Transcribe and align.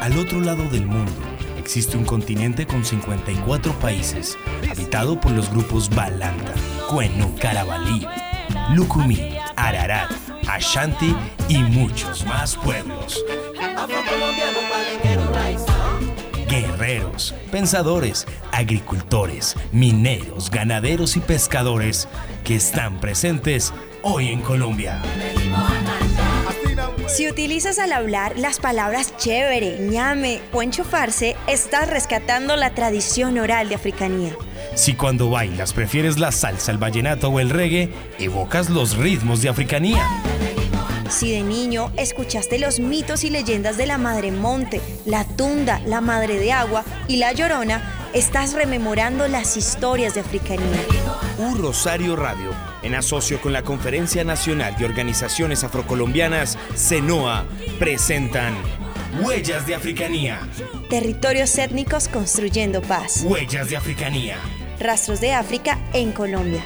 Al 0.00 0.18
otro 0.18 0.40
lado 0.40 0.68
del 0.68 0.86
mundo 0.86 1.12
existe 1.56 1.96
un 1.96 2.04
continente 2.04 2.66
con 2.66 2.84
54 2.84 3.72
países, 3.78 4.36
habitado 4.68 5.18
por 5.20 5.30
los 5.30 5.48
grupos 5.50 5.88
Balanta, 5.88 6.52
Cuenu, 6.90 7.34
Carabalí, 7.38 8.06
Lucumí, 8.74 9.36
Ararat, 9.56 10.10
Ashanti 10.48 11.14
y 11.48 11.58
muchos 11.58 12.26
más 12.26 12.56
pueblos. 12.56 13.24
Guerreros, 16.48 17.34
pensadores, 17.50 18.26
agricultores, 18.50 19.56
mineros, 19.70 20.50
ganaderos 20.50 21.16
y 21.16 21.20
pescadores 21.20 22.08
que 22.44 22.56
están 22.56 23.00
presentes 23.00 23.72
hoy 24.02 24.28
en 24.28 24.42
Colombia. 24.42 25.00
Si 27.08 27.28
utilizas 27.28 27.78
al 27.78 27.92
hablar 27.92 28.38
las 28.38 28.58
palabras 28.58 29.16
chévere, 29.16 29.78
ñame 29.78 30.40
o 30.52 30.62
enchufarse, 30.62 31.36
estás 31.46 31.88
rescatando 31.88 32.56
la 32.56 32.74
tradición 32.74 33.38
oral 33.38 33.68
de 33.68 33.74
africanía. 33.74 34.32
Si 34.74 34.94
cuando 34.94 35.28
bailas 35.28 35.72
prefieres 35.72 36.18
la 36.18 36.32
salsa, 36.32 36.72
el 36.72 36.78
vallenato 36.78 37.28
o 37.28 37.40
el 37.40 37.50
reggae, 37.50 37.92
evocas 38.18 38.70
los 38.70 38.96
ritmos 38.96 39.42
de 39.42 39.50
africanía. 39.50 40.06
Si 41.10 41.30
de 41.30 41.42
niño 41.42 41.92
escuchaste 41.98 42.58
los 42.58 42.80
mitos 42.80 43.24
y 43.24 43.30
leyendas 43.30 43.76
de 43.76 43.86
la 43.86 43.98
Madre 43.98 44.32
Monte, 44.32 44.80
la 45.04 45.24
Tunda, 45.24 45.80
la 45.84 46.00
Madre 46.00 46.38
de 46.38 46.52
Agua 46.52 46.84
y 47.06 47.16
la 47.16 47.32
Llorona, 47.32 48.08
estás 48.14 48.54
rememorando 48.54 49.28
las 49.28 49.58
historias 49.58 50.14
de 50.14 50.20
africanía. 50.20 50.80
Un 51.36 51.58
Rosario 51.58 52.16
Radio, 52.16 52.50
en 52.82 52.94
asocio 52.94 53.40
con 53.40 53.52
la 53.52 53.62
Conferencia 53.62 54.24
Nacional 54.24 54.76
de 54.76 54.84
Organizaciones 54.84 55.64
Afrocolombianas, 55.64 56.58
CENOA, 56.74 57.44
presentan 57.78 58.54
Huellas 59.20 59.66
de 59.66 59.74
Africanía. 59.74 60.40
Territorios 60.88 61.56
étnicos 61.58 62.08
construyendo 62.08 62.80
paz. 62.80 63.22
Huellas 63.24 63.68
de 63.68 63.76
Africanía. 63.76 64.36
Rastros 64.80 65.20
de 65.20 65.32
África 65.32 65.78
en 65.92 66.12
Colombia. 66.12 66.64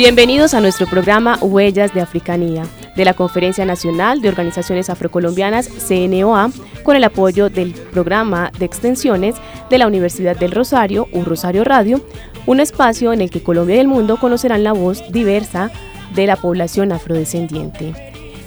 Bienvenidos 0.00 0.54
a 0.54 0.62
nuestro 0.62 0.86
programa 0.86 1.36
Huellas 1.42 1.92
de 1.92 2.00
Africanía 2.00 2.62
de 2.96 3.04
la 3.04 3.12
Conferencia 3.12 3.66
Nacional 3.66 4.22
de 4.22 4.30
Organizaciones 4.30 4.88
Afrocolombianas 4.88 5.68
CNOA 5.68 6.50
con 6.84 6.96
el 6.96 7.04
apoyo 7.04 7.50
del 7.50 7.74
programa 7.74 8.50
de 8.58 8.64
extensiones 8.64 9.36
de 9.68 9.76
la 9.76 9.86
Universidad 9.86 10.38
del 10.38 10.52
Rosario, 10.52 11.06
Un 11.12 11.26
Rosario 11.26 11.64
Radio, 11.64 12.00
un 12.46 12.60
espacio 12.60 13.12
en 13.12 13.20
el 13.20 13.28
que 13.28 13.42
Colombia 13.42 13.76
y 13.76 13.80
el 13.80 13.88
mundo 13.88 14.16
conocerán 14.16 14.64
la 14.64 14.72
voz 14.72 15.02
diversa 15.12 15.70
de 16.14 16.26
la 16.26 16.36
población 16.36 16.92
afrodescendiente. 16.92 17.92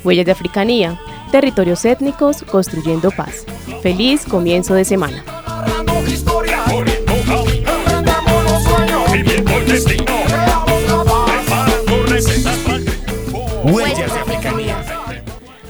Huellas 0.03 0.25
de 0.25 0.31
Africanía, 0.31 0.99
territorios 1.31 1.85
étnicos 1.85 2.41
construyendo 2.49 3.11
paz. 3.11 3.45
Feliz 3.83 4.25
comienzo 4.25 4.73
de 4.73 4.85
semana. 4.85 5.23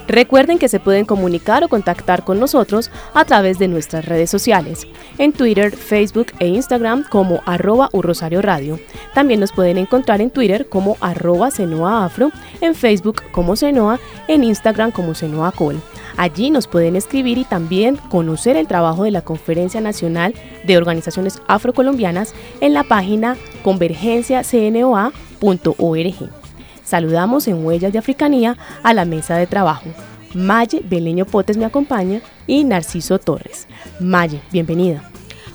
Recuerden 0.08 0.60
que 0.60 0.68
se 0.68 0.80
pueden 0.80 1.06
comunicar 1.06 1.64
o 1.64 1.70
contactar 1.70 2.26
con 2.26 2.40
nosotros 2.40 2.92
a 3.14 3.26
través 3.26 3.58
de 3.58 3.68
nuestras 3.68 4.06
redes 4.06 4.30
sociales, 4.30 4.88
en 5.18 5.32
Twitter, 5.32 5.76
Facebook 5.76 6.28
e 6.40 6.48
Instagram 6.48 7.04
como 7.10 7.42
arroba 7.46 7.90
Urrosario 7.94 8.42
Radio. 8.42 8.80
También 9.14 9.40
nos 9.40 9.52
pueden 9.52 9.78
encontrar 9.78 10.22
en 10.22 10.30
Twitter 10.30 10.68
como 10.68 10.98
arroba 11.02 11.52
Senoa 11.52 12.06
Afro, 12.06 12.32
en 12.62 12.76
Facebook 12.76 13.24
como 13.32 13.56
Senoa, 13.56 14.00
en 14.28 14.44
Instagram 14.44 14.92
como 14.92 15.16
Senoa 15.16 15.52
Col. 15.52 15.82
Allí 16.18 16.52
nos 16.52 16.68
pueden 16.68 16.96
escribir 16.96 17.38
y 17.38 17.46
también 17.46 17.98
conocer 18.10 18.58
el 18.58 18.68
trabajo 18.68 19.04
de 19.04 19.12
la 19.12 19.22
Conferencia 19.22 19.82
Nacional 19.82 20.36
de 20.66 20.78
Organizaciones 20.78 21.42
Afrocolombianas 21.48 22.36
en 22.60 22.74
la 22.74 22.84
página 22.84 23.38
convergenciacnoa.org. 23.64 26.43
Saludamos 26.84 27.48
en 27.48 27.66
Huellas 27.66 27.94
de 27.94 28.00
Africanía 28.00 28.58
a 28.84 28.94
la 28.94 29.06
mesa 29.06 29.38
de 29.38 29.48
trabajo. 29.48 29.86
Maye 30.34 30.82
Beleño 30.84 31.26
Potes 31.26 31.58
me 31.58 31.66
acompaña 31.66 32.22
y 32.48 32.64
Narciso 32.64 33.20
Torres. 33.20 33.68
Maye, 34.00 34.42
bienvenida. 34.52 35.10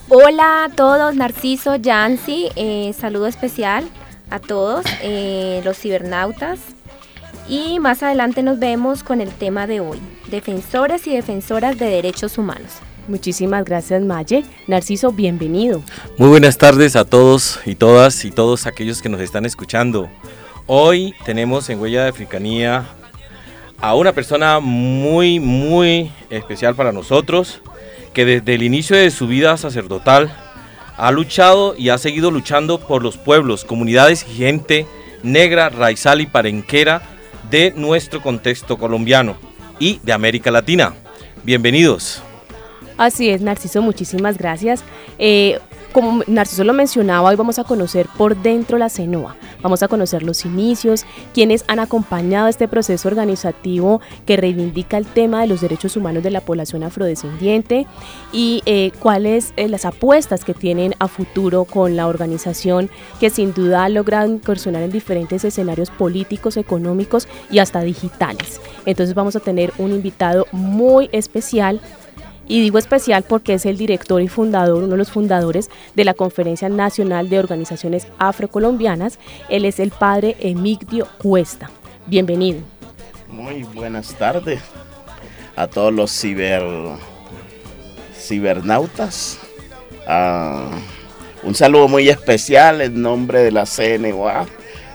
Hola 0.09 0.65
a 0.65 0.69
todos, 0.71 1.15
Narciso, 1.17 1.77
Yancy, 1.77 2.49
eh, 2.57 2.95
saludo 2.99 3.27
especial 3.27 3.85
a 4.31 4.39
todos 4.39 4.85
eh, 5.03 5.61
los 5.65 5.79
cibernautas. 5.79 6.61
Y 7.49 7.79
más 7.81 8.03
adelante 8.03 8.43
nos 8.43 8.59
vemos 8.59 9.03
con 9.03 9.21
el 9.21 9.31
tema 9.31 9.67
de 9.67 9.81
hoy, 9.81 9.99
defensores 10.31 11.07
y 11.07 11.15
defensoras 11.15 11.79
de 11.79 11.87
derechos 11.87 12.39
humanos. 12.39 12.73
Muchísimas 13.09 13.65
gracias 13.65 14.03
Maye. 14.03 14.45
Narciso, 14.67 15.13
bienvenido. 15.13 15.83
Muy 16.19 16.29
buenas 16.29 16.59
tardes 16.59 16.95
a 16.95 17.05
todos 17.07 17.59
y 17.65 17.75
todas 17.75 18.25
y 18.25 18.31
todos 18.31 18.67
aquellos 18.67 19.01
que 19.01 19.09
nos 19.09 19.21
están 19.21 19.47
escuchando. 19.47 20.11
Hoy 20.71 21.15
tenemos 21.25 21.71
en 21.71 21.81
Huella 21.81 22.03
de 22.03 22.11
Africanía 22.11 22.85
a 23.81 23.95
una 23.95 24.13
persona 24.13 24.61
muy, 24.61 25.41
muy 25.41 26.13
especial 26.29 26.75
para 26.75 26.93
nosotros, 26.93 27.63
que 28.13 28.27
desde 28.27 28.55
el 28.55 28.63
inicio 28.63 28.95
de 28.95 29.11
su 29.11 29.27
vida 29.27 29.57
sacerdotal 29.57 30.31
ha 30.99 31.11
luchado 31.11 31.75
y 31.75 31.89
ha 31.89 31.97
seguido 31.97 32.31
luchando 32.31 32.79
por 32.81 33.03
los 33.03 33.17
pueblos, 33.17 33.65
comunidades 33.65 34.27
y 34.29 34.35
gente 34.35 34.87
negra, 35.23 35.71
raizal 35.71 36.21
y 36.21 36.27
parenquera 36.27 37.01
de 37.51 37.73
nuestro 37.75 38.21
contexto 38.21 38.77
colombiano 38.77 39.37
y 39.79 40.01
de 40.03 40.13
América 40.13 40.51
Latina. 40.51 40.93
Bienvenidos. 41.45 42.23
Así 42.99 43.31
es, 43.31 43.41
Narciso, 43.41 43.81
muchísimas 43.81 44.37
gracias. 44.37 44.85
Eh, 45.19 45.61
como 45.93 46.23
Narciso 46.27 46.65
lo 46.65 46.73
mencionaba, 46.73 47.29
hoy 47.29 47.37
vamos 47.37 47.59
a 47.59 47.65
conocer 47.65 48.07
por 48.17 48.37
dentro 48.37 48.79
la 48.79 48.89
CENOA. 48.89 49.37
Vamos 49.63 49.83
a 49.83 49.89
conocer 49.89 50.23
los 50.23 50.45
inicios, 50.45 51.05
quienes 51.35 51.65
han 51.67 51.81
acompañado 51.81 52.49
este 52.49 52.69
proceso 52.69 53.09
organizativo 53.09 54.01
que 54.27 54.37
reivindica 54.37 54.99
el 54.99 55.07
tema 55.07 55.41
de 55.41 55.49
los 55.49 55.61
derechos 55.61 55.97
humanos 55.97 56.23
de 56.23 56.31
la 56.31 56.41
población 56.41 56.83
afrodescendiente 56.85 57.87
y 58.33 58.63
eh, 58.67 58.93
cuáles 59.01 59.53
eh, 59.57 59.69
las 59.69 59.85
apuestas 59.85 60.45
que 60.45 60.55
tienen 60.55 60.95
a 60.99 61.09
futuro 61.09 61.65
con 61.65 61.97
la 61.97 62.07
organización 62.07 62.91
que 63.19 63.31
sin 63.31 63.53
duda 63.53 63.85
ha 63.85 63.89
logrado 63.89 64.31
incursionar 64.31 64.83
en 64.83 64.93
diferentes 64.93 65.45
escenarios 65.45 65.91
políticos, 65.91 66.57
económicos 66.57 67.29
y 67.51 67.59
hasta 67.59 67.81
digitales. 67.81 68.61
Entonces 68.87 69.15
vamos 69.15 69.37
a 69.37 69.41
tener 69.41 69.73
un 69.79 69.91
invitado 69.91 70.47
muy 70.53 71.09
especial 71.13 71.81
y 72.49 72.63
digo 72.63 72.79
especial 72.79 73.23
porque 73.23 73.55
es 73.55 73.67
el 73.67 73.77
director 73.77 74.23
y 74.23 74.29
fundador, 74.29 74.79
uno 74.79 74.89
de 74.89 74.97
los 74.97 75.11
fundadores 75.11 75.69
de 75.95 76.05
la 76.05 76.15
Conferencia 76.15 76.71
Nacional 76.71 77.29
de 77.29 77.39
Organizaciones 77.39 78.09
Afrocolombianas. 78.19 79.19
Él 79.51 79.67
es 79.67 79.79
el 79.79 79.91
padre 79.91 80.35
Emigdio 80.41 81.07
Cuesta. 81.19 81.71
Bienvenido. 82.07 82.61
Muy 83.29 83.65
buenas 83.65 84.15
tardes 84.15 84.61
a 85.55 85.67
todos 85.67 85.93
los 85.93 86.11
ciber, 86.11 86.63
cibernautas. 88.17 89.39
Ah, 90.07 90.71
un 91.43 91.55
saludo 91.55 91.87
muy 91.87 92.09
especial 92.09 92.81
en 92.81 93.03
nombre 93.03 93.41
de 93.43 93.53
la 93.53 93.67
CNOA, 93.67 94.47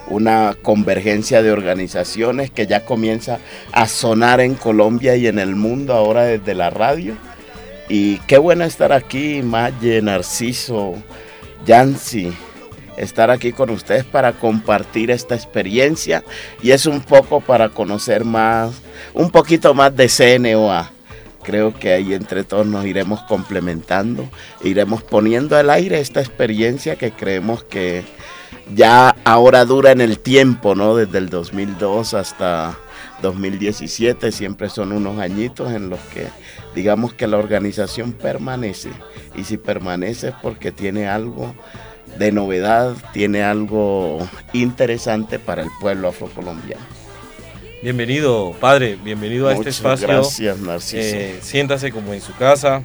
una 0.08 0.56
convergencia 0.60 1.40
de 1.40 1.52
organizaciones 1.52 2.50
que 2.50 2.66
ya 2.66 2.84
comienza 2.84 3.38
a 3.70 3.86
sonar 3.86 4.40
en 4.40 4.54
Colombia 4.54 5.14
y 5.14 5.28
en 5.28 5.38
el 5.38 5.54
mundo 5.54 5.94
ahora 5.94 6.24
desde 6.24 6.54
la 6.56 6.70
radio 6.70 7.16
Y 7.88 8.18
qué 8.20 8.38
bueno 8.38 8.64
estar 8.64 8.92
aquí, 8.92 9.42
Maye, 9.42 10.00
Narciso, 10.00 10.94
Yancy, 11.66 12.32
estar 12.96 13.30
aquí 13.30 13.52
con 13.52 13.70
ustedes 13.70 14.04
para 14.04 14.32
compartir 14.32 15.10
esta 15.10 15.34
experiencia 15.34 16.24
y 16.62 16.70
es 16.70 16.86
un 16.86 17.00
poco 17.00 17.40
para 17.40 17.68
conocer 17.68 18.24
más, 18.24 18.72
un 19.12 19.30
poquito 19.30 19.74
más 19.74 19.94
de 19.94 20.08
CNOA. 20.08 20.90
Creo 21.42 21.74
que 21.74 21.92
ahí 21.92 22.14
entre 22.14 22.42
todos 22.42 22.66
nos 22.66 22.86
iremos 22.86 23.20
complementando, 23.22 24.30
iremos 24.62 25.02
poniendo 25.02 25.58
al 25.58 25.68
aire 25.68 26.00
esta 26.00 26.20
experiencia 26.20 26.96
que 26.96 27.12
creemos 27.12 27.64
que 27.64 28.02
ya 28.74 29.14
ahora 29.24 29.66
dura 29.66 29.92
en 29.92 30.00
el 30.00 30.18
tiempo, 30.18 30.74
¿no? 30.74 30.96
Desde 30.96 31.18
el 31.18 31.28
2002 31.28 32.14
hasta 32.14 32.78
2017, 33.22 34.32
siempre 34.32 34.68
son 34.68 34.92
unos 34.92 35.18
añitos 35.18 35.72
en 35.72 35.90
los 35.90 36.00
que 36.12 36.26
digamos 36.74 37.14
que 37.14 37.26
la 37.26 37.38
organización 37.38 38.12
permanece. 38.12 38.90
Y 39.36 39.44
si 39.44 39.56
permanece 39.56 40.28
es 40.28 40.34
porque 40.42 40.72
tiene 40.72 41.08
algo 41.08 41.54
de 42.18 42.32
novedad, 42.32 42.94
tiene 43.12 43.42
algo 43.42 44.18
interesante 44.52 45.38
para 45.38 45.62
el 45.62 45.68
pueblo 45.80 46.08
afrocolombiano. 46.08 46.82
Bienvenido, 47.82 48.54
padre, 48.60 48.96
bienvenido 49.02 49.48
a 49.48 49.52
este 49.52 49.70
espacio. 49.70 50.08
Gracias, 50.08 50.58
Narciso. 50.58 50.96
Eh, 50.96 51.38
siéntase 51.42 51.92
como 51.92 52.14
en 52.14 52.20
su 52.20 52.34
casa 52.34 52.82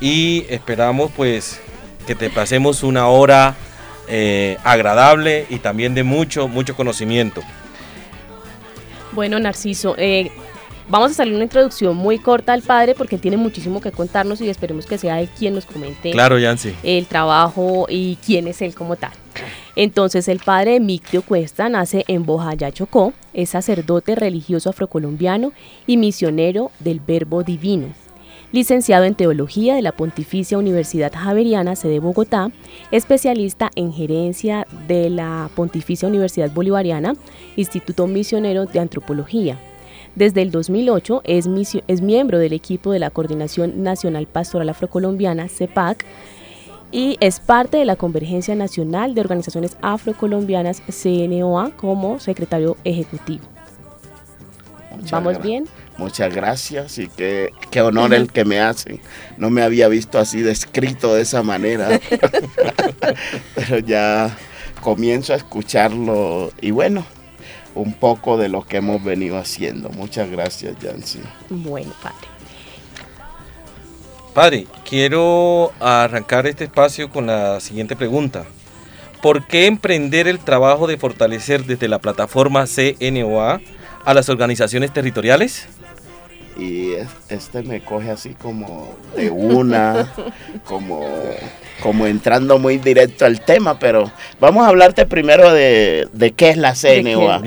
y 0.00 0.46
esperamos 0.48 1.10
pues 1.16 1.60
que 2.06 2.14
te 2.14 2.30
pasemos 2.30 2.82
una 2.82 3.08
hora 3.08 3.56
eh, 4.08 4.58
agradable 4.62 5.46
y 5.48 5.58
también 5.58 5.94
de 5.94 6.02
mucho, 6.02 6.46
mucho 6.46 6.76
conocimiento. 6.76 7.42
Bueno, 9.14 9.38
Narciso, 9.38 9.94
eh, 9.98 10.30
vamos 10.88 11.10
a 11.10 11.14
salir 11.14 11.34
una 11.34 11.44
introducción 11.44 11.96
muy 11.96 12.18
corta 12.18 12.52
al 12.52 12.62
padre 12.62 12.94
porque 12.94 13.16
él 13.16 13.20
tiene 13.20 13.36
muchísimo 13.36 13.80
que 13.80 13.92
contarnos 13.92 14.40
y 14.40 14.48
esperemos 14.48 14.86
que 14.86 14.98
sea 14.98 15.20
él 15.20 15.28
quien 15.38 15.54
nos 15.54 15.66
comente 15.66 16.10
Claro, 16.12 16.38
Yancy. 16.38 16.74
el 16.82 17.06
trabajo 17.06 17.86
y 17.88 18.16
quién 18.24 18.48
es 18.48 18.62
él 18.62 18.74
como 18.74 18.96
tal. 18.96 19.12
Entonces, 19.76 20.28
el 20.28 20.38
padre 20.38 20.80
Mictio 20.80 21.22
Cuesta 21.22 21.68
nace 21.68 22.04
en 22.08 22.26
Bojayá, 22.26 22.72
Chocó, 22.72 23.14
es 23.32 23.50
sacerdote 23.50 24.14
religioso 24.14 24.68
afrocolombiano 24.70 25.52
y 25.86 25.96
misionero 25.96 26.70
del 26.80 27.00
Verbo 27.00 27.42
Divino. 27.42 27.86
Licenciado 28.52 29.04
en 29.04 29.14
Teología 29.14 29.74
de 29.74 29.80
la 29.80 29.92
Pontificia 29.92 30.58
Universidad 30.58 31.10
Javeriana, 31.14 31.74
sede 31.74 32.00
Bogotá, 32.00 32.50
especialista 32.90 33.70
en 33.76 33.94
gerencia 33.94 34.66
de 34.86 35.08
la 35.08 35.48
Pontificia 35.54 36.06
Universidad 36.06 36.50
Bolivariana, 36.50 37.14
Instituto 37.56 38.06
Misionero 38.06 38.66
de 38.66 38.78
Antropología. 38.78 39.58
Desde 40.16 40.42
el 40.42 40.50
2008 40.50 41.22
es, 41.24 41.48
miembro 42.02 42.38
del 42.38 42.52
equipo 42.52 42.92
de 42.92 42.98
la 42.98 43.08
Coordinación 43.08 43.82
Nacional 43.82 44.26
Pastoral 44.26 44.68
Afrocolombiana, 44.68 45.48
CEPAC, 45.48 46.04
y 46.90 47.16
es 47.20 47.40
parte 47.40 47.78
de 47.78 47.86
la 47.86 47.96
Convergencia 47.96 48.54
Nacional 48.54 49.14
de 49.14 49.22
Organizaciones 49.22 49.78
Afrocolombianas, 49.80 50.82
CNOA, 50.90 51.70
como 51.70 52.20
secretario 52.20 52.76
ejecutivo. 52.84 53.44
Muchas 54.94 55.12
¿Vamos 55.12 55.40
bien? 55.40 55.64
Muchas 55.98 56.34
gracias 56.34 56.98
y 56.98 57.08
qué, 57.08 57.52
qué 57.70 57.80
honor 57.80 58.14
el 58.14 58.32
que 58.32 58.44
me 58.44 58.60
hacen. 58.60 59.00
No 59.36 59.50
me 59.50 59.62
había 59.62 59.88
visto 59.88 60.18
así 60.18 60.40
descrito 60.40 61.14
de 61.14 61.22
esa 61.22 61.42
manera, 61.42 62.00
pero 63.54 63.78
ya 63.78 64.36
comienzo 64.80 65.32
a 65.32 65.36
escucharlo 65.36 66.52
y 66.60 66.70
bueno, 66.70 67.04
un 67.74 67.92
poco 67.94 68.36
de 68.36 68.48
lo 68.48 68.62
que 68.62 68.78
hemos 68.78 69.02
venido 69.02 69.38
haciendo. 69.38 69.90
Muchas 69.90 70.30
gracias, 70.30 70.78
Yancy. 70.80 71.20
Bueno, 71.50 71.92
padre. 72.02 72.32
Padre, 74.34 74.66
quiero 74.88 75.72
arrancar 75.78 76.46
este 76.46 76.64
espacio 76.64 77.10
con 77.10 77.26
la 77.26 77.60
siguiente 77.60 77.96
pregunta. 77.96 78.44
¿Por 79.20 79.46
qué 79.46 79.66
emprender 79.66 80.26
el 80.26 80.38
trabajo 80.38 80.86
de 80.86 80.96
fortalecer 80.96 81.64
desde 81.64 81.86
la 81.86 82.00
plataforma 82.00 82.66
CNOA 82.66 83.60
a 84.04 84.14
las 84.14 84.28
organizaciones 84.28 84.92
territoriales? 84.92 85.68
Y 86.58 86.92
es- 86.92 87.08
este 87.28 87.62
me 87.62 87.80
coge 87.80 88.10
así 88.10 88.30
como 88.34 88.94
de 89.16 89.30
una, 89.30 90.12
como, 90.64 91.00
como 91.82 92.06
entrando 92.06 92.58
muy 92.58 92.78
directo 92.78 93.24
al 93.24 93.40
tema, 93.40 93.78
pero 93.78 94.10
vamos 94.40 94.64
a 94.64 94.68
hablarte 94.68 95.06
primero 95.06 95.52
de, 95.52 96.08
de 96.12 96.32
qué 96.32 96.50
es 96.50 96.56
la 96.56 96.74
CNOA. 96.74 97.38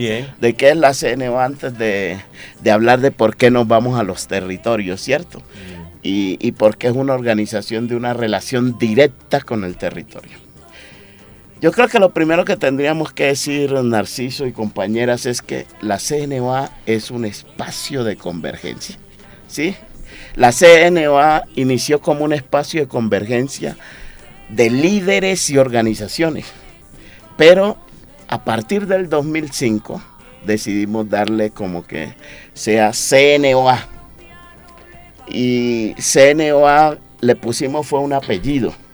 De 0.42 0.54
qué 0.56 0.70
es 0.70 0.78
la 0.78 0.94
CNO 0.94 1.40
antes 1.40 1.78
de, 1.78 2.18
de 2.62 2.72
hablar 2.72 3.00
de 3.02 3.12
por 3.12 3.36
qué 3.36 3.52
nos 3.52 3.68
vamos 3.68 4.00
a 4.00 4.04
los 4.04 4.28
territorios, 4.28 5.02
¿cierto? 5.02 5.42
Y, 6.02 6.38
y 6.40 6.52
por 6.52 6.78
qué 6.78 6.88
es 6.88 6.94
una 6.94 7.14
organización 7.14 7.88
de 7.88 7.96
una 7.96 8.14
relación 8.14 8.78
directa 8.78 9.42
con 9.42 9.64
el 9.64 9.76
territorio. 9.78 10.38
Yo 11.66 11.72
creo 11.72 11.88
que 11.88 11.98
lo 11.98 12.12
primero 12.12 12.46
que 12.46 12.58
tendríamos 12.58 13.12
que 13.12 13.26
decir, 13.26 13.74
Narciso 13.74 14.46
y 14.46 14.52
compañeras, 14.52 15.26
es 15.26 15.42
que 15.42 15.66
la 15.82 15.98
CNOA 15.98 16.70
es 16.86 17.10
un 17.10 17.26
espacio 17.26 18.04
de 18.04 18.18
convergencia, 18.18 19.00
¿sí? 19.48 19.76
La 20.36 20.52
CNOA 20.52 21.46
inició 21.56 22.02
como 22.02 22.24
un 22.24 22.34
espacio 22.34 22.82
de 22.82 22.88
convergencia 22.88 23.78
de 24.50 24.70
líderes 24.70 25.50
y 25.50 25.58
organizaciones, 25.58 26.46
pero 27.36 27.78
a 28.28 28.44
partir 28.44 28.86
del 28.86 29.10
2005 29.10 30.04
decidimos 30.46 31.10
darle 31.10 31.50
como 31.50 31.88
que 31.88 32.14
sea 32.54 32.92
CNOA. 32.92 33.88
Y 35.28 35.96
CNOA 35.96 37.00
le 37.22 37.36
pusimos 37.36 37.88
fue 37.88 38.02
un 38.02 38.14
apellido. 38.14 38.85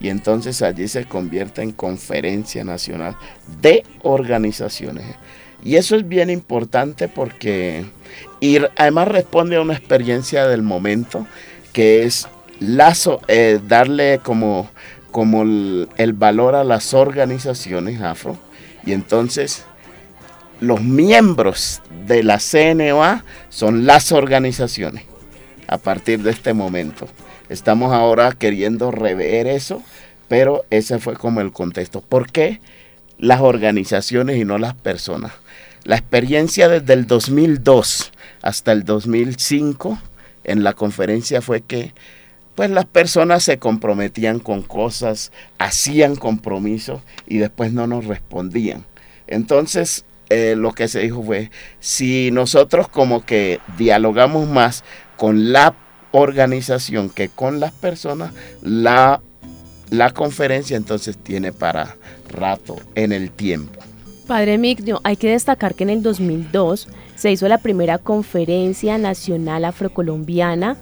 Y 0.00 0.08
entonces 0.08 0.62
allí 0.62 0.88
se 0.88 1.04
convierte 1.04 1.62
en 1.62 1.72
Conferencia 1.72 2.64
Nacional 2.64 3.16
de 3.60 3.84
Organizaciones. 4.02 5.04
Y 5.62 5.76
eso 5.76 5.94
es 5.94 6.08
bien 6.08 6.30
importante 6.30 7.06
porque 7.06 7.84
y 8.40 8.58
además 8.76 9.08
responde 9.08 9.56
a 9.56 9.60
una 9.60 9.74
experiencia 9.74 10.46
del 10.46 10.62
momento 10.62 11.26
que 11.72 12.04
es 12.04 12.26
lazo, 12.58 13.20
eh, 13.28 13.60
darle 13.66 14.20
como, 14.22 14.70
como 15.10 15.42
el, 15.42 15.88
el 15.96 16.12
valor 16.14 16.54
a 16.54 16.64
las 16.64 16.94
organizaciones 16.94 18.00
afro. 18.00 18.38
Y 18.84 18.92
entonces 18.92 19.64
los 20.60 20.82
miembros 20.82 21.82
de 22.06 22.22
la 22.22 22.38
CNOA 22.38 23.24
son 23.50 23.86
las 23.86 24.12
organizaciones 24.12 25.04
a 25.68 25.78
partir 25.78 26.22
de 26.22 26.30
este 26.30 26.54
momento. 26.54 27.06
Estamos 27.48 27.92
ahora 27.92 28.32
queriendo 28.32 28.90
rever 28.90 29.46
eso, 29.46 29.82
pero 30.30 30.64
ese 30.70 31.00
fue 31.00 31.14
como 31.14 31.40
el 31.40 31.50
contexto. 31.50 32.02
¿Por 32.02 32.30
qué 32.30 32.60
las 33.18 33.40
organizaciones 33.40 34.36
y 34.36 34.44
no 34.44 34.58
las 34.58 34.74
personas? 34.74 35.32
La 35.82 35.96
experiencia 35.96 36.68
desde 36.68 36.92
el 36.92 37.08
2002 37.08 38.12
hasta 38.40 38.70
el 38.70 38.84
2005 38.84 39.98
en 40.44 40.62
la 40.62 40.74
conferencia 40.74 41.42
fue 41.42 41.62
que 41.62 41.94
pues 42.54 42.70
las 42.70 42.84
personas 42.84 43.42
se 43.42 43.58
comprometían 43.58 44.38
con 44.38 44.62
cosas, 44.62 45.32
hacían 45.58 46.14
compromisos 46.14 47.02
y 47.26 47.38
después 47.38 47.72
no 47.72 47.88
nos 47.88 48.04
respondían. 48.04 48.84
Entonces, 49.26 50.04
eh, 50.28 50.54
lo 50.56 50.70
que 50.74 50.86
se 50.86 51.00
dijo 51.00 51.24
fue, 51.24 51.50
si 51.80 52.30
nosotros 52.30 52.86
como 52.86 53.26
que 53.26 53.58
dialogamos 53.76 54.48
más 54.48 54.84
con 55.16 55.52
la 55.52 55.74
organización 56.12 57.10
que 57.10 57.28
con 57.28 57.58
las 57.58 57.72
personas, 57.72 58.32
la, 58.62 59.20
la 59.90 60.10
conferencia 60.10 60.76
entonces 60.76 61.16
tiene 61.18 61.52
para 61.52 61.96
rato 62.28 62.76
en 62.94 63.12
el 63.12 63.30
tiempo. 63.30 63.80
Padre 64.26 64.58
Migdio, 64.58 65.00
hay 65.02 65.16
que 65.16 65.30
destacar 65.30 65.74
que 65.74 65.82
en 65.82 65.90
el 65.90 66.02
2002 66.02 66.88
se 67.16 67.32
hizo 67.32 67.48
la 67.48 67.58
primera 67.58 67.98
conferencia 67.98 68.96
nacional 68.96 69.64
afrocolombiana 69.64 70.76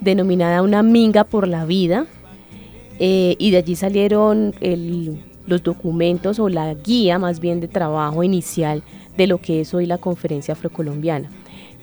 denominada 0.00 0.62
Una 0.62 0.82
Minga 0.82 1.24
por 1.24 1.46
la 1.46 1.66
Vida 1.66 2.06
eh, 2.98 3.36
y 3.38 3.50
de 3.50 3.58
allí 3.58 3.76
salieron 3.76 4.54
los 5.46 5.62
documentos 5.62 6.38
o 6.38 6.48
la 6.48 6.72
guía 6.72 7.18
más 7.18 7.40
bien 7.40 7.60
de 7.60 7.68
trabajo 7.68 8.22
inicial 8.22 8.82
de 9.16 9.26
lo 9.26 9.38
que 9.38 9.60
es 9.60 9.74
hoy 9.74 9.86
la 9.86 9.98
conferencia 9.98 10.52
afrocolombiana. 10.52 11.30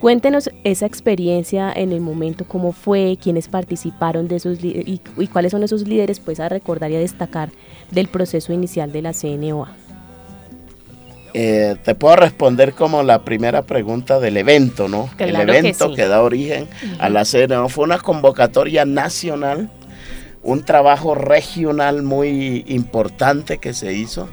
Cuéntenos 0.04 0.50
esa 0.66 0.86
experiencia 0.86 1.72
en 1.72 1.94
el 1.94 2.02
momento, 2.02 2.44
cómo 2.46 2.74
fue, 2.74 3.18
quiénes 3.24 3.48
participaron 3.48 4.28
de 4.28 4.36
esos 4.36 4.62
y, 4.62 5.00
y 5.18 5.28
cuáles 5.28 5.54
son 5.54 5.64
esos 5.64 5.88
líderes, 5.88 6.20
pues 6.20 6.42
a 6.42 6.50
recordar 6.50 6.92
y 6.92 6.98
a 6.98 7.00
destacar 7.00 7.52
del 7.90 8.10
proceso 8.10 8.52
inicial 8.52 8.92
de 8.92 9.02
la 9.02 9.14
CNOA. 9.14 9.72
Eh, 11.34 11.78
te 11.86 11.96
puedo 11.96 12.18
responder 12.18 12.74
como 12.74 13.02
la 13.02 13.24
primera 13.24 13.62
pregunta 13.62 14.20
del 14.20 14.36
evento, 14.36 14.90
¿no? 14.90 15.10
Claro 15.16 15.40
el 15.40 15.46
que 15.50 15.58
evento 15.58 15.88
sí. 15.88 15.96
que, 15.96 16.06
da 16.06 16.22
origen 16.22 16.68
a 17.00 17.08
la 17.08 17.24
CNO 17.24 17.70
fue 17.70 17.86
una 17.86 18.00
convocatoria 18.00 18.84
nacional, 18.84 19.70
un 20.44 20.66
trabajo 20.66 21.16
regional 21.16 22.04
muy 22.04 22.66
importante 22.68 23.58
que 23.58 23.72
se 23.72 23.94
hizo, 23.94 24.28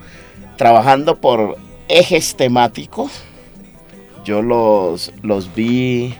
trabajando 0.56 1.20
por 1.20 1.58
ejes 1.86 2.34
temáticos. 2.34 3.22
Yo 4.24 4.42
los, 4.42 5.12
los 5.22 5.54
vi 5.54 6.14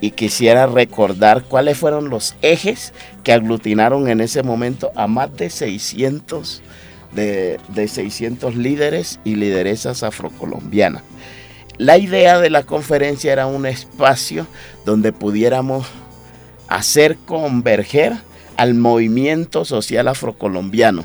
y 0.00 0.10
quisiera 0.12 0.66
recordar 0.66 1.44
cuáles 1.44 1.78
fueron 1.78 2.10
los 2.10 2.34
ejes 2.42 2.92
que 3.24 3.32
aglutinaron 3.32 4.08
en 4.08 4.20
ese 4.20 4.42
momento 4.42 4.90
a 4.94 5.06
más 5.06 5.34
de 5.36 5.50
600 5.50 6.62
de, 7.12 7.58
de 7.68 7.88
600 7.88 8.56
líderes 8.56 9.20
y 9.24 9.36
lideresas 9.36 10.02
afrocolombianas. 10.02 11.02
La 11.78 11.98
idea 11.98 12.38
de 12.40 12.50
la 12.50 12.62
conferencia 12.62 13.32
era 13.32 13.46
un 13.46 13.66
espacio 13.66 14.46
donde 14.84 15.12
pudiéramos 15.12 15.86
hacer 16.68 17.16
converger 17.26 18.14
al 18.56 18.74
movimiento 18.74 19.64
social 19.64 20.08
afrocolombiano 20.08 21.04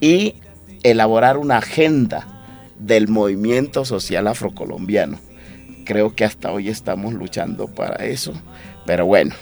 y 0.00 0.34
elaborar 0.82 1.36
una 1.36 1.58
agenda 1.58 2.26
del 2.78 3.08
movimiento 3.08 3.84
social 3.84 4.26
afrocolombiano. 4.26 5.18
Creo 5.90 6.14
que 6.14 6.24
hasta 6.24 6.52
hoy 6.52 6.68
estamos 6.68 7.14
luchando 7.14 7.66
para 7.66 8.06
eso, 8.06 8.32
pero 8.86 9.06
bueno. 9.06 9.34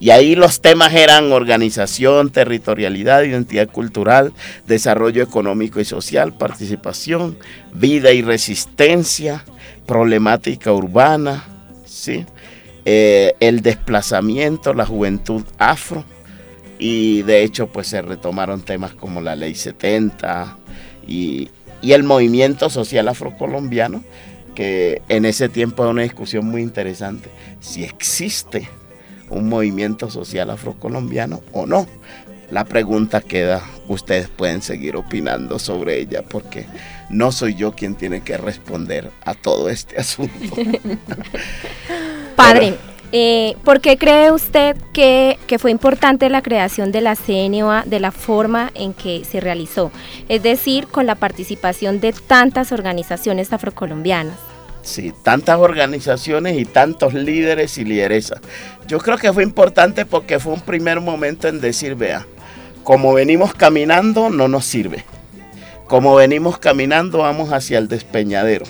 Y 0.00 0.08
ahí 0.08 0.34
los 0.34 0.62
temas 0.62 0.94
eran 0.94 1.30
organización, 1.32 2.30
territorialidad, 2.30 3.24
identidad 3.24 3.68
cultural, 3.68 4.32
desarrollo 4.66 5.22
económico 5.22 5.80
y 5.80 5.84
social, 5.84 6.32
participación, 6.32 7.36
vida 7.74 8.10
y 8.12 8.22
resistencia, 8.22 9.44
problemática 9.84 10.72
urbana, 10.72 11.44
¿sí? 11.84 12.24
Eh, 12.86 13.34
el 13.40 13.60
desplazamiento, 13.60 14.72
la 14.72 14.86
juventud 14.86 15.44
afro, 15.58 16.06
y 16.78 17.20
de 17.20 17.42
hecho 17.42 17.66
pues 17.66 17.88
se 17.88 18.00
retomaron 18.00 18.62
temas 18.62 18.94
como 18.94 19.20
la 19.20 19.36
ley 19.36 19.54
70 19.54 20.56
y, 21.06 21.50
y 21.82 21.92
el 21.92 22.02
movimiento 22.02 22.70
social 22.70 23.08
afrocolombiano, 23.08 24.02
que 24.54 25.02
en 25.08 25.24
ese 25.24 25.48
tiempo 25.48 25.82
era 25.82 25.90
una 25.90 26.02
discusión 26.02 26.46
muy 26.46 26.62
interesante, 26.62 27.30
si 27.60 27.84
existe 27.84 28.68
un 29.30 29.48
movimiento 29.48 30.10
social 30.10 30.50
afrocolombiano 30.50 31.40
o 31.52 31.66
no. 31.66 31.86
La 32.50 32.64
pregunta 32.64 33.22
queda, 33.22 33.62
ustedes 33.88 34.28
pueden 34.28 34.60
seguir 34.60 34.96
opinando 34.96 35.58
sobre 35.58 35.98
ella 36.00 36.22
porque 36.22 36.66
no 37.08 37.32
soy 37.32 37.54
yo 37.54 37.72
quien 37.72 37.94
tiene 37.94 38.20
que 38.20 38.36
responder 38.36 39.10
a 39.24 39.34
todo 39.34 39.70
este 39.70 39.98
asunto. 39.98 40.54
Padre, 42.36 42.74
eh, 43.12 43.56
¿por 43.64 43.80
qué 43.80 43.98
cree 43.98 44.32
usted 44.32 44.76
que, 44.92 45.38
que 45.46 45.58
fue 45.58 45.70
importante 45.70 46.28
la 46.30 46.42
creación 46.42 46.92
de 46.92 47.02
la 47.02 47.14
CNOA 47.14 47.84
de 47.86 48.00
la 48.00 48.10
forma 48.10 48.70
en 48.74 48.94
que 48.94 49.24
se 49.24 49.40
realizó? 49.40 49.92
Es 50.28 50.42
decir, 50.42 50.86
con 50.86 51.06
la 51.06 51.14
participación 51.14 52.00
de 52.00 52.12
tantas 52.12 52.72
organizaciones 52.72 53.52
afrocolombianas. 53.52 54.38
Sí, 54.82 55.12
tantas 55.22 55.58
organizaciones 55.58 56.58
y 56.58 56.64
tantos 56.64 57.14
líderes 57.14 57.78
y 57.78 57.84
lideresas. 57.84 58.40
Yo 58.88 58.98
creo 58.98 59.16
que 59.16 59.32
fue 59.32 59.44
importante 59.44 60.04
porque 60.04 60.40
fue 60.40 60.54
un 60.54 60.60
primer 60.60 61.00
momento 61.00 61.46
en 61.46 61.60
decir, 61.60 61.94
vea, 61.94 62.26
como 62.82 63.14
venimos 63.14 63.54
caminando 63.54 64.28
no 64.28 64.48
nos 64.48 64.64
sirve. 64.64 65.04
Como 65.86 66.16
venimos 66.16 66.58
caminando 66.58 67.18
vamos 67.18 67.52
hacia 67.52 67.78
el 67.78 67.86
despeñadero. 67.86 68.64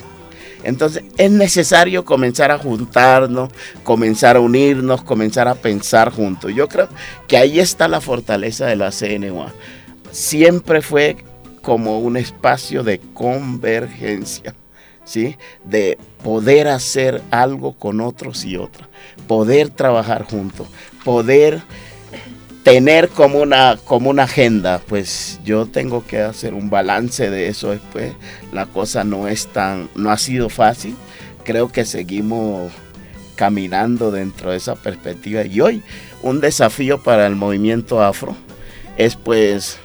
Entonces 0.63 1.03
es 1.17 1.31
necesario 1.31 2.05
comenzar 2.05 2.51
a 2.51 2.57
juntarnos, 2.57 3.49
comenzar 3.83 4.37
a 4.37 4.39
unirnos, 4.39 5.03
comenzar 5.03 5.47
a 5.47 5.55
pensar 5.55 6.11
juntos. 6.11 6.53
Yo 6.55 6.67
creo 6.67 6.87
que 7.27 7.37
ahí 7.37 7.59
está 7.59 7.87
la 7.87 8.01
fortaleza 8.01 8.65
de 8.65 8.75
la 8.75 8.91
CNUA. 8.91 9.53
Siempre 10.11 10.81
fue 10.81 11.17
como 11.61 11.99
un 11.99 12.17
espacio 12.17 12.83
de 12.83 12.99
convergencia. 13.13 14.55
¿Sí? 15.05 15.35
De 15.65 15.97
poder 16.23 16.69
hacer 16.69 17.21
algo 17.29 17.73
con 17.73 17.99
otros 17.99 18.45
y 18.45 18.55
otras, 18.55 18.87
poder 19.27 19.69
trabajar 19.69 20.23
juntos, 20.23 20.67
poder 21.03 21.61
tener 22.63 23.09
como 23.09 23.39
una, 23.39 23.77
como 23.83 24.09
una 24.09 24.23
agenda, 24.23 24.81
pues 24.87 25.39
yo 25.43 25.65
tengo 25.65 26.05
que 26.05 26.21
hacer 26.21 26.53
un 26.53 26.69
balance 26.69 27.29
de 27.29 27.49
eso 27.49 27.71
después. 27.71 28.13
La 28.51 28.65
cosa 28.65 29.03
no 29.03 29.27
es 29.27 29.47
tan, 29.47 29.89
no 29.95 30.09
ha 30.09 30.17
sido 30.17 30.49
fácil. 30.49 30.95
Creo 31.43 31.69
que 31.69 31.85
seguimos 31.85 32.71
caminando 33.35 34.11
dentro 34.11 34.51
de 34.51 34.57
esa 34.57 34.75
perspectiva. 34.75 35.45
Y 35.45 35.59
hoy 35.59 35.83
un 36.21 36.39
desafío 36.39 37.03
para 37.03 37.27
el 37.27 37.35
movimiento 37.35 38.01
afro 38.01 38.35
es 38.97 39.15
pues 39.15 39.77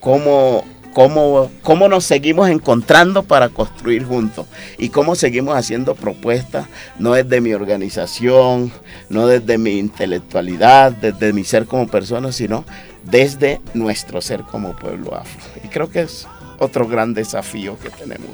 cómo 0.00 0.64
cómo, 0.92 1.50
cómo 1.62 1.88
nos 1.88 2.04
seguimos 2.04 2.48
encontrando 2.48 3.22
para 3.22 3.48
construir 3.48 4.04
juntos 4.04 4.46
y 4.78 4.90
cómo 4.90 5.14
seguimos 5.14 5.56
haciendo 5.56 5.94
propuestas, 5.94 6.66
no 6.98 7.12
desde 7.12 7.40
mi 7.40 7.54
organización, 7.54 8.72
no 9.08 9.26
desde 9.26 9.58
mi 9.58 9.78
intelectualidad, 9.78 10.92
desde 10.92 11.32
mi 11.32 11.44
ser 11.44 11.66
como 11.66 11.86
persona, 11.86 12.32
sino 12.32 12.64
desde 13.04 13.60
nuestro 13.74 14.20
ser 14.20 14.42
como 14.42 14.76
pueblo 14.76 15.14
afro. 15.14 15.42
Y 15.64 15.68
creo 15.68 15.90
que 15.90 16.02
es 16.02 16.26
otro 16.58 16.86
gran 16.86 17.14
desafío 17.14 17.78
que 17.78 17.90
tenemos. 17.90 18.30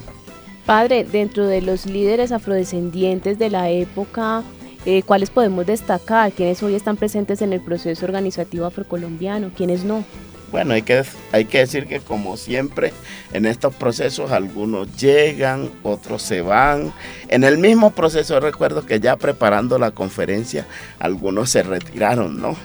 Padre, 0.66 1.04
dentro 1.04 1.46
de 1.46 1.62
los 1.62 1.86
líderes 1.86 2.30
afrodescendientes 2.30 3.38
de 3.38 3.48
la 3.48 3.70
época, 3.70 4.42
eh, 4.84 5.02
¿cuáles 5.02 5.30
podemos 5.30 5.66
destacar? 5.66 6.32
¿Quiénes 6.32 6.62
hoy 6.62 6.74
están 6.74 6.98
presentes 6.98 7.40
en 7.40 7.54
el 7.54 7.60
proceso 7.60 8.04
organizativo 8.04 8.66
afrocolombiano? 8.66 9.50
¿Quiénes 9.56 9.84
no? 9.84 10.04
Bueno, 10.50 10.72
hay 10.74 10.82
que, 10.82 11.04
hay 11.32 11.44
que 11.44 11.58
decir 11.58 11.86
que 11.86 12.00
como 12.00 12.36
siempre 12.36 12.92
en 13.32 13.44
estos 13.44 13.74
procesos 13.74 14.30
algunos 14.30 14.96
llegan, 14.96 15.70
otros 15.82 16.22
se 16.22 16.40
van. 16.40 16.92
En 17.28 17.44
el 17.44 17.58
mismo 17.58 17.90
proceso 17.90 18.40
recuerdo 18.40 18.86
que 18.86 18.98
ya 18.98 19.16
preparando 19.16 19.78
la 19.78 19.90
conferencia 19.90 20.66
algunos 20.98 21.50
se 21.50 21.62
retiraron, 21.62 22.40
¿no? 22.40 22.56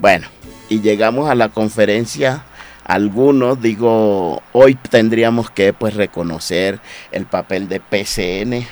Bueno, 0.00 0.28
y 0.68 0.80
llegamos 0.80 1.30
a 1.30 1.34
la 1.34 1.48
conferencia 1.48 2.44
algunos, 2.84 3.60
digo, 3.60 4.42
hoy 4.52 4.74
tendríamos 4.74 5.50
que 5.50 5.72
pues 5.72 5.94
reconocer 5.94 6.80
el 7.12 7.26
papel 7.26 7.66
de 7.68 7.80
PCN 7.80 8.66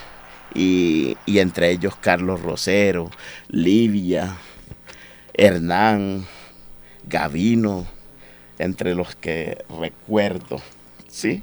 y, 0.54 1.16
y 1.26 1.38
entre 1.38 1.70
ellos 1.70 1.96
Carlos 1.96 2.42
Rosero, 2.42 3.10
Livia, 3.48 4.36
Hernán, 5.32 6.26
Gavino, 7.08 7.86
entre 8.58 8.94
los 8.94 9.14
que 9.14 9.64
recuerdo, 9.80 10.60
¿sí? 11.08 11.42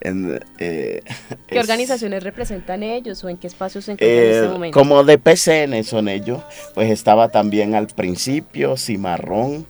En, 0.00 0.40
eh, 0.58 1.02
¿Qué 1.46 1.58
es, 1.58 1.60
organizaciones 1.60 2.22
representan 2.24 2.82
ellos 2.82 3.22
o 3.22 3.28
en 3.28 3.36
qué 3.36 3.46
espacios 3.46 3.84
se 3.84 3.92
encuentran 3.92 4.18
en 4.18 4.24
eh, 4.24 4.36
este 4.36 4.48
momento? 4.48 4.78
Como 4.78 5.04
de 5.04 5.18
PCN 5.18 5.84
son 5.84 6.08
ellos, 6.08 6.42
pues 6.74 6.90
estaba 6.90 7.28
también 7.28 7.74
al 7.74 7.86
principio 7.86 8.76
Cimarrón, 8.76 9.66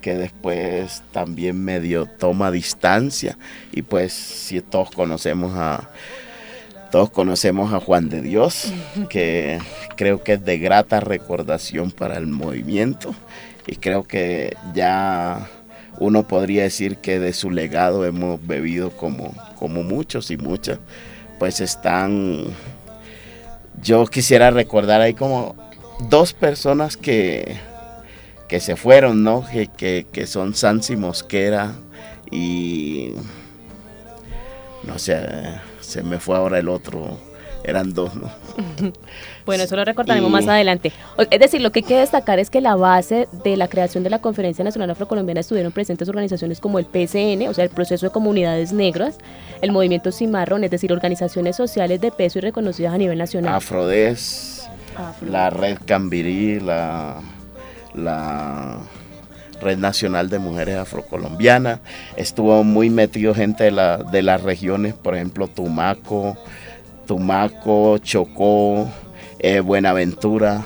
que 0.00 0.14
después 0.14 1.02
también 1.12 1.62
medio 1.62 2.06
toma 2.06 2.50
distancia 2.50 3.38
y 3.72 3.82
pues 3.82 4.12
si 4.12 4.60
todos 4.60 4.90
conocemos 4.90 5.52
a 5.56 5.90
todos 6.90 7.10
conocemos 7.10 7.72
a 7.72 7.78
Juan 7.78 8.08
de 8.08 8.20
Dios, 8.20 8.72
que 9.08 9.58
creo 9.96 10.22
que 10.22 10.34
es 10.34 10.44
de 10.44 10.58
grata 10.58 11.00
recordación 11.00 11.92
para 11.92 12.16
el 12.16 12.26
movimiento 12.26 13.14
y 13.66 13.76
creo 13.76 14.02
que 14.04 14.56
ya 14.74 15.48
uno 16.00 16.26
podría 16.26 16.64
decir 16.64 16.96
que 16.96 17.20
de 17.20 17.32
su 17.32 17.50
legado 17.50 18.04
hemos 18.04 18.44
bebido 18.44 18.90
como, 18.90 19.34
como 19.56 19.82
muchos 19.82 20.30
y 20.30 20.38
muchas, 20.38 20.78
pues 21.38 21.60
están, 21.60 22.46
yo 23.82 24.06
quisiera 24.06 24.50
recordar 24.50 25.02
ahí 25.02 25.14
como 25.14 25.54
dos 26.08 26.32
personas 26.32 26.96
que, 26.96 27.56
que 28.48 28.60
se 28.60 28.76
fueron, 28.76 29.22
¿no? 29.22 29.46
Que, 29.52 29.66
que, 29.68 30.06
que 30.10 30.26
son 30.26 30.54
Sansi 30.54 30.96
Mosquera 30.96 31.74
y, 32.30 33.12
no 34.84 34.98
sé, 34.98 35.20
se 35.80 36.02
me 36.02 36.18
fue 36.18 36.36
ahora 36.36 36.58
el 36.58 36.70
otro, 36.70 37.18
eran 37.62 37.92
dos, 37.92 38.14
¿no? 38.14 38.30
Bueno, 39.50 39.64
eso 39.64 39.74
lo 39.74 39.84
recordaremos 39.84 40.30
y... 40.30 40.32
más 40.32 40.46
adelante. 40.46 40.92
Es 41.28 41.40
decir, 41.40 41.60
lo 41.60 41.72
que 41.72 41.80
hay 41.80 41.82
que 41.82 41.96
destacar 41.96 42.38
es 42.38 42.50
que 42.50 42.60
la 42.60 42.76
base 42.76 43.26
de 43.42 43.56
la 43.56 43.66
creación 43.66 44.04
de 44.04 44.10
la 44.10 44.20
Conferencia 44.20 44.62
Nacional 44.62 44.90
Afrocolombiana 44.90 45.40
estuvieron 45.40 45.72
presentes 45.72 46.08
organizaciones 46.08 46.60
como 46.60 46.78
el 46.78 46.84
PCN, 46.84 47.48
o 47.48 47.54
sea, 47.54 47.64
el 47.64 47.70
Proceso 47.70 48.06
de 48.06 48.12
Comunidades 48.12 48.72
Negras, 48.72 49.18
el 49.60 49.72
Movimiento 49.72 50.12
Cimarrón, 50.12 50.62
es 50.62 50.70
decir, 50.70 50.92
organizaciones 50.92 51.56
sociales 51.56 52.00
de 52.00 52.12
peso 52.12 52.38
y 52.38 52.42
reconocidas 52.42 52.94
a 52.94 52.98
nivel 52.98 53.18
nacional. 53.18 53.52
Afrodes, 53.52 54.68
Afro. 54.96 55.28
la 55.28 55.50
Red 55.50 55.78
Cambirí, 55.84 56.60
la, 56.60 57.20
la 57.92 58.78
Red 59.60 59.78
Nacional 59.78 60.28
de 60.28 60.38
Mujeres 60.38 60.76
Afrocolombianas, 60.76 61.80
estuvo 62.14 62.62
muy 62.62 62.88
metido 62.88 63.34
gente 63.34 63.64
de, 63.64 63.72
la, 63.72 63.96
de 63.96 64.22
las 64.22 64.44
regiones, 64.44 64.94
por 64.94 65.16
ejemplo, 65.16 65.48
Tumaco, 65.48 66.36
Tumaco, 67.08 67.98
Chocó, 67.98 68.88
eh, 69.40 69.60
Buenaventura. 69.60 70.64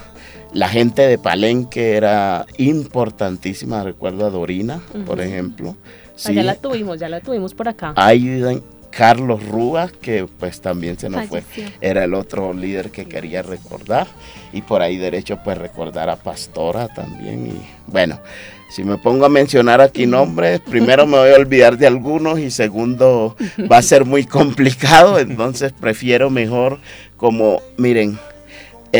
La 0.52 0.68
gente 0.68 1.02
de 1.02 1.18
Palenque 1.18 1.96
era 1.96 2.46
importantísima, 2.58 3.82
recuerdo 3.82 4.26
a 4.26 4.30
Dorina, 4.30 4.76
uh 4.92 4.98
-huh. 4.98 5.04
por 5.04 5.20
ejemplo. 5.20 5.76
Sí. 6.14 6.28
Ah, 6.30 6.32
ya 6.32 6.42
la 6.44 6.54
tuvimos, 6.54 7.00
ya 7.00 7.08
la 7.08 7.20
tuvimos 7.20 7.54
por 7.54 7.68
acá. 7.68 7.92
Hay 7.96 8.40
Carlos 8.96 9.44
Rúa, 9.48 9.90
que 10.00 10.26
pues 10.38 10.60
también 10.60 10.96
se 10.98 11.08
nos 11.08 11.26
fue, 11.26 11.42
era 11.80 12.04
el 12.04 12.14
otro 12.14 12.52
líder 12.52 12.90
que 12.90 13.06
quería 13.06 13.42
recordar, 13.42 14.06
y 14.52 14.62
por 14.62 14.82
ahí 14.82 14.96
derecho 14.96 15.40
pues 15.42 15.58
recordar 15.58 16.08
a 16.08 16.16
Pastora 16.16 16.86
también, 16.88 17.46
y 17.48 17.90
bueno, 17.90 18.20
si 18.70 18.84
me 18.84 18.96
pongo 18.96 19.24
a 19.24 19.28
mencionar 19.28 19.80
aquí 19.80 20.06
nombres, 20.06 20.60
primero 20.60 21.06
me 21.06 21.18
voy 21.18 21.30
a 21.30 21.34
olvidar 21.34 21.76
de 21.76 21.88
algunos 21.88 22.38
y 22.38 22.50
segundo 22.50 23.36
va 23.70 23.78
a 23.78 23.82
ser 23.82 24.04
muy 24.04 24.24
complicado, 24.24 25.18
entonces 25.18 25.72
prefiero 25.72 26.30
mejor 26.30 26.78
como, 27.16 27.62
miren, 27.76 28.16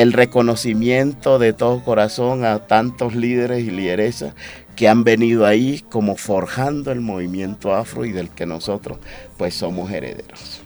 el 0.02 0.12
reconocimiento 0.12 1.38
de 1.38 1.52
todo 1.52 1.82
corazón 1.84 2.44
a 2.44 2.66
tantos 2.66 3.14
líderes 3.14 3.60
y 3.64 3.70
lideresas 3.70 4.34
que 4.74 4.88
han 4.88 5.04
venido 5.04 5.46
ahí 5.46 5.84
como 5.88 6.16
forjando 6.16 6.90
el 6.90 7.00
movimiento 7.00 7.72
afro 7.74 8.04
y 8.04 8.10
del 8.10 8.28
que 8.28 8.44
nosotros 8.44 8.98
pues 9.36 9.54
somos 9.54 9.92
herederos 9.92 10.62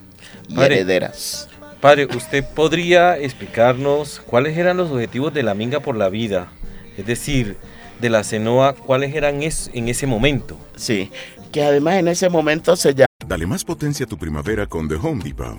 y 0.48 0.54
Padre. 0.54 0.76
herederas. 0.76 1.48
Padre, 1.82 2.06
¿usted 2.06 2.42
podría 2.54 3.18
explicarnos 3.18 4.20
cuáles 4.26 4.56
eran 4.56 4.78
los 4.78 4.90
objetivos 4.90 5.34
de 5.34 5.42
la 5.42 5.54
Minga 5.54 5.80
por 5.80 5.94
la 5.94 6.08
Vida? 6.08 6.48
Es 6.96 7.04
decir, 7.04 7.58
de 8.00 8.08
la 8.08 8.24
CENOA, 8.24 8.72
¿cuáles 8.74 9.14
eran 9.14 9.42
es- 9.42 9.70
en 9.74 9.88
ese 9.88 10.06
momento? 10.06 10.58
Sí, 10.74 11.10
que 11.52 11.62
además 11.62 11.96
en 11.96 12.08
ese 12.08 12.30
momento 12.30 12.76
se 12.76 12.94
llama 12.94 13.06
Dale 13.26 13.46
más 13.46 13.62
potencia 13.62 14.06
a 14.06 14.08
tu 14.08 14.16
primavera 14.16 14.66
con 14.66 14.88
The 14.88 14.94
Home 14.94 15.22
Depot. 15.22 15.58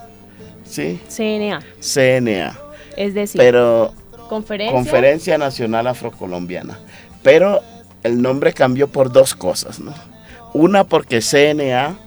¿Sí? 0.71 1.01
CNA, 1.09 1.61
CNA. 1.81 2.57
es 2.95 3.13
decir, 3.13 3.39
Pero 3.39 3.93
conferencia. 4.29 4.73
Conferencia 4.73 5.37
Nacional 5.37 5.87
Afrocolombiana. 5.87 6.79
Pero 7.21 7.61
el 8.03 8.21
nombre 8.21 8.53
cambió 8.53 8.87
por 8.87 9.11
dos 9.11 9.35
cosas, 9.35 9.81
¿no? 9.81 9.93
Una 10.53 10.85
porque 10.85 11.21
CNA, 11.21 11.97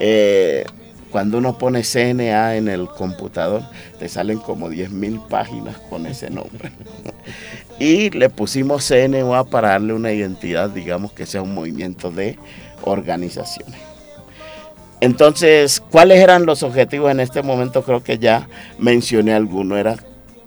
eh, 0.00 0.64
cuando 1.10 1.36
uno 1.36 1.58
pone 1.58 1.84
CNA 1.84 2.56
en 2.56 2.68
el 2.68 2.88
computador, 2.88 3.62
te 3.98 4.08
salen 4.08 4.38
como 4.38 4.70
10.000 4.70 5.28
páginas 5.28 5.76
con 5.90 6.06
ese 6.06 6.30
nombre. 6.30 6.72
y 7.78 8.08
le 8.08 8.30
pusimos 8.30 8.84
CNA 8.88 9.44
para 9.44 9.68
darle 9.68 9.92
una 9.92 10.12
identidad, 10.12 10.70
digamos 10.70 11.12
que 11.12 11.26
sea 11.26 11.42
un 11.42 11.54
movimiento 11.54 12.10
de 12.10 12.38
organizaciones. 12.82 13.93
Entonces, 15.00 15.82
¿cuáles 15.90 16.20
eran 16.20 16.46
los 16.46 16.62
objetivos 16.62 17.10
en 17.10 17.20
este 17.20 17.42
momento? 17.42 17.82
Creo 17.82 18.02
que 18.02 18.18
ya 18.18 18.48
mencioné 18.78 19.34
alguno. 19.34 19.76
Era 19.76 19.96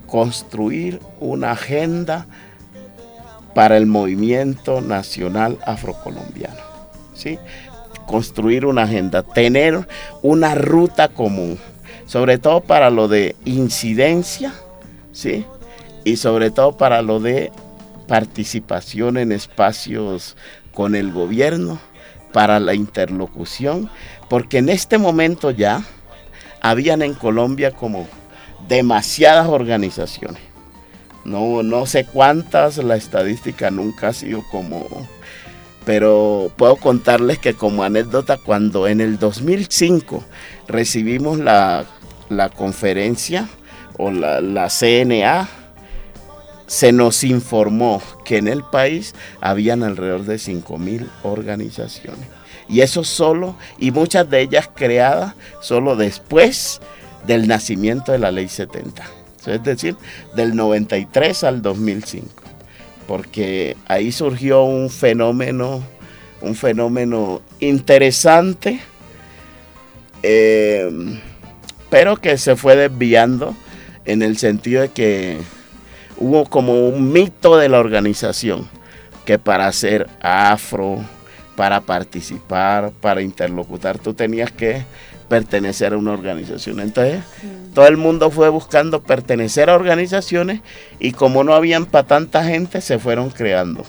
construir 0.08 1.00
una 1.20 1.52
agenda 1.52 2.26
para 3.54 3.78
el 3.78 3.86
movimiento 3.86 4.82
nacional 4.82 5.58
afrocolombiano. 5.66 6.62
¿sí? 7.14 7.40
Construir 8.06 8.66
una 8.66 8.84
agenda, 8.84 9.24
tener 9.24 9.88
una 10.22 10.56
ruta 10.56 11.10
común, 11.10 11.58
sobre 12.06 12.38
todo 12.38 12.62
para 12.62 12.90
lo 12.90 13.08
de 13.08 13.36
incidencia, 13.46 14.54
¿sí? 15.12 15.46
y 16.04 16.18
sobre 16.18 16.52
todo 16.52 16.78
para 16.78 17.02
lo 17.02 17.20
de 17.20 17.52
participación 18.08 19.18
en 19.18 19.32
espacios 19.32 20.38
con 20.74 20.96
el 20.96 21.12
gobierno, 21.12 21.80
para 22.38 22.60
la 22.60 22.76
interlocución, 22.76 23.90
porque 24.30 24.60
en 24.60 24.70
este 24.70 25.00
momento 25.00 25.50
ya 25.50 25.84
habían 26.62 27.02
en 27.02 27.16
Colombia 27.16 27.72
como 27.72 28.08
demasiadas 28.68 29.48
organizaciones. 29.48 30.44
No, 31.26 31.64
no 31.64 31.88
sé 31.88 32.06
cuántas, 32.06 32.78
la 32.78 32.96
estadística 32.96 33.72
nunca 33.72 34.10
ha 34.10 34.14
sido 34.14 34.44
como... 34.52 34.86
Pero 35.84 36.52
puedo 36.58 36.76
contarles 36.76 37.40
que 37.40 37.56
como 37.56 37.82
anécdota, 37.82 38.38
cuando 38.38 38.88
en 38.88 39.02
el 39.02 39.18
2005 39.18 40.24
recibimos 40.68 41.40
la, 41.40 41.86
la 42.30 42.50
conferencia 42.50 43.50
o 43.98 44.12
la, 44.12 44.42
la 44.42 44.70
CNA, 44.70 45.50
se 46.68 46.92
nos 46.92 47.24
informó 47.24 48.00
que 48.28 48.38
en 48.38 48.50
el 48.50 48.62
país 48.62 49.16
habían 49.40 49.84
alrededor 49.84 50.26
de 50.26 50.36
5.000 50.36 51.08
organizaciones. 51.24 52.28
Y 52.68 52.82
eso 52.82 53.06
solo, 53.06 53.56
y 53.80 53.92
muchas 53.92 54.30
de 54.30 54.42
ellas 54.42 54.70
creadas 54.76 55.34
solo 55.62 55.96
después 55.96 56.82
del 57.26 57.48
nacimiento 57.48 58.12
de 58.12 58.20
la 58.20 58.32
ley 58.32 58.50
70. 58.50 59.02
Es 59.46 59.64
decir, 59.64 59.96
del 60.36 60.58
93 60.58 61.46
al 61.46 61.62
2005. 61.62 62.28
Porque 63.08 63.78
ahí 63.88 64.12
surgió 64.12 64.64
un 64.64 64.90
fenómeno, 64.90 65.82
un 66.42 66.54
fenómeno 66.54 67.42
interesante, 67.62 68.82
eh, 70.22 70.92
pero 71.90 72.18
que 72.18 72.38
se 72.38 72.58
fue 72.58 72.76
desviando 72.76 73.56
en 74.04 74.22
el 74.22 74.38
sentido 74.38 74.82
de 74.82 74.90
que 74.90 75.38
hubo 76.18 76.46
como 76.46 76.88
un 76.88 77.12
mito 77.12 77.58
de 77.58 77.70
la 77.70 77.80
organización, 77.80 78.68
que 79.26 79.40
para 79.40 79.72
ser 79.72 80.08
afro, 80.22 81.00
para 81.56 81.82
participar, 81.82 82.92
para 83.02 83.22
interlocutar, 83.22 83.98
tú 83.98 84.14
tenías 84.14 84.52
que 84.52 84.84
pertenecer 85.28 85.94
a 85.94 85.98
una 85.98 86.14
organización. 86.14 86.80
Entonces, 86.80 87.22
todo 87.74 87.88
el 87.88 87.98
mundo 87.98 88.32
fue 88.32 88.50
buscando 88.50 89.02
pertenecer 89.02 89.70
a 89.70 89.76
organizaciones 89.76 90.62
y 91.00 91.12
como 91.12 91.44
no 91.44 91.54
habían 91.54 91.86
para 91.86 92.08
tanta 92.08 92.44
gente, 92.44 92.82
se 92.82 93.00
fueron 93.00 93.30
creando. 93.30 93.84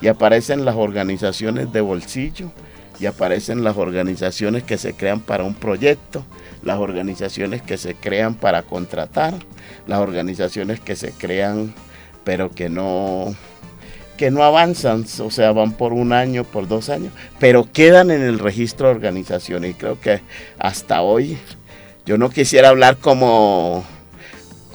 Y 0.00 0.08
aparecen 0.08 0.64
las 0.64 0.76
organizaciones 0.76 1.72
de 1.72 1.82
bolsillo, 1.82 2.50
y 3.00 3.06
aparecen 3.06 3.64
las 3.64 3.76
organizaciones 3.78 4.62
que 4.62 4.76
se 4.76 4.92
crean 4.92 5.20
para 5.20 5.44
un 5.44 5.54
proyecto, 5.54 6.24
las 6.62 6.78
organizaciones 6.78 7.62
que 7.62 7.76
se 7.76 7.94
crean 7.94 8.34
para 8.34 8.62
contratar, 8.62 9.34
las 9.86 10.00
organizaciones 10.00 10.80
que 10.80 10.96
se 10.96 11.12
crean 11.12 11.74
pero 12.24 12.50
que 12.50 12.68
no 12.68 13.34
que 14.16 14.30
no 14.30 14.44
avanzan, 14.44 15.06
o 15.20 15.30
sea, 15.30 15.52
van 15.52 15.72
por 15.72 15.94
un 15.94 16.12
año, 16.12 16.44
por 16.44 16.68
dos 16.68 16.90
años, 16.90 17.10
pero 17.38 17.66
quedan 17.72 18.10
en 18.10 18.20
el 18.20 18.38
registro 18.38 18.88
de 18.88 18.94
organizaciones. 18.94 19.70
Y 19.70 19.74
creo 19.74 19.98
que 19.98 20.20
hasta 20.58 21.00
hoy, 21.00 21.38
yo 22.04 22.18
no 22.18 22.28
quisiera 22.28 22.68
hablar 22.68 22.98
como, 22.98 23.82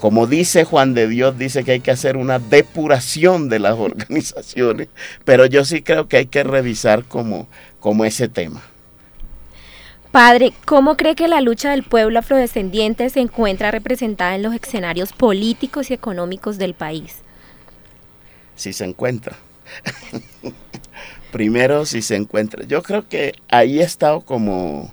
como 0.00 0.26
dice 0.26 0.64
Juan 0.64 0.94
de 0.94 1.06
Dios, 1.06 1.38
dice 1.38 1.62
que 1.62 1.70
hay 1.70 1.80
que 1.80 1.92
hacer 1.92 2.16
una 2.16 2.40
depuración 2.40 3.48
de 3.48 3.60
las 3.60 3.74
organizaciones, 3.78 4.88
pero 5.24 5.46
yo 5.46 5.64
sí 5.64 5.80
creo 5.80 6.08
que 6.08 6.16
hay 6.16 6.26
que 6.26 6.42
revisar 6.42 7.04
como, 7.04 7.46
como 7.78 8.04
ese 8.04 8.26
tema. 8.26 8.64
Padre, 10.16 10.54
¿cómo 10.64 10.96
cree 10.96 11.14
que 11.14 11.28
la 11.28 11.42
lucha 11.42 11.72
del 11.72 11.82
pueblo 11.82 12.20
afrodescendiente 12.20 13.10
se 13.10 13.20
encuentra 13.20 13.70
representada 13.70 14.34
en 14.34 14.44
los 14.44 14.54
escenarios 14.54 15.12
políticos 15.12 15.90
y 15.90 15.92
económicos 15.92 16.56
del 16.56 16.72
país? 16.72 17.16
si 18.54 18.72
se 18.72 18.86
encuentra. 18.86 19.36
Primero, 21.32 21.84
si 21.84 22.00
se 22.00 22.16
encuentra. 22.16 22.64
Yo 22.64 22.82
creo 22.82 23.06
que 23.06 23.34
ahí 23.50 23.80
he 23.80 23.82
estado 23.82 24.22
como... 24.22 24.90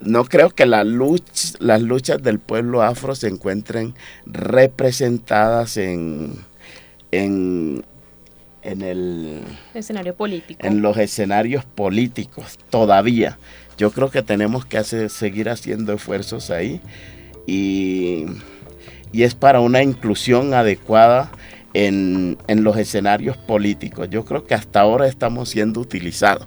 No 0.00 0.24
creo 0.24 0.48
que 0.48 0.64
la 0.64 0.84
las 0.84 1.82
luchas 1.82 2.22
del 2.22 2.38
pueblo 2.38 2.80
afro 2.80 3.14
se 3.14 3.28
encuentren 3.28 3.94
representadas 4.24 5.76
en, 5.76 6.32
en, 7.10 7.84
en, 8.62 8.80
el, 8.80 9.42
Escenario 9.74 10.14
político. 10.14 10.66
en 10.66 10.80
los 10.80 10.96
escenarios 10.96 11.66
políticos 11.66 12.58
todavía. 12.70 13.38
Yo 13.76 13.90
creo 13.90 14.10
que 14.10 14.22
tenemos 14.22 14.64
que 14.64 14.82
seguir 14.84 15.48
haciendo 15.48 15.92
esfuerzos 15.92 16.50
ahí 16.50 16.80
y, 17.46 18.26
es 19.12 19.34
para 19.34 19.60
una 19.60 19.82
inclusión 19.82 20.52
adecuada 20.52 21.30
en, 21.72 22.36
en 22.48 22.64
los 22.64 22.76
escenarios 22.76 23.36
políticos. 23.38 24.08
Yo 24.10 24.24
creo 24.26 24.44
que 24.44 24.54
hasta 24.54 24.80
ahora 24.80 25.08
estamos 25.08 25.48
siendo 25.48 25.80
utilizados. 25.80 26.46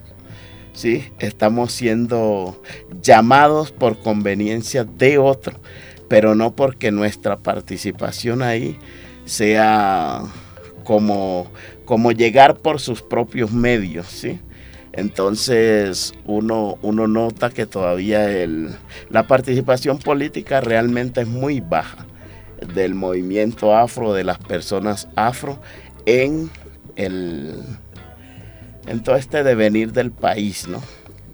¿sí? 0.73 1.05
Estamos 1.19 1.71
siendo 1.73 2.61
llamados 3.01 3.71
por 3.71 3.99
conveniencia 3.99 4.83
de 4.83 5.17
otro, 5.17 5.59
pero 6.07 6.35
no 6.35 6.55
porque 6.55 6.91
nuestra 6.91 7.39
participación 7.39 8.41
ahí 8.41 8.77
sea 9.25 10.23
como, 10.83 11.51
como 11.85 12.11
llegar 12.11 12.57
por 12.57 12.79
sus 12.79 13.01
propios 13.01 13.51
medios. 13.51 14.07
¿sí? 14.07 14.39
Entonces 14.99 16.13
uno, 16.25 16.77
uno 16.81 17.07
nota 17.07 17.49
que 17.51 17.65
todavía 17.65 18.29
el, 18.29 18.69
la 19.09 19.27
participación 19.27 19.97
política 19.97 20.59
realmente 20.59 21.21
es 21.21 21.27
muy 21.27 21.61
baja 21.61 22.05
del 22.75 22.95
movimiento 22.95 23.73
afro, 23.73 24.13
de 24.13 24.25
las 24.25 24.39
personas 24.39 25.07
afro 25.15 25.57
en, 26.05 26.49
el, 26.97 27.55
en 28.87 29.01
todo 29.01 29.15
este 29.15 29.41
devenir 29.41 29.93
del 29.93 30.11
país, 30.11 30.67
¿no? 30.67 30.81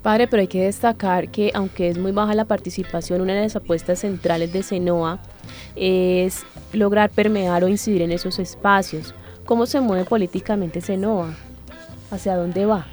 Padre, 0.03 0.27
pero 0.27 0.41
hay 0.41 0.47
que 0.47 0.65
destacar 0.65 1.29
que 1.29 1.49
aunque 1.55 1.89
es 1.89 1.97
muy 1.97 2.11
baja 2.11 2.35
la 2.35 2.45
participación, 2.45 3.21
una 3.21 3.33
de 3.33 3.41
las 3.41 3.55
apuestas 3.55 3.97
centrales 3.97 4.53
de 4.53 4.61
Senoa 4.61 5.17
es 5.75 6.43
lograr 6.71 7.09
permear 7.09 7.63
o 7.63 7.67
incidir 7.67 8.03
en 8.03 8.11
esos 8.11 8.37
espacios. 8.37 9.15
¿Cómo 9.45 9.65
se 9.65 9.81
mueve 9.81 10.05
políticamente 10.05 10.81
Senoa? 10.81 11.33
¿Hacia 12.11 12.35
dónde 12.35 12.67
va? 12.67 12.85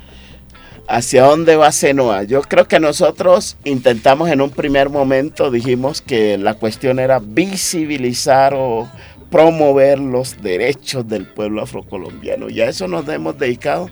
¿Hacia 0.89 1.25
dónde 1.25 1.57
va 1.57 1.71
Senoa? 1.73 2.25
Yo 2.25 2.43
creo 2.43 2.67
que 2.67 2.81
nosotros 2.81 3.57
intentamos 3.65 4.29
en 4.31 4.41
un 4.41 4.51
primer 4.51 4.91
momento, 4.91 5.51
dijimos 5.51 6.03
que 6.03 6.37
la 6.39 6.55
cuestión 6.55 6.99
era 6.99 7.21
visibilizar 7.21 8.53
o 8.55 8.91
promover 9.31 9.99
los 9.99 10.43
derechos 10.43 11.09
del 11.09 11.27
pueblo 11.27 11.63
afrocolombiano. 11.63 12.51
Y 12.51 12.61
a 12.61 12.69
eso 12.69 12.89
nos 12.89 13.09
hemos 13.09 13.39
dedicado, 13.39 13.91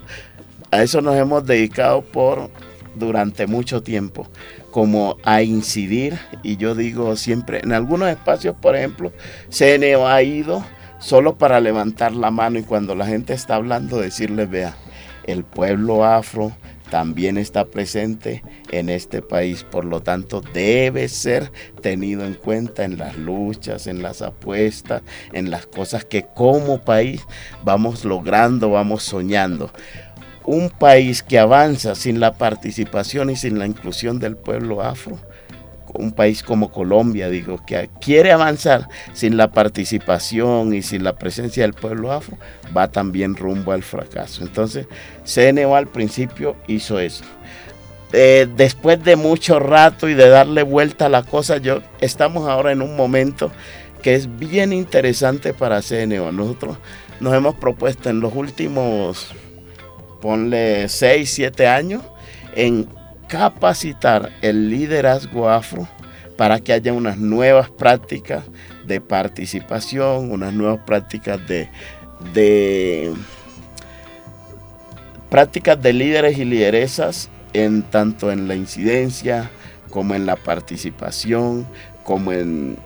a 0.70 0.83
eso 0.83 1.00
nos 1.00 1.16
hemos 1.16 1.46
dedicado 1.46 2.03
por 2.03 2.50
durante 2.96 3.46
mucho 3.46 3.83
tiempo, 3.83 4.26
como 4.70 5.16
a 5.24 5.42
incidir, 5.42 6.18
y 6.42 6.57
yo 6.57 6.74
digo 6.74 7.14
siempre, 7.16 7.61
en 7.61 7.72
algunos 7.72 8.11
espacios, 8.11 8.57
por 8.61 8.76
ejemplo, 8.76 9.12
CNE 9.48 9.94
ha 9.94 10.22
ido 10.22 10.64
solo 10.98 11.37
para 11.37 11.61
levantar 11.61 12.12
la 12.12 12.31
mano 12.31 12.59
y 12.59 12.64
cuando 12.64 12.94
la 12.94 13.07
gente 13.07 13.33
está 13.33 13.55
hablando 13.55 13.98
decirle, 13.98 14.46
vea, 14.46 14.76
el 15.24 15.44
pueblo 15.44 16.05
afro 16.05 16.53
también 16.90 17.38
está 17.38 17.64
presente 17.64 18.42
en 18.70 18.88
este 18.88 19.22
país, 19.22 19.64
por 19.64 19.85
lo 19.85 20.03
tanto 20.03 20.40
debe 20.40 21.09
ser 21.09 21.50
tenido 21.81 22.24
en 22.24 22.35
cuenta 22.35 22.85
en 22.85 22.98
las 22.98 23.16
luchas, 23.16 23.87
en 23.87 24.03
las 24.03 24.22
apuestas, 24.22 25.03
en 25.33 25.50
las 25.50 25.66
cosas 25.66 26.05
que 26.05 26.26
como 26.35 26.83
país 26.83 27.22
vamos 27.64 28.05
logrando, 28.05 28.70
vamos 28.70 29.05
soñando. 29.05 29.70
Un 30.44 30.70
país 30.70 31.22
que 31.22 31.38
avanza 31.38 31.94
sin 31.94 32.18
la 32.18 32.35
participación 32.35 33.31
y 33.31 33.37
sin 33.37 33.59
la 33.59 33.66
inclusión 33.66 34.18
del 34.18 34.37
pueblo 34.37 34.83
afro, 34.83 35.18
un 35.94 36.12
país 36.12 36.42
como 36.42 36.70
Colombia, 36.70 37.29
digo, 37.29 37.64
que 37.64 37.90
quiere 38.00 38.33
avanzar 38.33 38.88
sin 39.12 39.37
la 39.37 39.50
participación 39.50 40.74
y 40.74 40.83
sin 40.83 41.05
la 41.05 41.16
presencia 41.16 41.62
del 41.62 41.74
pueblo 41.74 42.12
afro, 42.12 42.37
va 42.76 42.90
también 42.90 43.37
rumbo 43.37 43.72
al 43.72 43.83
fracaso. 43.83 44.42
Entonces, 44.42 44.87
CNO 45.24 45.76
al 45.76 45.87
principio 45.87 46.57
hizo 46.66 46.98
eso. 46.98 47.24
Eh, 48.12 48.48
después 48.57 49.03
de 49.05 49.16
mucho 49.16 49.61
rato 49.61 50.09
y 50.09 50.14
de 50.14 50.29
darle 50.29 50.62
vuelta 50.62 51.07
a 51.07 51.11
la 51.11 51.22
cosa, 51.22 51.59
yo, 51.59 51.81
estamos 52.00 52.48
ahora 52.48 52.72
en 52.72 52.83
un 52.83 52.96
momento 52.96 53.53
que 54.03 54.14
es 54.14 54.38
bien 54.38 54.72
interesante 54.72 55.55
para 55.55 55.83
CNO. 55.83 56.33
Nosotros 56.33 56.79
nos 57.20 57.35
hemos 57.35 57.55
propuesto 57.55 58.11
en 58.11 58.20
los 58.20 58.35
últimos 58.35 59.29
ponle 60.20 60.88
6, 60.88 61.31
7 61.31 61.66
años 61.66 62.03
en 62.55 62.88
capacitar 63.31 64.33
el 64.43 64.71
liderazgo 64.71 65.49
afro 65.49 65.88
para 66.37 66.59
que 66.59 66.73
haya 66.73 66.93
unas 66.93 67.16
nuevas 67.16 67.71
prácticas 67.71 68.45
de 68.87 69.01
participación, 69.01 70.33
unas 70.33 70.53
nuevas 70.53 70.81
prácticas 70.85 71.47
de, 71.47 71.69
de 72.35 73.12
prácticas 75.29 75.81
de 75.81 75.93
líderes 75.93 76.38
y 76.38 76.45
lideresas 76.45 77.31
en 77.53 77.83
tanto 77.83 78.33
en 78.33 78.49
la 78.49 78.57
incidencia 78.57 79.49
como 79.90 80.14
en 80.14 80.27
la 80.27 80.35
participación, 80.37 81.66
como 82.03 82.33
en, 82.33 82.79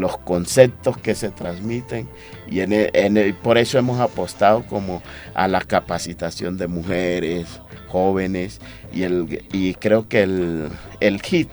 los 0.00 0.16
conceptos 0.18 0.96
que 0.96 1.14
se 1.14 1.30
transmiten 1.30 2.08
y 2.50 2.60
en, 2.60 3.36
por 3.42 3.58
eso 3.58 3.78
hemos 3.78 4.00
apostado 4.00 4.64
como 4.66 5.02
a 5.34 5.48
la 5.48 5.60
capacitación 5.60 6.56
de 6.56 6.66
mujeres, 6.66 7.60
jóvenes 7.92 8.60
y, 8.92 9.02
el, 9.02 9.44
y 9.52 9.74
creo 9.74 10.08
que 10.08 10.22
el, 10.22 10.68
el 11.00 11.20
hit 11.20 11.50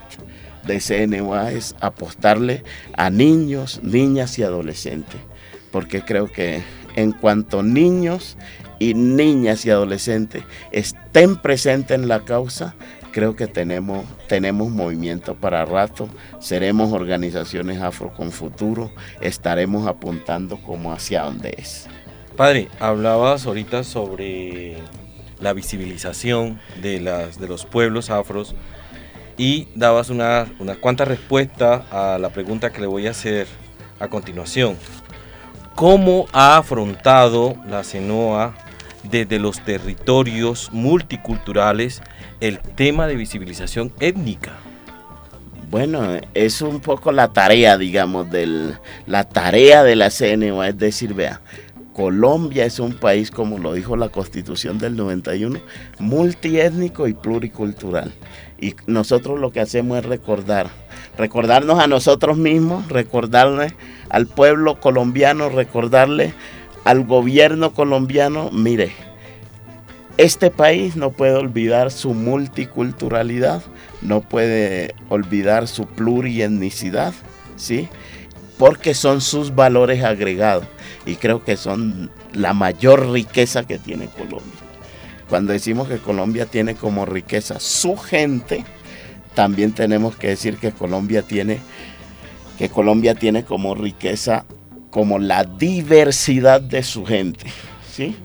de 0.65 0.79
CNUA 0.79 1.51
es 1.51 1.75
apostarle 1.81 2.63
a 2.93 3.09
niños, 3.09 3.81
niñas 3.83 4.39
y 4.39 4.43
adolescentes, 4.43 5.19
porque 5.71 6.01
creo 6.01 6.31
que 6.31 6.63
en 6.95 7.11
cuanto 7.11 7.61
niños 7.61 8.37
y 8.79 8.93
niñas 8.93 9.65
y 9.65 9.71
adolescentes 9.71 10.43
estén 10.71 11.35
presentes 11.35 11.99
en 11.99 12.07
la 12.07 12.21
causa, 12.21 12.75
creo 13.11 13.35
que 13.35 13.47
tenemos, 13.47 14.05
tenemos 14.27 14.71
movimiento 14.71 15.35
para 15.35 15.65
rato, 15.65 16.07
seremos 16.39 16.93
organizaciones 16.93 17.81
afro 17.81 18.13
con 18.13 18.31
futuro, 18.31 18.91
estaremos 19.19 19.87
apuntando 19.87 20.57
como 20.61 20.93
hacia 20.93 21.23
donde 21.23 21.55
es. 21.57 21.87
Padre, 22.37 22.69
hablabas 22.79 23.45
ahorita 23.45 23.83
sobre 23.83 24.77
la 25.39 25.53
visibilización 25.53 26.59
de, 26.81 26.99
las, 26.99 27.39
de 27.39 27.47
los 27.47 27.65
pueblos 27.65 28.09
afros 28.09 28.55
y 29.37 29.67
dabas 29.75 30.09
una, 30.09 30.47
una 30.59 30.75
cuanta 30.75 31.05
respuesta 31.05 31.85
a 31.91 32.17
la 32.17 32.29
pregunta 32.29 32.71
que 32.71 32.81
le 32.81 32.87
voy 32.87 33.07
a 33.07 33.11
hacer 33.11 33.47
a 33.99 34.07
continuación. 34.07 34.77
¿Cómo 35.75 36.27
ha 36.33 36.57
afrontado 36.57 37.55
la 37.69 37.83
CENOA 37.83 38.53
desde 39.03 39.39
los 39.39 39.63
territorios 39.63 40.69
multiculturales 40.73 42.01
el 42.41 42.59
tema 42.59 43.07
de 43.07 43.15
visibilización 43.15 43.93
étnica? 44.01 44.51
Bueno, 45.69 46.19
es 46.33 46.61
un 46.61 46.79
poco 46.79 47.11
la 47.11 47.31
tarea, 47.31 47.77
digamos, 47.77 48.29
del, 48.31 48.75
la 49.05 49.29
tarea 49.29 49.83
de 49.83 49.95
la 49.95 50.09
CNO, 50.09 50.63
es 50.63 50.77
decir, 50.77 51.13
vea, 51.13 51.41
Colombia 51.99 52.63
es 52.63 52.79
un 52.79 52.93
país, 52.93 53.29
como 53.29 53.57
lo 53.57 53.73
dijo 53.73 53.97
la 53.97 54.07
Constitución 54.07 54.77
del 54.77 54.95
91, 54.95 55.59
multiétnico 55.99 57.09
y 57.09 57.13
pluricultural. 57.13 58.13
Y 58.57 58.73
nosotros 58.87 59.37
lo 59.37 59.51
que 59.51 59.59
hacemos 59.59 59.97
es 59.97 60.05
recordar, 60.05 60.69
recordarnos 61.17 61.77
a 61.77 61.87
nosotros 61.87 62.37
mismos, 62.37 62.87
recordarle 62.87 63.73
al 64.07 64.27
pueblo 64.27 64.79
colombiano, 64.79 65.49
recordarle 65.49 66.33
al 66.85 67.03
gobierno 67.03 67.73
colombiano, 67.73 68.49
mire, 68.49 68.93
este 70.15 70.51
país 70.51 70.95
no 70.95 71.11
puede 71.11 71.33
olvidar 71.33 71.91
su 71.91 72.13
multiculturalidad, 72.13 73.61
no 74.01 74.21
puede 74.21 74.95
olvidar 75.09 75.67
su 75.67 75.85
plurietnicidad, 75.85 77.13
¿sí? 77.57 77.89
Porque 78.57 78.93
son 78.93 79.19
sus 79.19 79.53
valores 79.53 80.01
agregados 80.05 80.65
y 81.09 81.15
creo 81.15 81.43
que 81.43 81.57
son 81.57 82.11
la 82.33 82.53
mayor 82.53 83.09
riqueza 83.11 83.65
que 83.65 83.79
tiene 83.79 84.07
Colombia. 84.07 84.59
Cuando 85.27 85.53
decimos 85.53 85.87
que 85.87 85.97
Colombia 85.97 86.45
tiene 86.45 86.75
como 86.75 87.05
riqueza 87.05 87.59
su 87.59 87.97
gente, 87.97 88.63
también 89.33 89.73
tenemos 89.73 90.15
que 90.15 90.29
decir 90.29 90.57
que 90.57 90.71
Colombia 90.71 91.21
tiene 91.21 91.59
que 92.57 92.69
Colombia 92.69 93.15
tiene 93.15 93.45
como 93.45 93.73
riqueza 93.73 94.45
como 94.91 95.17
la 95.17 95.45
diversidad 95.45 96.59
de 96.61 96.83
su 96.83 97.05
gente, 97.05 97.45
¿sí? 97.89 98.15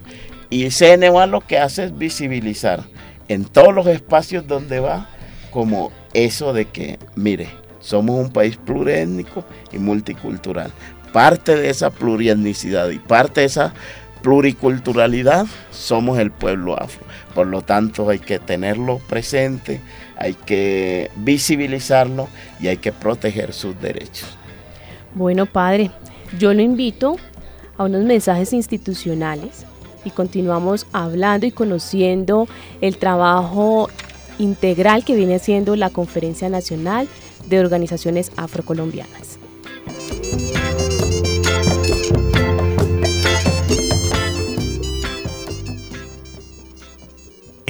Y 0.51 0.71
CNA 0.71 1.27
lo 1.27 1.41
que 1.41 1.59
hace 1.59 1.85
es 1.85 1.97
visibilizar 1.97 2.85
en 3.29 3.45
todos 3.45 3.73
los 3.73 3.87
espacios 3.87 4.47
donde 4.47 4.81
va 4.81 5.09
como 5.51 5.93
eso 6.15 6.53
de 6.53 6.65
que, 6.67 6.99
mire, 7.15 7.49
somos 7.81 8.19
un 8.19 8.33
país 8.33 8.57
pluriétnico 8.57 9.45
y 9.73 9.79
multicultural. 9.79 10.73
Parte 11.15 11.55
de 11.55 11.71
esa 11.71 11.91
plurietnicidad 11.91 12.91
y 12.91 12.99
parte 12.99 13.43
de 13.43 13.47
esa 13.47 13.73
pluriculturalidad 14.21 15.47
somos 15.71 16.19
el 16.19 16.33
pueblo 16.33 16.77
afro. 16.77 17.05
Por 17.37 17.47
lo 17.47 17.63
tanto 17.63 18.11
hay 18.11 18.19
que 18.19 18.41
tenerlo 18.41 18.99
presente, 18.99 19.81
hay 20.17 20.35
que 20.35 21.13
visibilizarlo 21.15 22.27
y 22.59 22.67
hay 22.67 22.79
que 22.79 22.91
proteger 22.91 23.53
sus 23.53 23.81
derechos. 23.81 24.27
Bueno, 25.15 25.47
padre, 25.47 25.93
yo 26.37 26.53
lo 26.53 26.63
invito 26.63 27.15
a 27.77 27.85
unos 27.85 28.03
mensajes 28.03 28.53
institucionales 28.53 29.67
y 30.05 30.11
continuamos 30.11 30.85
hablando 30.93 31.47
y 31.47 31.53
conociendo 31.53 32.49
el 32.81 32.99
trabajo 32.99 33.89
integral 34.41 35.05
que 35.05 35.15
viene 35.15 35.37
haciendo 35.37 35.77
la 35.77 35.91
Conferencia 35.91 36.49
Nacional 36.49 37.07
de 37.47 37.61
Organizaciones 37.61 38.33
Afrocolombianas. 38.37 39.39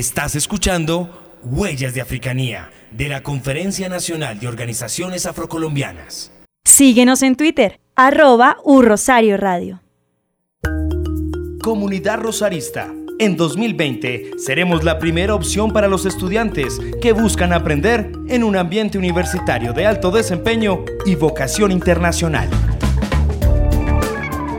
Estás 0.05 0.37
escuchando 0.37 1.39
Huellas 1.43 1.95
de 1.95 2.03
Africanía 2.03 2.71
de 2.91 3.09
la 3.09 3.23
Conferencia 3.23 3.89
Nacional 3.89 4.39
de 4.39 4.47
Organizaciones 4.47 5.25
Afrocolombianas. 5.25 6.31
Síguenos 6.63 7.23
en 7.23 7.37
Twitter, 7.37 7.81
arroba 7.97 8.59
Radio. 9.39 9.81
Comunidad 11.63 12.19
Rosarista, 12.19 12.93
En 13.19 13.39
2020 13.39 14.33
seremos 14.37 14.85
la 14.85 14.99
primera 14.99 15.35
opción 15.35 15.73
para 15.73 15.89
los 15.89 16.05
estudiantes 16.05 16.79
que 17.01 17.13
buscan 17.13 17.55
aprender 17.55 18.13
en 18.29 18.45
un 18.45 18.57
ambiente 18.57 18.99
universitario 18.99 19.73
de 19.73 19.87
alto 19.87 20.11
desempeño 20.11 20.85
y 21.07 21.15
vocación 21.15 21.73
internacional. 21.73 22.51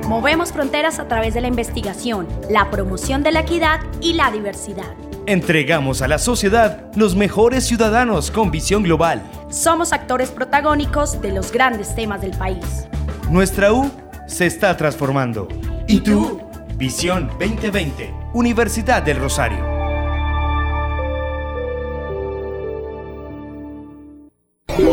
Movemos 0.08 0.52
fronteras 0.52 0.98
a 0.98 1.08
través 1.08 1.36
de 1.36 1.42
la 1.42 1.48
investigación, 1.50 2.28
la 2.50 2.72
promoción 2.72 3.22
de 3.22 3.32
la 3.32 3.42
equidad 3.42 3.82
y 4.02 4.14
la 4.14 4.32
diversidad. 4.32 4.96
Entregamos 5.28 6.04
a 6.04 6.08
la 6.08 6.20
sociedad 6.20 6.92
los 6.96 7.16
mejores 7.16 7.66
ciudadanos 7.66 8.30
con 8.30 8.52
visión 8.52 8.84
global. 8.84 9.24
Somos 9.50 9.92
actores 9.92 10.30
protagónicos 10.30 11.20
de 11.20 11.32
los 11.32 11.52
grandes 11.52 11.96
temas 11.96 12.22
del 12.22 12.38
país. 12.38 12.88
Nuestra 13.32 13.74
U 13.74 13.90
se 14.28 14.46
está 14.46 14.78
transformando. 14.78 15.48
¿Y 15.88 16.02
tú? 16.02 16.40
Visión 16.78 17.28
2020, 17.40 18.14
Universidad 18.36 19.02
del 19.02 19.18
Rosario. 19.18 19.66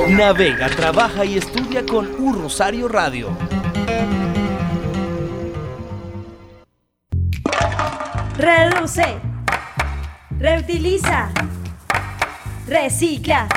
Navega, 0.08 0.70
trabaja 0.70 1.26
y 1.26 1.36
estudia 1.36 1.84
con 1.84 2.08
U 2.18 2.32
Rosario 2.32 2.88
Radio. 2.88 3.36
Reduce, 8.38 9.31
reutiliza, 10.42 11.30
recicla. 12.66 13.48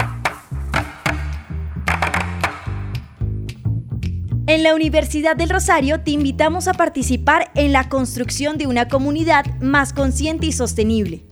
En 4.46 4.62
la 4.62 4.76
Universidad 4.76 5.36
del 5.36 5.50
Rosario 5.50 6.02
te 6.02 6.12
invitamos 6.12 6.68
a 6.68 6.74
participar 6.76 7.50
en 7.56 7.74
la 7.74 7.90
construcción 7.90 8.60
de 8.60 8.68
una 8.68 8.88
comunidad 8.88 9.48
más 9.62 9.94
consciente 9.94 10.46
y 10.46 10.52
sostenible. 10.52 11.26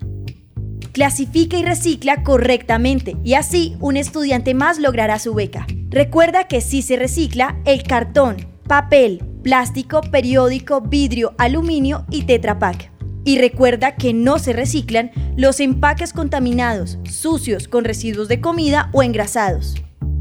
Clasifica 0.91 1.55
y 1.55 1.63
recicla 1.63 2.23
correctamente 2.23 3.15
y 3.23 3.35
así 3.35 3.77
un 3.79 3.95
estudiante 3.95 4.55
más 4.55 4.79
logrará 4.79 5.19
su 5.19 5.35
beca. 5.35 5.67
Recuerda 5.89 6.47
que 6.47 6.61
si 6.61 6.81
se 6.81 6.95
recicla 6.95 7.61
el 7.65 7.83
cartón, 7.83 8.37
papel, 8.67 9.23
plástico, 9.43 10.01
periódico, 10.01 10.81
vidrio, 10.81 11.35
aluminio 11.37 12.07
y 12.09 12.23
Tetra 12.23 12.57
Pak. 12.57 12.92
Y 13.25 13.37
recuerda 13.37 13.95
que 13.95 14.13
no 14.13 14.37
se 14.37 14.53
reciclan 14.53 15.11
los 15.37 15.59
empaques 15.59 16.11
contaminados, 16.11 16.99
sucios, 17.09 17.67
con 17.67 17.85
residuos 17.85 18.27
de 18.27 18.41
comida 18.41 18.89
o 18.91 19.01
engrasados. 19.01 19.75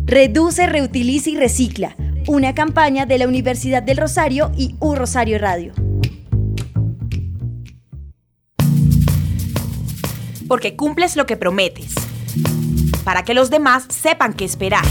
Reduce, 0.05 0.67
reutiliza 0.67 1.31
y 1.31 1.37
recicla. 1.37 1.97
Una 2.29 2.55
campaña 2.55 3.05
de 3.07 3.19
la 3.19 3.27
Universidad 3.27 3.83
del 3.83 3.97
Rosario 3.97 4.53
y 4.57 4.77
U 4.79 4.95
Rosario 4.95 5.39
Radio. 5.39 5.73
Porque 10.47 10.77
cumples 10.77 11.17
lo 11.17 11.27
que 11.27 11.37
prometes. 11.37 11.95
Para 13.05 13.25
que 13.25 13.35
los 13.35 13.51
demás 13.51 13.87
sepan 13.89 14.35
qué 14.35 14.45
esperar. 14.45 14.85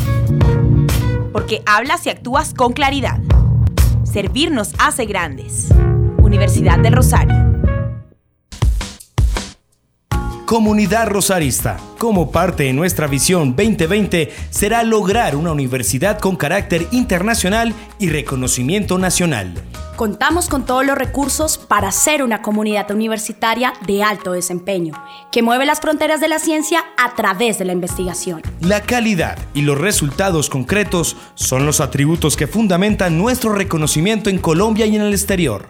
Porque 1.31 1.61
hablas 1.65 2.05
y 2.05 2.09
actúas 2.09 2.53
con 2.53 2.73
claridad. 2.73 3.19
Servir 4.03 4.51
nos 4.51 4.73
hace 4.79 5.05
grandes. 5.05 5.69
Universidad 6.17 6.79
del 6.79 6.93
Rosario. 6.93 7.50
Comunidad 10.51 11.07
Rosarista, 11.07 11.77
como 11.97 12.29
parte 12.29 12.63
de 12.63 12.73
nuestra 12.73 13.07
visión 13.07 13.55
2020, 13.55 14.33
será 14.49 14.83
lograr 14.83 15.37
una 15.37 15.53
universidad 15.53 16.19
con 16.19 16.35
carácter 16.35 16.89
internacional 16.91 17.73
y 17.99 18.09
reconocimiento 18.09 18.97
nacional. 18.97 19.53
Contamos 19.95 20.49
con 20.49 20.65
todos 20.65 20.85
los 20.85 20.97
recursos 20.97 21.57
para 21.57 21.89
ser 21.93 22.21
una 22.21 22.41
comunidad 22.41 22.91
universitaria 22.91 23.71
de 23.87 24.03
alto 24.03 24.33
desempeño, 24.33 24.93
que 25.31 25.41
mueve 25.41 25.65
las 25.65 25.79
fronteras 25.79 26.19
de 26.19 26.27
la 26.27 26.39
ciencia 26.39 26.83
a 26.97 27.15
través 27.15 27.57
de 27.57 27.63
la 27.63 27.71
investigación. 27.71 28.41
La 28.59 28.81
calidad 28.81 29.39
y 29.53 29.61
los 29.61 29.77
resultados 29.77 30.49
concretos 30.49 31.15
son 31.35 31.65
los 31.65 31.79
atributos 31.79 32.35
que 32.35 32.47
fundamentan 32.47 33.17
nuestro 33.17 33.53
reconocimiento 33.53 34.29
en 34.29 34.37
Colombia 34.37 34.85
y 34.85 34.97
en 34.97 35.03
el 35.03 35.13
exterior. 35.13 35.69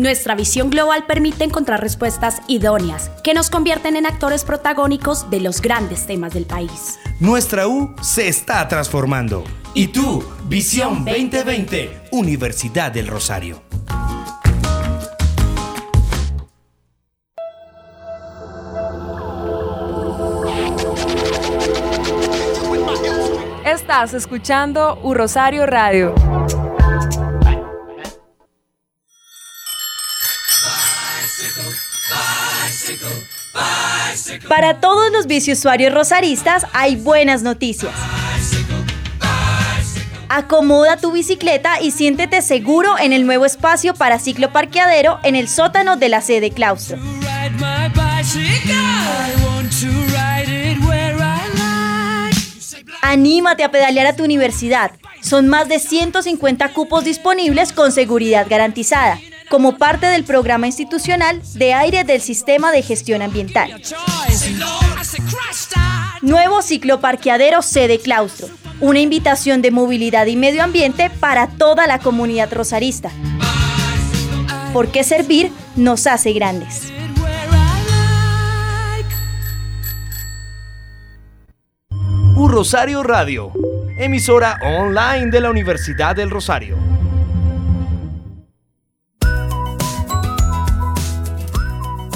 Nuestra 0.00 0.34
visión 0.34 0.70
global 0.70 1.04
permite 1.04 1.44
encontrar 1.44 1.82
respuestas 1.82 2.40
idóneas 2.48 3.10
que 3.22 3.34
nos 3.34 3.50
convierten 3.50 3.96
en 3.96 4.06
actores 4.06 4.44
protagónicos 4.46 5.28
de 5.28 5.40
los 5.40 5.60
grandes 5.60 6.06
temas 6.06 6.32
del 6.32 6.46
país. 6.46 6.98
Nuestra 7.18 7.68
U 7.68 7.94
se 8.00 8.26
está 8.26 8.66
transformando. 8.66 9.44
¿Y 9.74 9.88
tú? 9.88 10.24
Visión 10.48 11.04
2020, 11.04 12.08
Universidad 12.12 12.90
del 12.90 13.08
Rosario. 13.08 13.62
Estás 23.66 24.14
escuchando 24.14 24.98
U 25.02 25.12
Rosario 25.12 25.66
Radio. 25.66 26.14
Para 34.50 34.80
todos 34.80 35.12
los 35.12 35.28
biciusuarios 35.28 35.94
rosaristas 35.94 36.66
hay 36.72 36.96
buenas 36.96 37.44
noticias. 37.44 37.94
Acomoda 40.28 40.96
tu 40.96 41.12
bicicleta 41.12 41.80
y 41.80 41.92
siéntete 41.92 42.42
seguro 42.42 42.98
en 42.98 43.12
el 43.12 43.26
nuevo 43.26 43.44
espacio 43.44 43.94
para 43.94 44.18
ciclo 44.18 44.52
parqueadero 44.52 45.20
en 45.22 45.36
el 45.36 45.48
sótano 45.48 45.96
de 45.96 46.08
la 46.08 46.20
sede 46.20 46.50
claustro. 46.50 46.98
Anímate 53.02 53.62
a 53.62 53.70
pedalear 53.70 54.06
a 54.08 54.16
tu 54.16 54.24
universidad. 54.24 54.90
Son 55.20 55.46
más 55.46 55.68
de 55.68 55.78
150 55.78 56.72
cupos 56.72 57.04
disponibles 57.04 57.72
con 57.72 57.92
seguridad 57.92 58.48
garantizada, 58.50 59.20
como 59.50 59.76
parte 59.76 60.06
del 60.06 60.22
programa 60.22 60.68
institucional 60.68 61.42
de 61.54 61.74
aire 61.74 62.04
del 62.04 62.20
Sistema 62.20 62.70
de 62.70 62.82
Gestión 62.82 63.20
Ambiental. 63.20 63.82
Nuevo 66.22 66.62
ciclo 66.62 67.00
parqueadero 67.00 67.60
sede 67.60 67.98
claustro. 67.98 68.48
Una 68.80 69.00
invitación 69.00 69.60
de 69.60 69.72
movilidad 69.72 70.26
y 70.26 70.36
medio 70.36 70.62
ambiente 70.62 71.10
para 71.10 71.48
toda 71.48 71.88
la 71.88 71.98
comunidad 71.98 72.52
rosarista. 72.52 73.10
Porque 74.72 75.02
servir 75.02 75.50
nos 75.74 76.06
hace 76.06 76.32
grandes. 76.32 76.92
U 82.36 82.46
Rosario 82.46 83.02
Radio, 83.02 83.52
emisora 83.98 84.58
online 84.62 85.32
de 85.32 85.40
la 85.40 85.50
Universidad 85.50 86.14
del 86.14 86.30
Rosario. 86.30 86.99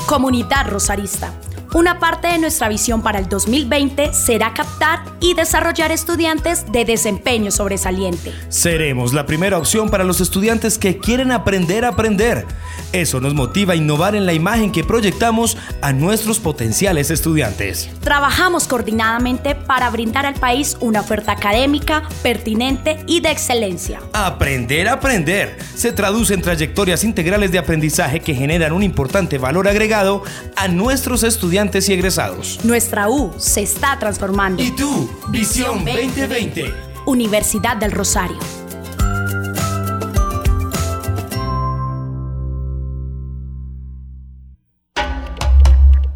Comunidad 0.07 0.69
Rosarista. 0.69 1.44
Una 1.75 1.99
parte 1.99 2.29
de 2.29 2.39
nuestra 2.39 2.69
visión 2.69 3.03
para 3.03 3.19
el 3.19 3.29
2020 3.29 4.13
será 4.13 4.55
captar 4.55 5.01
y 5.19 5.35
desarrollar 5.35 5.91
estudiantes 5.91 6.71
de 6.71 6.85
desempeño 6.85 7.51
sobresaliente. 7.51 8.33
Seremos 8.49 9.13
la 9.13 9.27
primera 9.27 9.59
opción 9.59 9.89
para 9.89 10.05
los 10.05 10.21
estudiantes 10.21 10.79
que 10.79 10.99
quieren 10.99 11.33
aprender 11.33 11.85
a 11.85 11.89
aprender. 11.89 12.47
Eso 12.93 13.21
nos 13.21 13.35
motiva 13.35 13.73
a 13.73 13.77
innovar 13.77 14.15
en 14.15 14.25
la 14.25 14.33
imagen 14.33 14.71
que 14.71 14.85
proyectamos 14.85 15.57
a 15.83 15.93
nuestros 15.93 16.39
potenciales 16.39 17.11
estudiantes. 17.11 17.91
Trabajamos 18.03 18.69
coordinadamente 18.69 19.57
para 19.57 19.91
brindar 19.91 20.27
al 20.27 20.35
país 20.35 20.77
una 20.79 21.01
oferta 21.01 21.33
académica, 21.33 22.05
pertinente 22.23 23.03
y 23.09 23.19
de 23.19 23.33
excelencia. 23.33 23.99
Aprender 24.13 24.87
a 24.87 24.93
aprender 24.93 25.59
se 25.75 25.91
traduce 25.91 26.35
en 26.35 26.43
trayectorias 26.43 27.03
integrales 27.03 27.51
de 27.51 27.59
aprendizaje 27.59 28.21
que 28.21 28.33
generan 28.33 28.73
un 28.73 28.85
importante 28.85 29.39
valor 29.39 29.67
agregado 29.67 30.23
a 30.55 30.69
nuestros 30.69 31.25
estudiantes 31.25 31.64
y 31.65 31.93
egresados. 31.93 32.61
Nuestra 32.63 33.09
U 33.09 33.33
se 33.39 33.63
está 33.63 33.99
transformando. 33.99 34.63
¿Y 34.63 34.71
tú? 34.73 35.11
Visión 35.31 35.85
2020. 35.85 36.73
Universidad 37.07 37.77
del 37.77 37.91
Rosario. 37.91 38.39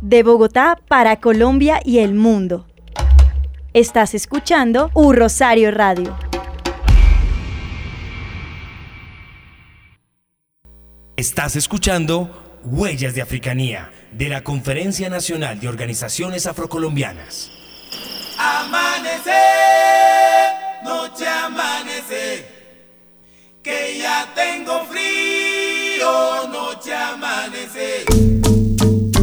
De 0.02 0.22
Bogotá 0.22 0.78
para 0.86 1.16
Colombia 1.16 1.80
y 1.82 1.98
el 1.98 2.14
mundo. 2.14 2.66
Estás 3.72 4.14
escuchando 4.14 4.90
U 4.94 5.12
Rosario 5.12 5.70
Radio. 5.70 6.16
Estás 11.16 11.56
escuchando 11.56 12.60
Huellas 12.64 13.14
de 13.14 13.22
Africanía 13.22 13.90
de 14.12 14.28
la 14.28 14.42
Conferencia 14.42 15.08
Nacional 15.08 15.60
de 15.60 15.68
Organizaciones 15.68 16.46
Afrocolombianas. 16.46 17.50
Amanecer, 18.38 19.34
noche 20.84 21.26
amanece, 21.26 22.46
que 23.62 23.98
ya 23.98 24.28
tengo 24.34 24.84
frío, 24.84 26.48
noche 26.48 26.94
amanece. 26.94 28.04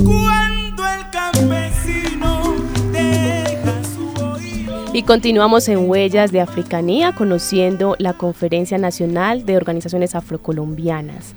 Cuando 0.04 0.88
el 0.88 1.10
campesino 1.12 2.56
deja 2.92 3.84
su 3.84 4.14
oído. 4.22 4.92
Y 4.94 5.04
continuamos 5.04 5.68
en 5.70 5.90
Huellas 5.90 6.32
de 6.32 6.42
Africanía 6.42 7.14
conociendo 7.14 7.96
la 8.00 8.14
Conferencia 8.14 8.78
Nacional 8.78 9.46
de 9.46 9.58
Organizaciones 9.58 10.14
Afrocolombianas. 10.16 11.34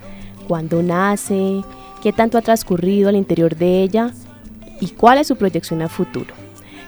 Cuando 0.49 0.83
nace, 0.83 1.63
¿Qué 2.03 2.13
tanto 2.13 2.39
ha 2.39 2.43
transcurrido 2.43 3.09
al 3.09 3.17
interior 3.17 3.57
de 3.57 3.83
ella? 3.83 4.13
¿Y 4.81 4.89
cuál 4.89 5.19
es 5.19 5.27
su 5.27 5.37
proyección 5.37 5.83
a 5.83 5.89
futuro? 5.89 6.35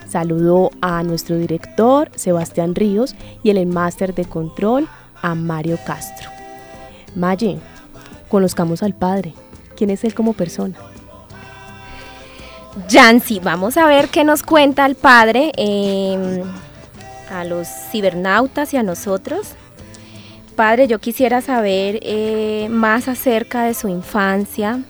Saludo 0.08 0.70
a 0.80 1.02
nuestro 1.02 1.36
director 1.36 2.10
Sebastián 2.14 2.74
Ríos 2.74 3.14
y 3.42 3.50
el 3.50 3.66
máster 3.66 4.14
de 4.14 4.24
control 4.24 4.88
a 5.22 5.34
Mario 5.34 5.78
Castro. 5.84 6.30
Maye, 7.14 7.58
conozcamos 8.28 8.82
al 8.82 8.94
padre. 8.94 9.34
¿Quién 9.76 9.90
es 9.90 10.04
él 10.04 10.14
como 10.14 10.32
persona? 10.32 10.76
Yancy, 12.88 13.40
vamos 13.40 13.76
a 13.76 13.86
ver 13.86 14.08
qué 14.08 14.22
nos 14.22 14.42
cuenta 14.42 14.86
el 14.86 14.94
padre 14.94 15.52
eh, 15.56 16.42
a 17.32 17.44
los 17.44 17.66
cibernautas 17.90 18.72
y 18.74 18.76
a 18.76 18.82
nosotros. 18.82 19.54
Padre, 20.54 20.86
yo 20.86 20.98
quisiera 20.98 21.40
saber 21.40 21.98
eh, 22.02 22.68
más 22.70 23.08
acerca 23.08 23.64
de 23.64 23.74
su 23.74 23.88
infancia, 23.88 24.80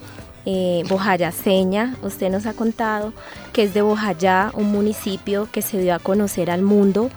eh, 0.52 0.82
bojayaseña. 0.88 1.94
Usted 2.02 2.28
nos 2.28 2.44
ha 2.46 2.54
contado 2.54 3.12
que 3.52 3.62
es 3.62 3.72
de 3.72 3.82
Bojayá, 3.82 4.50
un 4.54 4.72
municipio 4.72 5.48
que 5.52 5.62
se 5.62 5.78
dio 5.78 5.94
a 5.94 6.00
conocer 6.00 6.50
al 6.50 6.62
mundo 6.62 7.08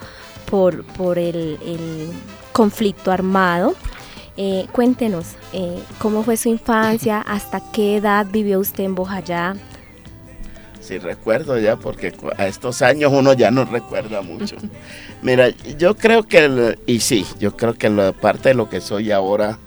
por, 0.46 0.84
por 0.84 1.18
el, 1.18 1.58
el 1.66 2.12
conflicto 2.52 3.12
armado. 3.12 3.74
Eh, 4.38 4.68
cuéntenos, 4.72 5.34
eh, 5.52 5.80
¿cómo 5.98 6.22
fue 6.22 6.38
su 6.38 6.50
infancia? 6.50 7.22
¿Hasta 7.22 7.60
qué 7.72 7.98
edad 7.98 8.28
vivió 8.32 8.60
usted 8.60 8.84
en 8.84 8.94
Bojayá? 8.94 9.56
Sí, 10.80 11.00
recuerdo 11.00 11.58
ya, 11.58 11.76
porque 11.78 12.14
a 12.38 12.46
estos 12.46 12.84
años 12.84 13.12
uno 13.12 13.34
ya 13.34 13.50
no 13.50 13.66
recuerda 13.66 14.22
mucho. 14.22 14.58
Mira, 15.24 15.50
yo 15.80 15.96
creo 15.96 16.22
que, 16.22 16.78
y 16.86 17.00
sí, 17.00 17.26
yo 17.40 17.58
creo 17.58 17.74
que 17.74 17.90
la 17.90 18.12
parte 18.12 18.50
de 18.50 18.56
lo 18.56 18.70
que 18.70 18.80
soy 18.80 19.12
ahora, 19.12 19.58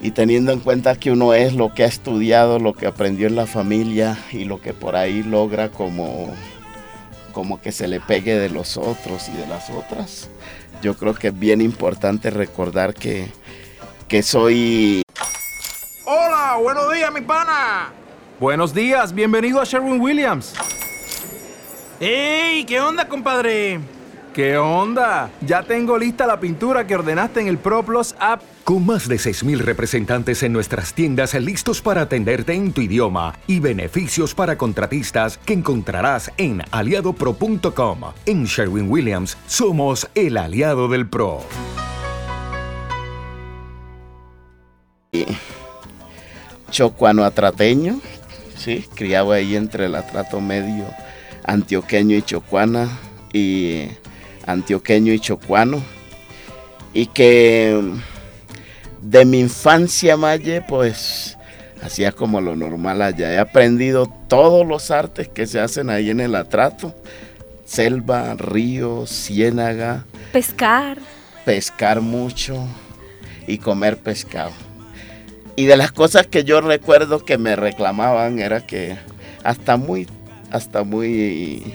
y 0.00 0.12
teniendo 0.12 0.52
en 0.52 0.60
cuenta 0.60 0.96
que 0.96 1.10
uno 1.10 1.34
es 1.34 1.54
lo 1.54 1.74
que 1.74 1.84
ha 1.84 1.86
estudiado, 1.86 2.58
lo 2.58 2.72
que 2.72 2.86
aprendió 2.86 3.26
en 3.26 3.36
la 3.36 3.46
familia 3.46 4.18
y 4.32 4.44
lo 4.44 4.60
que 4.60 4.72
por 4.72 4.96
ahí 4.96 5.22
logra 5.22 5.70
como, 5.70 6.34
como 7.32 7.60
que 7.60 7.70
se 7.70 7.86
le 7.86 8.00
pegue 8.00 8.38
de 8.38 8.48
los 8.48 8.76
otros 8.76 9.28
y 9.28 9.36
de 9.36 9.46
las 9.46 9.68
otras, 9.68 10.30
yo 10.82 10.96
creo 10.96 11.14
que 11.14 11.28
es 11.28 11.38
bien 11.38 11.60
importante 11.60 12.30
recordar 12.30 12.94
que, 12.94 13.28
que 14.08 14.22
soy 14.22 15.02
Hola, 16.04 16.56
buenos 16.60 16.92
días, 16.92 17.12
mi 17.12 17.20
pana. 17.20 17.92
Buenos 18.40 18.74
días, 18.74 19.14
bienvenido 19.14 19.60
a 19.60 19.64
Sherwin 19.64 20.00
Williams. 20.00 20.54
¡Ey! 22.00 22.64
¿Qué 22.64 22.80
onda, 22.80 23.06
compadre? 23.06 23.78
¿Qué 24.32 24.56
onda? 24.56 25.30
Ya 25.42 25.62
tengo 25.62 25.98
lista 25.98 26.26
la 26.26 26.40
pintura 26.40 26.86
que 26.86 26.94
ordenaste 26.94 27.40
en 27.40 27.48
el 27.48 27.58
ProPlus 27.58 28.14
app. 28.18 28.42
Con 28.70 28.86
más 28.86 29.08
de 29.08 29.16
6.000 29.16 29.58
representantes 29.58 30.44
en 30.44 30.52
nuestras 30.52 30.94
tiendas 30.94 31.34
listos 31.34 31.82
para 31.82 32.02
atenderte 32.02 32.52
en 32.52 32.72
tu 32.72 32.82
idioma 32.82 33.36
y 33.48 33.58
beneficios 33.58 34.32
para 34.32 34.56
contratistas 34.56 35.38
que 35.38 35.54
encontrarás 35.54 36.30
en 36.36 36.62
aliadopro.com. 36.70 38.00
En 38.26 38.44
Sherwin 38.44 38.88
Williams 38.88 39.36
somos 39.48 40.08
el 40.14 40.36
aliado 40.36 40.86
del 40.86 41.08
PRO. 41.08 41.40
chocuano 46.70 47.24
atrateño, 47.24 48.00
¿sí? 48.56 48.84
criado 48.94 49.32
ahí 49.32 49.56
entre 49.56 49.86
el 49.86 49.96
atrato 49.96 50.40
medio 50.40 50.84
antioqueño 51.42 52.16
y 52.16 52.22
chocuana 52.22 52.88
y 53.32 53.88
antioqueño 54.46 55.12
y 55.12 55.18
chocuano 55.18 55.82
y 56.94 57.06
que 57.06 57.98
de 59.02 59.24
mi 59.24 59.40
infancia 59.40 60.16
Maye 60.16 60.62
pues 60.62 61.36
hacía 61.82 62.12
como 62.12 62.40
lo 62.40 62.56
normal 62.56 63.02
allá 63.02 63.32
he 63.32 63.38
aprendido 63.38 64.06
todos 64.28 64.66
los 64.66 64.90
artes 64.90 65.28
que 65.28 65.46
se 65.46 65.60
hacen 65.60 65.90
ahí 65.90 66.10
en 66.10 66.20
el 66.20 66.34
atrato 66.34 66.94
selva 67.64 68.34
río 68.34 69.06
ciénaga 69.06 70.04
Pescar. 70.32 70.98
pescar 71.44 72.00
mucho 72.00 72.66
y 73.46 73.58
comer 73.58 73.98
pescado. 73.98 74.52
Y 75.56 75.66
de 75.66 75.76
las 75.76 75.92
cosas 75.92 76.26
que 76.26 76.44
yo 76.44 76.60
recuerdo 76.60 77.24
que 77.24 77.36
me 77.36 77.56
reclamaban 77.56 78.38
era 78.38 78.66
que 78.66 78.96
hasta 79.42 79.76
muy, 79.76 80.08
hasta 80.50 80.84
muy, 80.84 81.74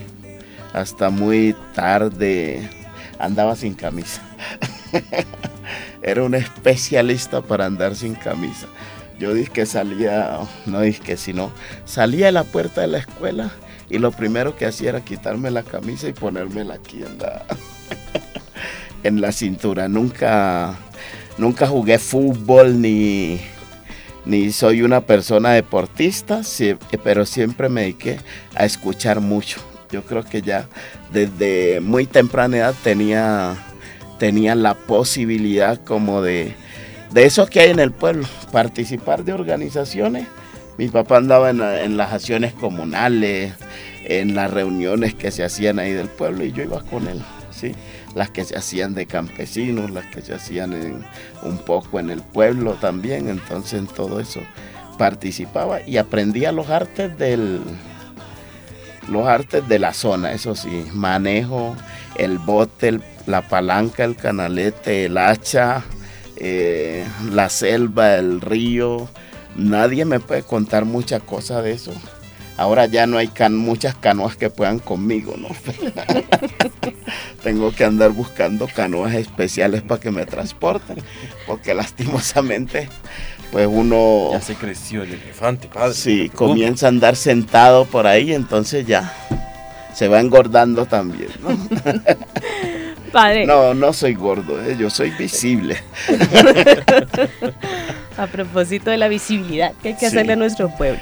hasta 0.72 1.10
muy 1.10 1.54
tarde 1.74 2.68
andaba 3.18 3.54
sin 3.56 3.74
camisa. 3.74 4.22
era 6.06 6.22
un 6.22 6.34
especialista 6.34 7.42
para 7.42 7.66
andar 7.66 7.94
sin 7.94 8.14
camisa. 8.14 8.66
Yo 9.18 9.34
dije 9.34 9.50
que 9.50 9.66
salía, 9.66 10.38
no 10.64 10.80
dije 10.80 11.02
que 11.02 11.16
sino, 11.16 11.50
salía 11.84 12.26
de 12.26 12.32
la 12.32 12.44
puerta 12.44 12.80
de 12.80 12.86
la 12.86 12.98
escuela 12.98 13.50
y 13.90 13.98
lo 13.98 14.12
primero 14.12 14.56
que 14.56 14.66
hacía 14.66 14.90
era 14.90 15.04
quitarme 15.04 15.50
la 15.50 15.62
camisa 15.62 16.08
y 16.08 16.12
ponérmela 16.12 16.74
aquí 16.74 17.02
en 17.02 17.18
la, 17.18 17.44
en 19.02 19.20
la 19.20 19.32
cintura. 19.32 19.88
Nunca, 19.88 20.74
nunca 21.38 21.66
jugué 21.66 21.98
fútbol 21.98 22.80
ni, 22.80 23.40
ni 24.24 24.52
soy 24.52 24.82
una 24.82 25.00
persona 25.00 25.52
deportista, 25.52 26.42
pero 27.02 27.24
siempre 27.26 27.68
me 27.68 27.82
dediqué 27.82 28.18
a 28.54 28.64
escuchar 28.64 29.20
mucho. 29.20 29.60
Yo 29.90 30.02
creo 30.02 30.24
que 30.24 30.42
ya 30.42 30.68
desde 31.12 31.80
muy 31.80 32.06
temprana 32.06 32.58
edad 32.58 32.74
tenía, 32.82 33.56
tenía 34.18 34.54
la 34.54 34.74
posibilidad 34.74 35.78
como 35.82 36.22
de, 36.22 36.54
de 37.12 37.24
eso 37.24 37.46
que 37.46 37.60
hay 37.60 37.70
en 37.70 37.80
el 37.80 37.92
pueblo, 37.92 38.26
participar 38.52 39.24
de 39.24 39.32
organizaciones. 39.32 40.26
Mi 40.78 40.88
papá 40.88 41.16
andaba 41.18 41.50
en, 41.50 41.58
la- 41.58 41.82
en 41.82 41.96
las 41.96 42.12
acciones 42.12 42.52
comunales, 42.52 43.54
en 44.04 44.34
las 44.34 44.50
reuniones 44.50 45.14
que 45.14 45.30
se 45.30 45.42
hacían 45.44 45.78
ahí 45.78 45.92
del 45.92 46.08
pueblo 46.08 46.44
y 46.44 46.52
yo 46.52 46.62
iba 46.62 46.82
con 46.82 47.08
él, 47.08 47.20
¿sí? 47.50 47.74
Las 48.14 48.30
que 48.30 48.44
se 48.44 48.56
hacían 48.56 48.94
de 48.94 49.06
campesinos, 49.06 49.90
las 49.90 50.06
que 50.06 50.22
se 50.22 50.34
hacían 50.34 51.04
un 51.42 51.58
poco 51.58 51.98
en 51.98 52.10
el 52.10 52.22
pueblo 52.22 52.74
también, 52.74 53.28
entonces 53.28 53.78
en 53.78 53.86
todo 53.86 54.20
eso 54.20 54.40
participaba 54.98 55.80
y 55.86 55.96
aprendía 55.98 56.52
los 56.52 56.70
artes 56.70 57.18
del 57.18 57.60
los 59.08 59.26
artes 59.26 59.66
de 59.68 59.78
la 59.78 59.92
zona, 59.92 60.32
eso 60.32 60.54
sí, 60.56 60.86
manejo, 60.92 61.76
el 62.16 62.38
bote, 62.38 62.88
el- 62.88 63.02
la 63.26 63.42
palanca, 63.42 64.04
el 64.04 64.16
canalete, 64.16 65.06
el 65.06 65.18
hacha, 65.18 65.84
eh, 66.36 67.04
la 67.32 67.48
selva, 67.48 68.14
el 68.16 68.40
río. 68.40 69.08
Nadie 69.56 70.04
me 70.04 70.20
puede 70.20 70.42
contar 70.42 70.84
muchas 70.84 71.22
cosas 71.22 71.64
de 71.64 71.72
eso. 71.72 71.92
Ahora 72.58 72.86
ya 72.86 73.06
no 73.06 73.18
hay 73.18 73.28
can- 73.28 73.56
muchas 73.56 73.94
canoas 73.94 74.36
que 74.36 74.48
puedan 74.48 74.78
conmigo, 74.78 75.34
¿no? 75.36 75.48
Tengo 77.42 77.72
que 77.72 77.84
andar 77.84 78.10
buscando 78.12 78.66
canoas 78.66 79.14
especiales 79.14 79.82
para 79.82 80.00
que 80.00 80.10
me 80.10 80.24
transporten, 80.26 80.96
porque 81.46 81.74
lastimosamente, 81.74 82.88
pues 83.52 83.68
uno... 83.70 84.30
Ya 84.32 84.40
se 84.40 84.54
creció 84.54 85.02
el 85.02 85.12
elefante, 85.14 85.68
padre. 85.68 85.94
Sí, 85.94 86.30
comienza 86.34 86.86
a 86.86 86.88
andar 86.88 87.14
sentado 87.16 87.84
por 87.84 88.06
ahí, 88.06 88.32
entonces 88.32 88.86
ya 88.86 89.12
se 89.94 90.08
va 90.08 90.20
engordando 90.20 90.86
también, 90.86 91.28
¿no? 91.42 91.50
Padre. 93.16 93.46
No, 93.46 93.72
no 93.72 93.94
soy 93.94 94.12
gordo, 94.14 94.60
¿eh? 94.62 94.76
yo 94.78 94.90
soy 94.90 95.10
visible. 95.12 95.78
A 98.18 98.26
propósito 98.26 98.90
de 98.90 98.98
la 98.98 99.08
visibilidad 99.08 99.72
que 99.82 99.88
hay 99.88 99.94
que 99.94 100.00
Sí. 100.00 100.06
hacerle 100.06 100.34
a 100.34 100.36
nuestro 100.36 100.68
pueblo. 100.76 101.00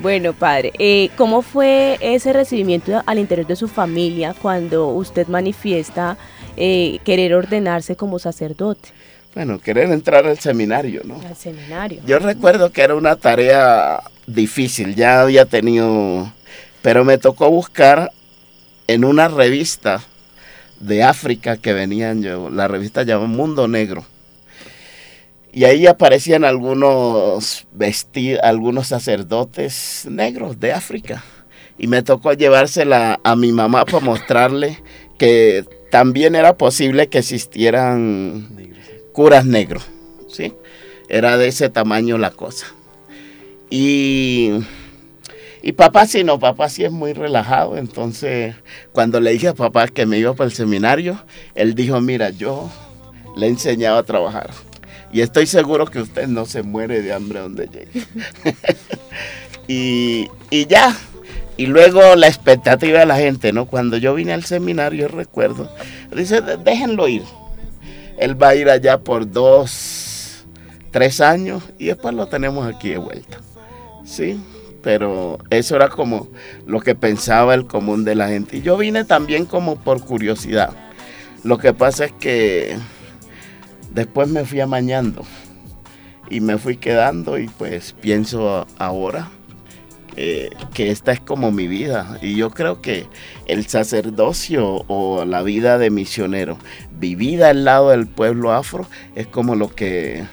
Bueno, 0.00 0.32
padre, 0.32 0.72
eh, 0.78 1.10
¿cómo 1.16 1.42
fue 1.42 1.98
ese 2.00 2.32
recibimiento 2.32 3.02
al 3.04 3.18
interior 3.18 3.46
de 3.48 3.56
su 3.56 3.66
familia 3.68 4.32
cuando 4.40 4.88
usted 4.88 5.26
manifiesta 5.26 6.16
eh, 6.56 7.00
querer 7.04 7.34
ordenarse 7.34 7.96
como 7.96 8.18
sacerdote 8.20 8.90
Bueno, 9.34 9.58
querer 9.58 9.90
entrar 9.90 10.26
al 10.26 10.38
seminario, 10.38 11.02
¿no? 11.04 11.20
al 11.26 11.36
seminario? 11.36 12.00
Yo 12.06 12.18
recuerdo 12.20 12.70
que 12.70 12.82
era 12.82 12.94
una 12.94 13.16
tarea 13.16 14.00
difícil, 14.26 14.94
ya 14.94 15.20
había 15.22 15.44
tenido, 15.46 16.32
pero 16.80 17.04
me 17.04 17.18
tocó 17.18 17.50
buscar 17.50 18.12
en 18.86 19.04
una 19.04 19.26
revista 19.28 20.00
de 20.80 21.02
África 21.04 21.56
que 21.56 21.72
venían 21.72 22.24
la 22.56 22.66
revista 22.66 23.02
llamaba 23.02 23.28
Mundo 23.28 23.68
Negro. 23.68 24.04
Y 25.52 25.64
ahí 25.64 25.86
aparecían 25.86 26.44
algunos 26.44 27.66
algunos 28.42 28.86
sacerdotes 28.86 30.06
negros 30.08 30.60
de 30.60 30.72
África. 30.72 31.24
Y 31.78 31.86
me 31.86 32.02
tocó 32.02 32.32
llevársela 32.32 33.20
a 33.24 33.36
mi 33.36 33.52
mamá 33.52 33.84
para 33.84 34.04
mostrarle 34.04 34.82
que 35.18 35.64
también 35.90 36.34
era 36.34 36.56
posible 36.56 37.08
que 37.08 37.18
existieran 37.18 38.48
curas 39.12 39.44
negros. 39.44 39.84
¿sí? 40.28 40.54
Era 41.08 41.36
de 41.36 41.48
ese 41.48 41.68
tamaño 41.68 42.16
la 42.18 42.30
cosa. 42.30 42.66
Y, 43.70 44.52
Y 45.62 45.72
papá 45.72 46.06
sí, 46.06 46.24
no, 46.24 46.38
papá 46.38 46.68
sí 46.68 46.84
es 46.84 46.92
muy 46.92 47.12
relajado. 47.12 47.76
Entonces, 47.76 48.54
cuando 48.92 49.20
le 49.20 49.32
dije 49.32 49.48
a 49.48 49.54
papá 49.54 49.88
que 49.88 50.06
me 50.06 50.18
iba 50.18 50.34
para 50.34 50.48
el 50.48 50.54
seminario, 50.54 51.22
él 51.54 51.74
dijo, 51.74 52.00
mira, 52.00 52.30
yo 52.30 52.70
le 53.36 53.46
he 53.46 53.50
enseñado 53.50 53.98
a 53.98 54.02
trabajar. 54.02 54.50
Y 55.12 55.20
estoy 55.20 55.46
seguro 55.46 55.86
que 55.86 56.00
usted 56.00 56.28
no 56.28 56.46
se 56.46 56.62
muere 56.62 57.02
de 57.02 57.12
hambre 57.12 57.40
donde 57.40 57.66
llegue. 57.66 58.06
y, 59.68 60.28
y 60.50 60.66
ya. 60.66 60.96
Y 61.56 61.66
luego 61.66 62.16
la 62.16 62.28
expectativa 62.28 63.00
de 63.00 63.06
la 63.06 63.16
gente, 63.16 63.52
¿no? 63.52 63.66
Cuando 63.66 63.98
yo 63.98 64.14
vine 64.14 64.32
al 64.32 64.44
seminario, 64.44 65.08
recuerdo, 65.08 65.70
dice, 66.14 66.40
déjenlo 66.40 67.06
ir. 67.06 67.22
Él 68.18 68.40
va 68.40 68.48
a 68.48 68.54
ir 68.54 68.70
allá 68.70 68.98
por 68.98 69.30
dos, 69.30 70.44
tres 70.90 71.20
años 71.20 71.62
y 71.78 71.86
después 71.86 72.14
lo 72.14 72.28
tenemos 72.28 72.66
aquí 72.66 72.90
de 72.90 72.98
vuelta. 72.98 73.40
¿Sí? 74.04 74.40
Pero 74.82 75.38
eso 75.50 75.76
era 75.76 75.88
como 75.88 76.28
lo 76.66 76.80
que 76.80 76.94
pensaba 76.94 77.54
el 77.54 77.66
común 77.66 78.04
de 78.04 78.14
la 78.14 78.28
gente. 78.28 78.58
Y 78.58 78.62
yo 78.62 78.76
vine 78.76 79.04
también 79.04 79.44
como 79.44 79.76
por 79.76 80.04
curiosidad. 80.04 80.70
Lo 81.44 81.58
que 81.58 81.72
pasa 81.72 82.06
es 82.06 82.12
que 82.12 82.76
después 83.92 84.28
me 84.28 84.44
fui 84.44 84.60
amañando 84.60 85.24
y 86.30 86.40
me 86.40 86.58
fui 86.58 86.76
quedando 86.76 87.38
y 87.38 87.48
pues 87.48 87.92
pienso 88.00 88.66
ahora 88.78 89.30
eh, 90.16 90.50
que 90.74 90.90
esta 90.90 91.12
es 91.12 91.20
como 91.20 91.50
mi 91.50 91.66
vida. 91.66 92.18
Y 92.20 92.36
yo 92.36 92.50
creo 92.50 92.80
que 92.80 93.06
el 93.46 93.66
sacerdocio 93.66 94.84
o 94.86 95.24
la 95.24 95.42
vida 95.42 95.78
de 95.78 95.90
misionero 95.90 96.58
vivida 96.98 97.50
al 97.50 97.64
lado 97.64 97.90
del 97.90 98.06
pueblo 98.06 98.52
afro 98.52 98.86
es 99.14 99.26
como 99.26 99.54
lo 99.54 99.74
que, 99.74 100.24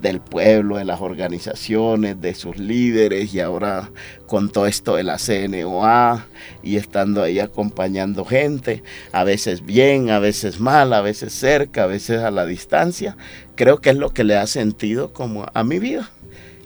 del 0.00 0.20
pueblo, 0.20 0.76
de 0.76 0.84
las 0.84 1.00
organizaciones, 1.00 2.20
de 2.20 2.34
sus 2.34 2.58
líderes 2.58 3.34
y 3.34 3.40
ahora 3.40 3.90
con 4.26 4.50
todo 4.50 4.66
esto 4.66 4.96
de 4.96 5.04
la 5.04 5.18
CNOA 5.18 6.26
y 6.62 6.76
estando 6.76 7.22
ahí 7.22 7.40
acompañando 7.40 8.24
gente, 8.24 8.82
a 9.12 9.24
veces 9.24 9.64
bien, 9.64 10.10
a 10.10 10.18
veces 10.18 10.60
mal, 10.60 10.92
a 10.92 11.00
veces 11.00 11.32
cerca, 11.32 11.84
a 11.84 11.86
veces 11.86 12.20
a 12.20 12.30
la 12.30 12.46
distancia, 12.46 13.16
creo 13.54 13.80
que 13.80 13.90
es 13.90 13.96
lo 13.96 14.10
que 14.10 14.24
le 14.24 14.36
ha 14.36 14.46
sentido 14.46 15.12
como 15.12 15.46
a 15.52 15.64
mi 15.64 15.78
vida 15.78 16.10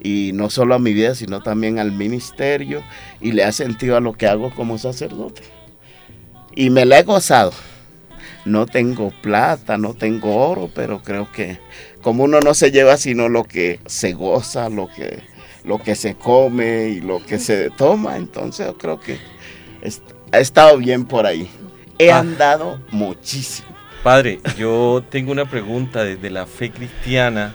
y 0.03 0.31
no 0.33 0.49
solo 0.49 0.75
a 0.75 0.79
mi 0.79 0.93
vida, 0.93 1.15
sino 1.15 1.41
también 1.41 1.79
al 1.79 1.91
ministerio 1.91 2.83
y 3.19 3.31
le 3.31 3.43
ha 3.43 3.51
sentido 3.51 3.97
a 3.97 4.01
lo 4.01 4.13
que 4.13 4.27
hago 4.27 4.51
como 4.51 4.77
sacerdote. 4.77 5.43
Y 6.55 6.69
me 6.69 6.85
la 6.85 6.99
he 6.99 7.03
gozado. 7.03 7.53
No 8.43 8.65
tengo 8.65 9.11
plata, 9.21 9.77
no 9.77 9.93
tengo 9.93 10.35
oro, 10.35 10.69
pero 10.73 11.03
creo 11.03 11.31
que 11.31 11.59
como 12.01 12.23
uno 12.23 12.39
no 12.39 12.53
se 12.53 12.71
lleva 12.71 12.97
sino 12.97 13.29
lo 13.29 13.43
que 13.43 13.79
se 13.85 14.13
goza, 14.13 14.69
lo 14.69 14.87
que, 14.87 15.19
lo 15.63 15.79
que 15.81 15.95
se 15.95 16.15
come 16.15 16.89
y 16.89 17.01
lo 17.01 17.23
que 17.25 17.39
se 17.39 17.69
toma, 17.71 18.17
entonces 18.17 18.65
yo 18.67 18.77
creo 18.77 18.99
que 18.99 19.17
ha 20.31 20.39
estado 20.39 20.77
bien 20.77 21.05
por 21.05 21.25
ahí. 21.25 21.49
He 21.99 22.11
Ah. 22.11 22.19
andado 22.19 22.79
muchísimo. 22.91 23.67
Padre, 24.03 24.39
yo 24.57 25.03
tengo 25.09 25.31
una 25.31 25.49
pregunta 25.49 26.03
desde 26.03 26.31
la 26.31 26.47
fe 26.47 26.71
cristiana 26.71 27.53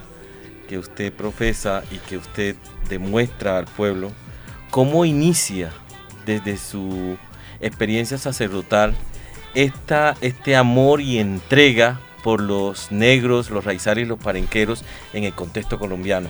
que 0.69 0.77
usted 0.77 1.11
profesa 1.11 1.83
y 1.91 1.97
que 1.97 2.17
usted 2.17 2.55
demuestra 2.89 3.57
al 3.57 3.65
pueblo. 3.65 4.11
¿Cómo 4.69 5.03
inicia 5.05 5.71
desde 6.25 6.57
su 6.57 7.17
experiencia 7.59 8.17
sacerdotal 8.17 8.93
esta, 9.55 10.15
este 10.21 10.55
amor 10.55 11.01
y 11.01 11.19
entrega 11.19 11.99
por 12.27 12.41
los 12.41 12.91
negros, 12.91 13.49
los 13.51 13.63
raizales 13.63 14.03
y 14.03 14.05
los 14.05 14.19
parenqueros 14.19 14.83
en 15.13 15.23
el 15.23 15.31
contexto 15.31 15.79
colombiano? 15.79 16.27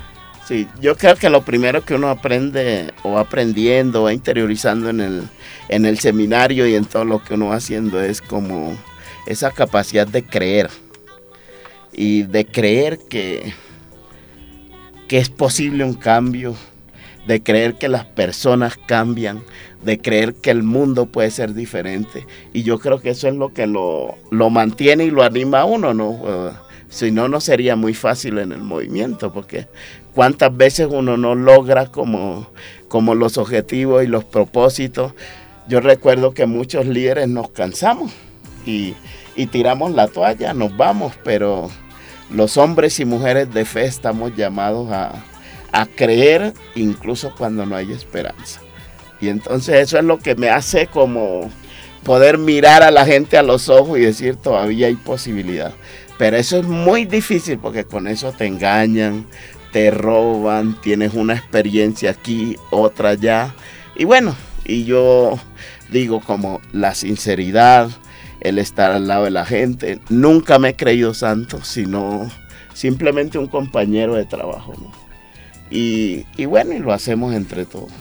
Sí, 0.48 0.68
yo 0.80 0.96
creo 0.96 1.16
que 1.16 1.28
lo 1.28 1.42
primero 1.42 1.84
que 1.84 1.96
uno 1.96 2.10
aprende 2.10 2.94
o 3.02 3.14
va 3.14 3.22
aprendiendo, 3.22 4.04
va 4.04 4.14
interiorizando 4.14 4.92
en 4.92 5.00
el, 5.00 5.24
en 5.70 5.88
el 5.88 5.98
seminario 5.98 6.68
y 6.68 6.76
en 6.76 6.86
todo 6.86 7.04
lo 7.04 7.24
que 7.24 7.34
uno 7.34 7.48
va 7.48 7.56
haciendo 7.56 8.00
es 8.00 8.22
como 8.22 8.78
esa 9.26 9.50
capacidad 9.50 10.06
de 10.06 10.24
creer 10.24 10.70
y 11.92 12.22
de 12.22 12.46
creer 12.46 13.00
que, 13.10 13.56
que 15.08 15.18
es 15.18 15.30
posible 15.30 15.84
un 15.84 15.96
cambio, 15.96 16.56
de 17.26 17.42
creer 17.42 17.74
que 17.74 17.88
las 17.88 18.06
personas 18.06 18.78
cambian, 18.86 19.42
de 19.84 20.00
creer 20.00 20.36
que 20.36 20.52
el 20.52 20.64
mundo 20.64 21.06
puede 21.06 21.32
ser 21.32 21.54
diferente. 21.54 22.26
Y 22.54 22.64
yo 22.64 22.80
creo 22.80 23.00
que 23.00 23.12
eso 23.12 23.28
es 23.28 23.36
lo 23.36 23.54
que 23.54 23.68
lo, 23.68 24.16
lo 24.32 24.50
mantiene 24.50 25.06
y 25.06 25.12
lo 25.12 25.24
anima 25.24 25.62
a 25.62 25.66
uno, 25.66 25.94
¿no? 25.94 26.10
Uh, 26.10 26.52
si 26.90 27.12
no, 27.12 27.28
no 27.28 27.42
sería 27.42 27.76
muy 27.76 27.94
fácil 27.94 28.38
en 28.38 28.52
el 28.52 28.62
movimiento, 28.62 29.34
porque 29.34 29.68
cuántas 30.14 30.56
veces 30.56 30.88
uno 30.90 31.18
no 31.18 31.36
logra 31.36 31.88
como, 31.88 32.48
como 32.88 33.14
los 33.14 33.38
objetivos 33.38 34.04
y 34.04 34.08
los 34.08 34.24
propósitos. 34.24 35.14
Yo 35.68 35.82
recuerdo 35.82 36.34
que 36.34 36.46
muchos 36.46 36.86
líderes 36.86 37.28
nos 37.28 37.50
cansamos 37.50 38.14
y, 38.66 38.96
y 39.36 39.48
tiramos 39.48 39.92
la 39.92 40.08
toalla, 40.08 40.54
nos 40.54 40.76
vamos, 40.78 41.14
pero 41.26 41.70
los 42.32 42.56
hombres 42.58 43.00
y 43.02 43.06
mujeres 43.06 43.54
de 43.54 43.66
fe 43.66 43.86
estamos 43.86 44.36
llamados 44.36 44.90
a, 44.92 45.12
a 45.74 45.86
creer 45.86 46.54
incluso 46.76 47.34
cuando 47.38 47.66
no 47.66 47.76
hay 47.76 47.92
esperanza. 47.92 48.62
Y 49.20 49.30
entonces 49.30 49.76
eso 49.76 49.98
es 49.98 50.04
lo 50.04 50.20
que 50.20 50.36
me 50.36 50.50
hace 50.50 50.88
como 50.88 51.50
poder 52.04 52.38
mirar 52.38 52.84
a 52.84 52.92
la 52.92 53.06
gente 53.06 53.38
a 53.38 53.44
los 53.44 53.70
ojos 53.70 53.98
y 53.98 54.02
decir 54.02 54.36
todavía 54.36 54.88
hay 54.88 54.96
posibilidad. 54.96 55.74
Pero 56.18 56.38
eso 56.38 56.58
es 56.58 56.66
muy 56.66 57.06
difícil 57.06 57.60
porque 57.60 57.84
con 57.84 58.08
eso 58.08 58.32
te 58.32 58.46
engañan, 58.46 59.28
te 59.72 59.92
roban, 59.92 60.80
tienes 60.82 61.14
una 61.14 61.36
experiencia 61.36 62.12
aquí, 62.12 62.56
otra 62.72 63.10
allá. 63.10 63.54
Y 63.96 64.06
bueno, 64.06 64.36
y 64.66 64.86
yo 64.86 65.40
digo 65.92 66.22
como 66.22 66.62
la 66.72 66.96
sinceridad, 66.96 67.90
el 68.40 68.60
estar 68.60 68.92
al 68.92 69.08
lado 69.08 69.26
de 69.26 69.32
la 69.32 69.46
gente. 69.46 70.00
Nunca 70.10 70.60
me 70.60 70.70
he 70.70 70.76
creído 70.76 71.14
santo, 71.14 71.64
sino 71.64 72.30
simplemente 72.74 73.38
un 73.38 73.48
compañero 73.48 74.16
de 74.16 74.26
trabajo. 74.26 74.74
Y, 75.70 76.26
y 76.38 76.46
bueno, 76.46 76.74
y 76.74 76.80
lo 76.80 76.94
hacemos 76.94 77.34
entre 77.36 77.66
todos. 77.66 77.92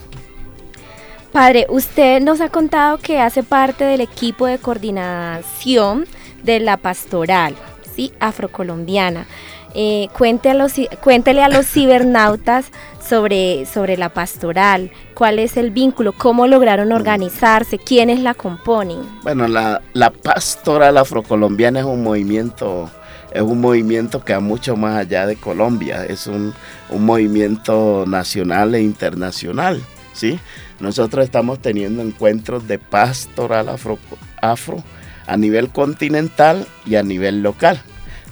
Padre, 1.36 1.66
usted 1.68 2.22
nos 2.22 2.40
ha 2.40 2.48
contado 2.48 2.96
que 2.96 3.20
hace 3.20 3.42
parte 3.42 3.84
del 3.84 4.00
equipo 4.00 4.46
de 4.46 4.56
coordinación 4.56 6.06
de 6.42 6.60
la 6.60 6.78
pastoral, 6.78 7.54
¿sí? 7.94 8.10
Afrocolombiana. 8.20 9.26
Eh, 9.74 10.08
cuente 10.16 10.48
a 10.48 10.54
los, 10.54 10.72
cuéntele 11.02 11.42
a 11.42 11.50
los 11.50 11.66
cibernautas 11.66 12.70
sobre, 13.06 13.66
sobre 13.66 13.98
la 13.98 14.08
pastoral, 14.08 14.90
cuál 15.12 15.38
es 15.38 15.58
el 15.58 15.72
vínculo, 15.72 16.14
cómo 16.14 16.46
lograron 16.46 16.90
organizarse, 16.90 17.76
quiénes 17.76 18.20
la 18.20 18.32
componen. 18.32 19.00
Bueno, 19.22 19.46
la, 19.46 19.82
la 19.92 20.08
pastoral 20.08 20.96
afrocolombiana 20.96 21.80
es 21.80 21.84
un 21.84 22.02
movimiento 22.02 22.90
es 23.30 23.42
un 23.42 23.60
movimiento 23.60 24.24
que 24.24 24.32
va 24.32 24.40
mucho 24.40 24.74
más 24.74 24.96
allá 24.96 25.26
de 25.26 25.36
Colombia, 25.36 26.06
es 26.06 26.28
un, 26.28 26.54
un 26.88 27.04
movimiento 27.04 28.04
nacional 28.06 28.74
e 28.74 28.80
internacional, 28.80 29.82
¿sí? 30.14 30.40
Nosotros 30.80 31.24
estamos 31.24 31.60
teniendo 31.60 32.02
encuentros 32.02 32.68
de 32.68 32.78
pastoral 32.78 33.68
afro, 33.68 34.84
a 35.26 35.36
nivel 35.36 35.70
continental 35.70 36.66
y 36.84 36.96
a 36.96 37.02
nivel 37.02 37.42
local. 37.42 37.80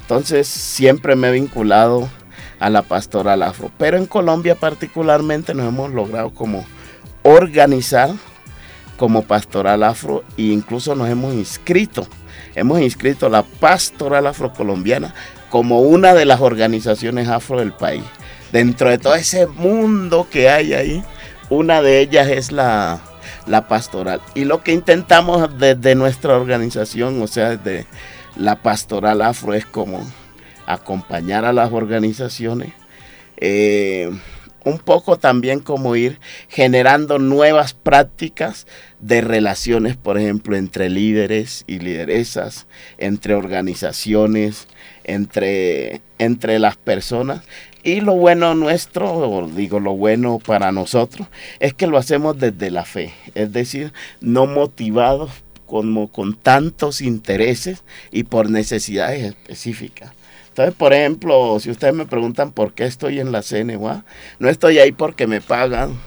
Entonces 0.00 0.46
siempre 0.46 1.16
me 1.16 1.28
he 1.28 1.32
vinculado 1.32 2.08
a 2.60 2.70
la 2.70 2.82
pastoral 2.82 3.42
afro, 3.42 3.70
pero 3.78 3.96
en 3.96 4.06
Colombia 4.06 4.54
particularmente 4.54 5.54
nos 5.54 5.66
hemos 5.66 5.92
logrado 5.92 6.30
como 6.30 6.64
organizar 7.22 8.10
como 8.96 9.22
pastoral 9.22 9.82
afro 9.82 10.22
e 10.36 10.42
incluso 10.42 10.94
nos 10.94 11.08
hemos 11.08 11.34
inscrito 11.34 12.06
hemos 12.54 12.80
inscrito 12.80 13.28
la 13.28 13.42
Pastoral 13.42 14.26
Afrocolombiana 14.26 15.14
como 15.50 15.80
una 15.80 16.14
de 16.14 16.24
las 16.24 16.40
organizaciones 16.40 17.28
afro 17.28 17.58
del 17.58 17.72
país. 17.72 18.02
Dentro 18.52 18.90
de 18.90 18.98
todo 18.98 19.14
ese 19.14 19.46
mundo 19.46 20.26
que 20.30 20.48
hay 20.48 20.74
ahí, 20.74 21.04
una 21.54 21.82
de 21.82 22.00
ellas 22.00 22.28
es 22.28 22.52
la, 22.52 23.00
la 23.46 23.68
pastoral. 23.68 24.20
Y 24.34 24.44
lo 24.44 24.62
que 24.62 24.72
intentamos 24.72 25.58
desde 25.58 25.94
nuestra 25.94 26.36
organización, 26.36 27.20
o 27.22 27.26
sea, 27.26 27.56
desde 27.56 27.86
la 28.36 28.56
pastoral 28.56 29.22
afro, 29.22 29.54
es 29.54 29.66
como 29.66 30.04
acompañar 30.66 31.44
a 31.44 31.52
las 31.52 31.72
organizaciones. 31.72 32.72
Eh, 33.36 34.10
un 34.64 34.78
poco 34.78 35.18
también 35.18 35.60
como 35.60 35.94
ir 35.94 36.18
generando 36.48 37.18
nuevas 37.18 37.74
prácticas 37.74 38.66
de 38.98 39.20
relaciones, 39.20 39.96
por 39.96 40.18
ejemplo, 40.18 40.56
entre 40.56 40.88
líderes 40.88 41.64
y 41.66 41.78
lideresas, 41.80 42.66
entre 42.96 43.34
organizaciones, 43.34 44.66
entre, 45.04 46.00
entre 46.18 46.58
las 46.58 46.76
personas. 46.76 47.42
Y 47.84 48.00
lo 48.00 48.14
bueno 48.14 48.54
nuestro, 48.54 49.12
o 49.12 49.46
digo 49.46 49.78
lo 49.78 49.94
bueno 49.94 50.38
para 50.38 50.72
nosotros, 50.72 51.28
es 51.60 51.74
que 51.74 51.86
lo 51.86 51.98
hacemos 51.98 52.38
desde 52.38 52.70
la 52.70 52.86
fe, 52.86 53.12
es 53.34 53.52
decir, 53.52 53.92
no 54.22 54.46
motivados 54.46 55.30
como 55.66 56.10
con 56.10 56.34
tantos 56.34 57.02
intereses 57.02 57.84
y 58.10 58.24
por 58.24 58.48
necesidades 58.48 59.24
específicas. 59.24 60.12
Entonces, 60.48 60.74
por 60.74 60.94
ejemplo, 60.94 61.58
si 61.60 61.70
ustedes 61.70 61.92
me 61.92 62.06
preguntan 62.06 62.52
por 62.52 62.72
qué 62.72 62.84
estoy 62.84 63.20
en 63.20 63.32
la 63.32 63.42
CNUA, 63.42 64.04
no 64.38 64.48
estoy 64.48 64.78
ahí 64.78 64.92
porque 64.92 65.26
me 65.26 65.42
pagan, 65.42 65.98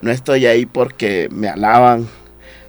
no 0.00 0.10
estoy 0.10 0.46
ahí 0.46 0.66
porque 0.66 1.28
me 1.30 1.48
alaban, 1.48 2.08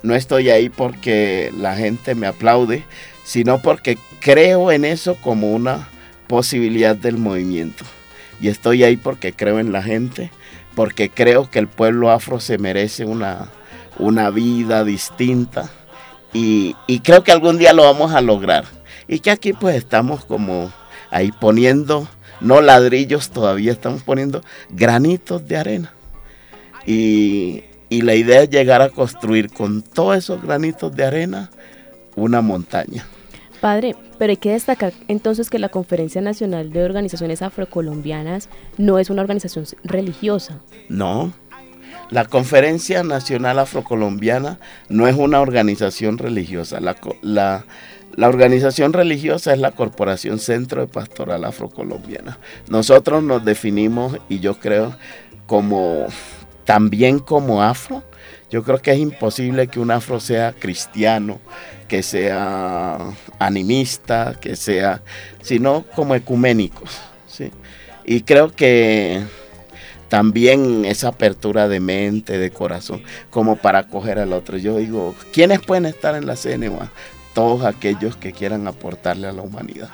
no 0.04 0.14
estoy 0.14 0.52
ahí 0.52 0.70
porque 0.70 1.52
la 1.58 1.76
gente 1.76 2.14
me 2.14 2.28
aplaude, 2.28 2.84
sino 3.24 3.60
porque 3.60 3.98
creo 4.20 4.72
en 4.72 4.86
eso 4.86 5.16
como 5.16 5.52
una 5.52 5.88
posibilidad 6.28 6.96
del 6.96 7.18
movimiento. 7.18 7.86
Y 8.42 8.50
estoy 8.50 8.84
ahí 8.84 8.98
porque 8.98 9.34
creo 9.34 9.60
en 9.60 9.72
la 9.72 9.82
gente, 9.82 10.32
porque 10.76 11.10
creo 11.10 11.50
que 11.50 11.60
el 11.60 11.68
pueblo 11.68 12.12
afro 12.12 12.40
se 12.40 12.58
merece 12.58 13.06
una, 13.06 13.50
una 13.98 14.30
vida 14.30 14.84
distinta 14.84 15.70
y, 16.36 16.76
y 16.86 17.00
creo 17.00 17.24
que 17.24 17.32
algún 17.32 17.58
día 17.58 17.72
lo 17.72 17.84
vamos 17.84 18.12
a 18.12 18.20
lograr. 18.20 18.66
Y 19.08 19.20
que 19.20 19.32
aquí 19.32 19.54
pues 19.54 19.78
estamos 19.78 20.26
como 20.26 20.70
ahí 21.10 21.32
poniendo, 21.32 22.10
no 22.42 22.60
ladrillos 22.60 23.30
todavía, 23.30 23.72
estamos 23.72 24.04
poniendo 24.04 24.42
granitos 24.70 25.48
de 25.48 25.56
arena. 25.56 25.94
Y, 26.86 27.64
y 27.88 28.02
la 28.02 28.16
idea 28.16 28.42
es 28.42 28.50
llegar 28.50 28.82
a 28.82 28.90
construir 28.90 29.50
con 29.50 29.82
todos 29.82 30.18
esos 30.18 30.42
granitos 30.42 30.94
de 30.94 31.06
arena 31.06 31.52
una 32.18 32.42
montaña. 32.42 33.06
Padre, 33.62 33.96
pero 34.18 34.32
hay 34.32 34.38
que 34.38 34.52
destacar 34.52 34.94
entonces 35.08 35.50
que 35.50 35.60
la 35.60 35.70
Conferencia 35.70 36.22
Nacional 36.22 36.72
de 36.72 36.84
Organizaciones 36.84 37.42
Afrocolombianas 37.42 38.50
no 38.78 39.00
es 39.00 39.10
una 39.10 39.22
organización 39.22 39.66
religiosa. 39.84 40.60
No, 40.90 41.34
la 42.10 42.26
Conferencia 42.26 43.04
Nacional 43.04 43.60
Afrocolombiana 43.60 44.60
no 44.90 45.08
es 45.08 45.16
una 45.16 45.42
organización 45.42 46.18
religiosa. 46.18 46.80
La, 46.80 47.66
la 48.16 48.28
organización 48.30 48.94
religiosa 48.94 49.54
es 49.54 49.60
la 49.60 49.72
Corporación 49.72 50.40
Centro 50.40 50.82
de 50.82 50.88
Pastoral 50.88 51.44
Afrocolombiana. 51.44 52.38
Nosotros 52.70 53.24
nos 53.24 53.44
definimos, 53.44 54.18
y 54.30 54.40
yo 54.40 54.60
creo, 54.60 54.96
como 55.48 56.06
también 56.66 57.20
como 57.20 57.64
afro. 57.64 58.04
Yo 58.50 58.64
creo 58.64 58.82
que 58.82 58.92
es 58.92 59.00
imposible 59.00 59.68
que 59.68 59.80
un 59.80 59.92
afro 59.92 60.20
sea 60.20 60.54
cristiano, 60.54 61.40
que 61.88 62.04
sea 62.04 63.00
animista, 63.40 64.36
que 64.40 64.56
sea, 64.56 65.02
sino 65.42 65.86
como 65.96 66.16
ecuménicos. 66.16 67.00
¿sí? 67.28 67.52
Y 68.06 68.22
creo 68.22 68.52
que 68.52 69.24
también 70.10 70.86
esa 70.86 71.10
apertura 71.10 71.68
de 71.68 71.80
mente, 71.80 72.38
de 72.38 72.52
corazón, 72.52 73.02
como 73.30 73.56
para 73.56 73.80
acoger 73.80 74.20
al 74.20 74.34
otro. 74.34 74.58
Yo 74.58 74.78
digo, 74.78 75.16
¿quiénes 75.34 75.60
pueden 75.62 75.86
estar 75.86 76.16
en 76.16 76.26
la 76.26 76.36
CNUA? 76.36 76.92
Todos 77.34 77.66
aquellos 77.66 78.16
que 78.16 78.32
quieran 78.32 78.68
aportarle 78.68 79.28
a 79.28 79.32
la 79.32 79.42
humanidad. 79.42 79.90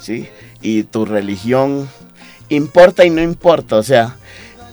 ¿sí? 0.00 0.28
Y 0.60 0.82
tu 0.82 1.06
religión 1.06 1.88
importa 2.48 3.04
y 3.04 3.10
no 3.10 3.22
importa, 3.22 3.76
o 3.76 3.82
sea, 3.82 4.16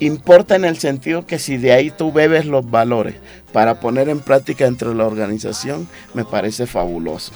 importa 0.01 0.55
en 0.55 0.65
el 0.65 0.77
sentido 0.77 1.25
que 1.25 1.39
si 1.39 1.57
de 1.57 1.71
ahí 1.71 1.91
tú 1.91 2.11
bebes 2.11 2.45
los 2.45 2.69
valores 2.69 3.15
para 3.53 3.79
poner 3.79 4.09
en 4.09 4.19
práctica 4.19 4.65
dentro 4.65 4.89
de 4.89 4.95
la 4.95 5.05
organización, 5.05 5.87
me 6.13 6.25
parece 6.25 6.65
fabuloso. 6.65 7.31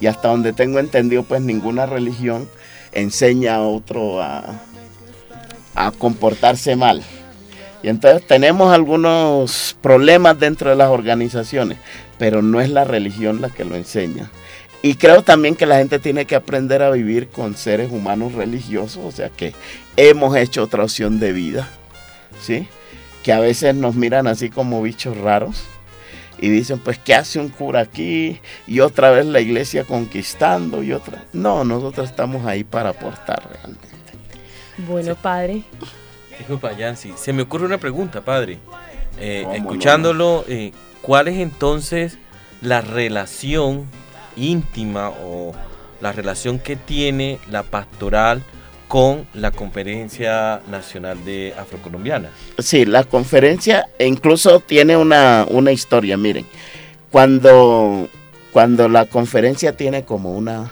Y 0.00 0.06
hasta 0.06 0.28
donde 0.28 0.52
tengo 0.52 0.78
entendido, 0.78 1.24
pues 1.24 1.42
ninguna 1.42 1.84
religión 1.84 2.48
enseña 2.92 3.56
a 3.56 3.62
otro 3.62 4.22
a, 4.22 4.60
a 5.74 5.90
comportarse 5.90 6.76
mal. 6.76 7.02
Y 7.82 7.88
entonces 7.88 8.26
tenemos 8.26 8.72
algunos 8.72 9.76
problemas 9.80 10.38
dentro 10.38 10.70
de 10.70 10.76
las 10.76 10.90
organizaciones, 10.90 11.78
pero 12.18 12.40
no 12.40 12.60
es 12.60 12.70
la 12.70 12.84
religión 12.84 13.40
la 13.40 13.50
que 13.50 13.64
lo 13.64 13.74
enseña. 13.74 14.30
Y 14.82 14.94
creo 14.94 15.22
también 15.22 15.56
que 15.56 15.66
la 15.66 15.78
gente 15.78 15.98
tiene 15.98 16.26
que 16.26 16.36
aprender 16.36 16.82
a 16.82 16.90
vivir 16.90 17.28
con 17.28 17.56
seres 17.56 17.90
humanos 17.90 18.34
religiosos, 18.34 19.04
o 19.04 19.10
sea 19.10 19.30
que 19.30 19.54
hemos 19.96 20.36
hecho 20.36 20.62
otra 20.62 20.84
opción 20.84 21.18
de 21.18 21.32
vida, 21.32 21.68
¿sí? 22.40 22.68
Que 23.22 23.32
a 23.32 23.40
veces 23.40 23.74
nos 23.74 23.94
miran 23.94 24.26
así 24.26 24.50
como 24.50 24.82
bichos 24.82 25.16
raros 25.16 25.64
y 26.38 26.48
dicen, 26.48 26.78
pues, 26.78 26.98
¿qué 26.98 27.14
hace 27.14 27.38
un 27.38 27.48
cura 27.48 27.80
aquí? 27.80 28.40
Y 28.66 28.80
otra 28.80 29.10
vez 29.10 29.24
la 29.26 29.40
iglesia 29.40 29.84
conquistando 29.84 30.82
y 30.82 30.92
otra. 30.92 31.24
No, 31.32 31.64
nosotros 31.64 32.10
estamos 32.10 32.44
ahí 32.46 32.62
para 32.62 32.90
aportar 32.90 33.42
realmente. 33.50 33.88
Bueno, 34.86 35.14
padre. 35.14 35.62
Disculpa, 36.38 36.72
Yancy, 36.72 37.14
se 37.16 37.32
me 37.32 37.42
ocurre 37.42 37.64
una 37.64 37.78
pregunta, 37.78 38.20
padre. 38.20 38.58
Eh, 39.18 39.46
escuchándolo, 39.54 40.44
eh, 40.48 40.72
¿cuál 41.00 41.28
es 41.28 41.38
entonces 41.38 42.18
la 42.60 42.82
relación 42.82 43.86
íntima 44.36 45.08
o 45.08 45.52
la 46.02 46.12
relación 46.12 46.58
que 46.58 46.76
tiene 46.76 47.38
la 47.50 47.62
pastoral 47.62 48.42
con 48.88 49.26
la 49.34 49.50
Conferencia 49.50 50.60
Nacional 50.70 51.24
de 51.24 51.54
Afrocolombiana? 51.58 52.30
Sí, 52.58 52.84
la 52.84 53.04
conferencia 53.04 53.88
incluso 53.98 54.60
tiene 54.60 54.96
una, 54.96 55.46
una 55.48 55.72
historia, 55.72 56.16
miren. 56.16 56.46
Cuando, 57.10 58.08
cuando 58.52 58.88
la 58.88 59.06
conferencia 59.06 59.76
tiene 59.76 60.04
como 60.04 60.32
una, 60.32 60.70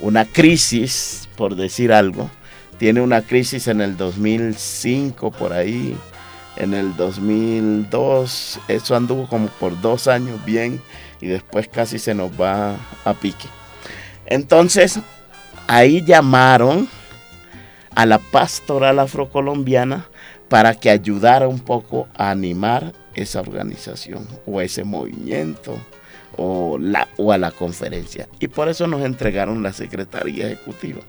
una 0.00 0.24
crisis, 0.24 1.28
por 1.36 1.56
decir 1.56 1.92
algo, 1.92 2.30
tiene 2.78 3.00
una 3.00 3.22
crisis 3.22 3.68
en 3.68 3.80
el 3.80 3.96
2005 3.96 5.30
por 5.30 5.52
ahí, 5.52 5.96
en 6.56 6.74
el 6.74 6.96
2002, 6.96 8.60
eso 8.68 8.96
anduvo 8.96 9.28
como 9.28 9.48
por 9.48 9.80
dos 9.80 10.08
años 10.08 10.42
bien 10.44 10.80
y 11.20 11.26
después 11.26 11.68
casi 11.68 11.98
se 11.98 12.14
nos 12.14 12.30
va 12.40 12.76
a 13.04 13.14
pique. 13.14 13.46
Entonces, 14.26 15.00
ahí 15.66 16.02
llamaron 16.02 16.88
a 17.96 18.04
la 18.06 18.18
pastoral 18.18 18.98
afrocolombiana 18.98 20.06
para 20.48 20.74
que 20.74 20.90
ayudara 20.90 21.48
un 21.48 21.58
poco 21.58 22.06
a 22.14 22.30
animar 22.30 22.92
esa 23.14 23.40
organización 23.40 24.28
o 24.46 24.60
ese 24.60 24.84
movimiento 24.84 25.76
o, 26.36 26.76
la, 26.78 27.08
o 27.16 27.32
a 27.32 27.38
la 27.38 27.50
conferencia. 27.50 28.28
Y 28.38 28.48
por 28.48 28.68
eso 28.68 28.86
nos 28.86 29.00
entregaron 29.00 29.62
la 29.62 29.72
Secretaría 29.72 30.46
Ejecutiva. 30.46 31.00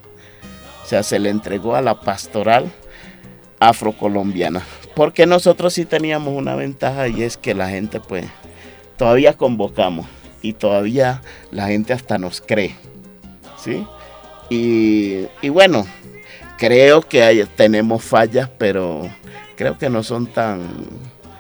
O 0.82 0.88
sea, 0.88 1.04
se 1.04 1.20
le 1.20 1.30
entregó 1.30 1.76
a 1.76 1.82
la 1.82 2.00
pastoral 2.00 2.72
afrocolombiana. 3.60 4.64
Porque 4.96 5.26
nosotros 5.26 5.74
sí 5.74 5.84
teníamos 5.84 6.34
una 6.34 6.56
ventaja 6.56 7.10
y 7.10 7.22
es 7.22 7.36
que 7.36 7.54
la 7.54 7.70
gente 7.70 8.00
pues 8.00 8.26
todavía 8.96 9.34
convocamos 9.34 10.08
y 10.42 10.54
todavía 10.54 11.22
la 11.52 11.68
gente 11.68 11.92
hasta 11.92 12.18
nos 12.18 12.40
cree. 12.40 12.76
¿Sí? 13.62 13.86
Y, 14.50 15.26
y 15.42 15.50
bueno, 15.50 15.86
creo 16.58 17.02
que 17.02 17.48
tenemos 17.56 18.04
fallas, 18.04 18.50
pero 18.58 19.10
creo 19.56 19.78
que 19.78 19.90
no 19.90 20.04
son 20.04 20.28
tan, 20.28 20.68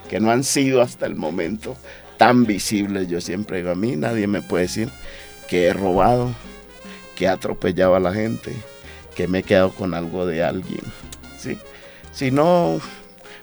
que 0.10 0.20
no 0.20 0.32
han 0.32 0.44
sido 0.44 0.82
hasta 0.82 1.06
el 1.06 1.16
momento 1.16 1.76
tan 2.18 2.46
visibles. 2.46 3.08
Yo 3.08 3.20
siempre 3.22 3.58
digo, 3.58 3.72
a 3.72 3.76
mí 3.76 3.96
nadie 3.96 4.28
me 4.28 4.42
puede 4.42 4.64
decir 4.64 4.90
que 5.48 5.68
he 5.68 5.74
robado, 5.74 6.34
que 7.16 7.26
he 7.26 7.28
atropellado 7.28 7.96
a 7.96 8.00
la 8.00 8.14
gente, 8.14 8.54
que 9.16 9.28
me 9.28 9.40
he 9.40 9.44
quedado 9.44 9.72
con 9.72 9.94
algo 9.94 10.26
de 10.26 10.44
alguien. 10.44 10.82
¿sí? 11.40 11.58
Sino, 12.12 12.80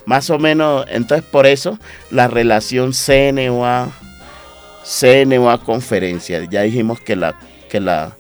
más 0.07 0.31
o 0.31 0.39
menos, 0.39 0.87
entonces 0.89 1.27
por 1.27 1.47
eso 1.47 1.79
la 2.11 2.29
relación 2.29 2.93
CNOA, 2.93 3.91
CNOA 4.85 5.59
conferencia, 5.59 6.45
ya 6.45 6.62
dijimos 6.62 7.01
que 7.01 7.16
la, 7.16 7.39
que 7.70 7.81
la, 7.81 8.16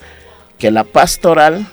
que 0.58 0.70
la 0.70 0.84
pastoral 0.84 1.66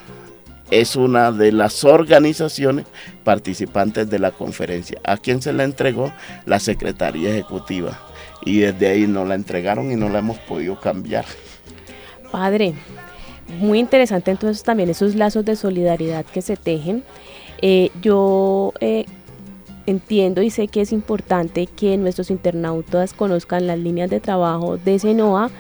es 0.71 0.95
una 0.95 1.31
de 1.31 1.51
las 1.51 1.83
organizaciones 1.83 2.85
participantes 3.23 4.09
de 4.09 4.19
la 4.19 4.31
conferencia. 4.31 4.99
¿A 5.03 5.17
quién 5.17 5.41
se 5.41 5.53
la 5.53 5.65
entregó? 5.65 6.11
La 6.45 6.59
Secretaría 6.59 7.29
Ejecutiva. 7.29 7.99
Y 8.43 8.59
desde 8.59 8.87
ahí 8.87 9.05
nos 9.05 9.27
la 9.27 9.35
entregaron 9.35 9.91
y 9.91 9.95
no 9.95 10.09
la 10.09 10.19
hemos 10.19 10.39
podido 10.39 10.79
cambiar. 10.79 11.25
Padre, 12.31 12.73
muy 13.59 13.79
interesante 13.79 14.31
entonces 14.31 14.63
también 14.63 14.89
esos 14.89 15.15
lazos 15.15 15.45
de 15.45 15.55
solidaridad 15.55 16.25
que 16.25 16.41
se 16.41 16.55
tejen. 16.55 17.03
Eh, 17.61 17.91
yo 18.01 18.73
eh, 18.79 19.05
entiendo 19.85 20.41
y 20.41 20.49
sé 20.49 20.67
que 20.67 20.81
es 20.81 20.91
importante 20.91 21.67
que 21.67 21.97
nuestros 21.97 22.31
internautas 22.31 23.13
conozcan 23.13 23.67
las 23.67 23.77
líneas 23.77 24.09
de 24.09 24.19
trabajo 24.19 24.77
de 24.77 24.97
Senoa 24.97 25.51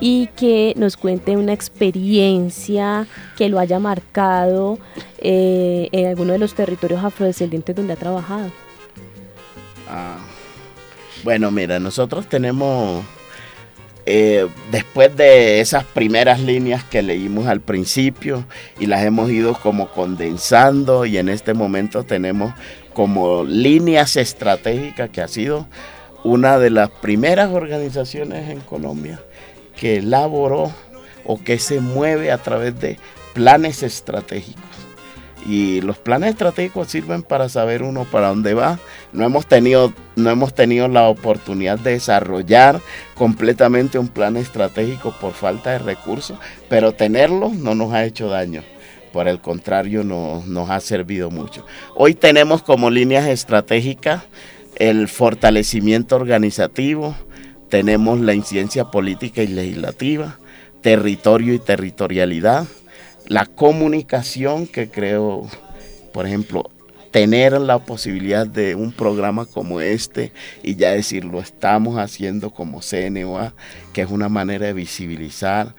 y 0.00 0.28
que 0.28 0.72
nos 0.76 0.96
cuente 0.96 1.36
una 1.36 1.52
experiencia 1.52 3.06
que 3.36 3.48
lo 3.48 3.58
haya 3.58 3.78
marcado 3.78 4.78
eh, 5.18 5.88
en 5.92 6.06
alguno 6.06 6.32
de 6.32 6.38
los 6.38 6.54
territorios 6.54 7.04
afrodescendientes 7.04 7.76
donde 7.76 7.92
ha 7.92 7.96
trabajado. 7.96 8.50
Ah, 9.88 10.18
bueno, 11.22 11.50
mira, 11.50 11.78
nosotros 11.78 12.26
tenemos, 12.28 13.04
eh, 14.06 14.48
después 14.70 15.14
de 15.16 15.60
esas 15.60 15.84
primeras 15.84 16.40
líneas 16.40 16.82
que 16.84 17.02
leímos 17.02 17.46
al 17.46 17.60
principio 17.60 18.44
y 18.78 18.86
las 18.86 19.04
hemos 19.04 19.30
ido 19.30 19.54
como 19.54 19.88
condensando 19.88 21.04
y 21.04 21.18
en 21.18 21.28
este 21.28 21.52
momento 21.52 22.04
tenemos 22.04 22.54
como 22.94 23.44
líneas 23.44 24.16
estratégicas 24.16 25.10
que 25.10 25.20
ha 25.20 25.28
sido 25.28 25.66
una 26.24 26.58
de 26.58 26.70
las 26.70 26.90
primeras 26.90 27.50
organizaciones 27.50 28.48
en 28.50 28.60
Colombia 28.60 29.20
que 29.80 29.96
elaboró 29.96 30.70
o 31.24 31.42
que 31.42 31.58
se 31.58 31.80
mueve 31.80 32.30
a 32.30 32.38
través 32.38 32.78
de 32.78 32.98
planes 33.32 33.82
estratégicos. 33.82 34.62
Y 35.46 35.80
los 35.80 35.96
planes 35.96 36.30
estratégicos 36.30 36.88
sirven 36.88 37.22
para 37.22 37.48
saber 37.48 37.82
uno 37.82 38.04
para 38.04 38.28
dónde 38.28 38.52
va, 38.52 38.78
no 39.14 39.24
hemos 39.24 39.46
tenido, 39.46 39.90
no 40.16 40.28
hemos 40.28 40.54
tenido 40.54 40.86
la 40.86 41.08
oportunidad 41.08 41.78
de 41.78 41.92
desarrollar 41.92 42.82
completamente 43.14 43.98
un 43.98 44.08
plan 44.08 44.36
estratégico 44.36 45.14
por 45.18 45.32
falta 45.32 45.70
de 45.70 45.78
recursos, 45.78 46.38
pero 46.68 46.92
tenerlo 46.92 47.48
no 47.48 47.74
nos 47.74 47.94
ha 47.94 48.04
hecho 48.04 48.28
daño. 48.28 48.62
Por 49.14 49.28
el 49.28 49.40
contrario, 49.40 50.04
nos, 50.04 50.46
nos 50.46 50.68
ha 50.68 50.78
servido 50.80 51.30
mucho. 51.30 51.64
Hoy 51.96 52.14
tenemos 52.14 52.62
como 52.62 52.90
líneas 52.90 53.26
estratégicas 53.26 54.24
el 54.76 55.08
fortalecimiento 55.08 56.16
organizativo, 56.16 57.14
tenemos 57.70 58.20
la 58.20 58.34
incidencia 58.34 58.86
política 58.86 59.42
y 59.42 59.46
legislativa, 59.46 60.38
territorio 60.82 61.54
y 61.54 61.58
territorialidad, 61.58 62.66
la 63.26 63.46
comunicación 63.46 64.66
que 64.66 64.90
creo, 64.90 65.48
por 66.12 66.26
ejemplo, 66.26 66.68
tener 67.12 67.58
la 67.60 67.78
posibilidad 67.78 68.46
de 68.46 68.74
un 68.74 68.92
programa 68.92 69.46
como 69.46 69.80
este 69.80 70.32
y 70.62 70.76
ya 70.76 70.90
decir 70.90 71.24
lo 71.24 71.40
estamos 71.40 71.96
haciendo 71.96 72.50
como 72.50 72.80
CNOA, 72.80 73.54
que 73.92 74.02
es 74.02 74.10
una 74.10 74.28
manera 74.28 74.66
de 74.66 74.72
visibilizar 74.72 75.74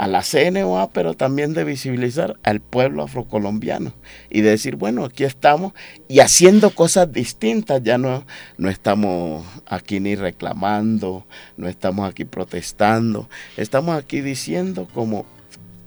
a 0.00 0.06
la 0.06 0.22
CNOA, 0.22 0.92
pero 0.94 1.12
también 1.12 1.52
de 1.52 1.62
visibilizar 1.62 2.38
al 2.42 2.60
pueblo 2.60 3.02
afrocolombiano 3.02 3.92
y 4.30 4.40
de 4.40 4.48
decir, 4.48 4.76
bueno, 4.76 5.04
aquí 5.04 5.24
estamos 5.24 5.74
y 6.08 6.20
haciendo 6.20 6.70
cosas 6.70 7.12
distintas, 7.12 7.82
ya 7.82 7.98
no, 7.98 8.24
no 8.56 8.70
estamos 8.70 9.44
aquí 9.66 10.00
ni 10.00 10.14
reclamando, 10.14 11.26
no 11.58 11.68
estamos 11.68 12.08
aquí 12.08 12.24
protestando, 12.24 13.28
estamos 13.58 13.94
aquí 13.94 14.22
diciendo 14.22 14.88
cómo, 14.94 15.26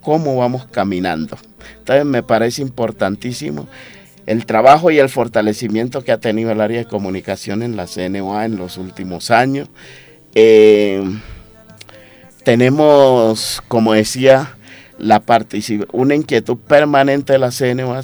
cómo 0.00 0.36
vamos 0.36 0.66
caminando. 0.66 1.36
Entonces 1.78 2.04
me 2.04 2.22
parece 2.22 2.62
importantísimo 2.62 3.66
el 4.26 4.46
trabajo 4.46 4.92
y 4.92 5.00
el 5.00 5.08
fortalecimiento 5.08 6.04
que 6.04 6.12
ha 6.12 6.20
tenido 6.20 6.52
el 6.52 6.60
área 6.60 6.78
de 6.78 6.84
comunicación 6.84 7.64
en 7.64 7.74
la 7.74 7.88
CNOA 7.88 8.44
en 8.44 8.58
los 8.58 8.78
últimos 8.78 9.32
años. 9.32 9.68
Eh, 10.36 11.02
tenemos, 12.44 13.62
como 13.68 13.94
decía, 13.94 14.56
la 14.98 15.22
una 15.92 16.14
inquietud 16.14 16.56
permanente 16.56 17.32
de 17.32 17.38
la 17.38 17.50
CNOA, 17.50 18.02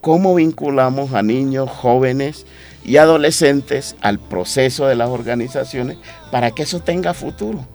cómo 0.00 0.34
vinculamos 0.34 1.12
a 1.12 1.22
niños, 1.22 1.70
jóvenes 1.70 2.46
y 2.84 2.96
adolescentes 2.96 3.94
al 4.00 4.18
proceso 4.18 4.86
de 4.86 4.96
las 4.96 5.10
organizaciones 5.10 5.98
para 6.32 6.50
que 6.50 6.64
eso 6.64 6.80
tenga 6.80 7.14
futuro. 7.14 7.66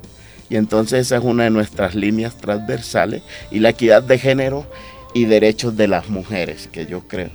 Y 0.50 0.56
entonces 0.56 1.08
esa 1.08 1.18
es 1.18 1.24
una 1.24 1.44
de 1.44 1.52
nuestras 1.52 1.96
líneas 1.96 2.36
transversales 2.36 3.22
y 3.52 3.60
la 3.60 3.70
equidad 3.70 4.04
de 4.04 4.18
género 4.18 4.66
y 5.14 5.26
derechos 5.26 5.78
de 5.78 5.88
las 5.88 6.10
mujeres, 6.10 6.68
que 6.68 6.86
yo 6.86 7.08
creo, 7.08 7.30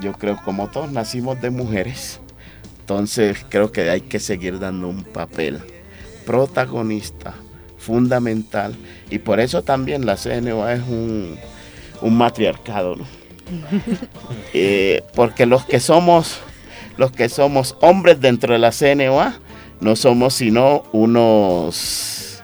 yo 0.00 0.12
creo 0.14 0.38
como 0.42 0.68
todos 0.68 0.90
nacimos 0.90 1.40
de 1.40 1.50
mujeres, 1.50 2.20
entonces 2.80 3.44
creo 3.48 3.72
que 3.72 3.88
hay 3.88 4.00
que 4.00 4.20
seguir 4.20 4.58
dando 4.58 4.88
un 4.88 5.04
papel 5.04 5.60
protagonista 6.26 7.34
fundamental. 7.84 8.74
Y 9.10 9.18
por 9.18 9.40
eso 9.40 9.62
también 9.62 10.06
la 10.06 10.16
CNOA 10.16 10.74
es 10.74 10.82
un, 10.82 11.38
matriarcado, 12.02 12.96
eh, 14.54 15.02
porque 15.14 15.46
los 15.46 15.64
que 15.64 15.80
somos 15.80 16.38
los 16.96 17.12
que 17.12 17.28
somos 17.28 17.76
hombres 17.80 18.20
dentro 18.20 18.52
de 18.52 18.58
la 18.58 18.72
CNOA 18.72 19.34
no 19.80 19.96
somos 19.96 20.34
sino 20.34 20.84
unos 20.92 22.42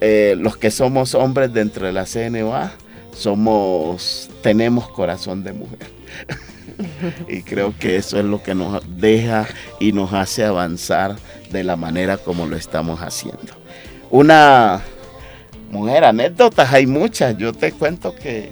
eh, 0.00 0.36
los 0.38 0.56
que 0.56 0.70
somos 0.70 1.14
hombres 1.14 1.52
dentro 1.52 1.86
de 1.86 1.92
la 1.92 2.06
CNOA 2.06 2.72
somos 3.14 4.30
tenemos 4.42 4.88
corazón 4.90 5.44
de 5.44 5.52
mujer. 5.52 5.90
Y 7.28 7.42
creo 7.42 7.74
que 7.78 7.96
eso 7.96 8.18
es 8.18 8.24
lo 8.24 8.42
que 8.42 8.54
nos 8.54 8.82
deja 8.98 9.46
y 9.80 9.92
nos 9.92 10.14
hace 10.14 10.44
avanzar 10.44 11.16
de 11.50 11.62
la 11.62 11.76
manera 11.76 12.16
como 12.16 12.46
lo 12.46 12.56
estamos 12.56 13.00
haciendo 13.00 13.59
una 14.10 14.82
mujer, 15.70 16.04
anécdotas 16.04 16.72
hay 16.72 16.86
muchas. 16.86 17.36
Yo 17.38 17.52
te 17.52 17.72
cuento 17.72 18.14
que 18.14 18.50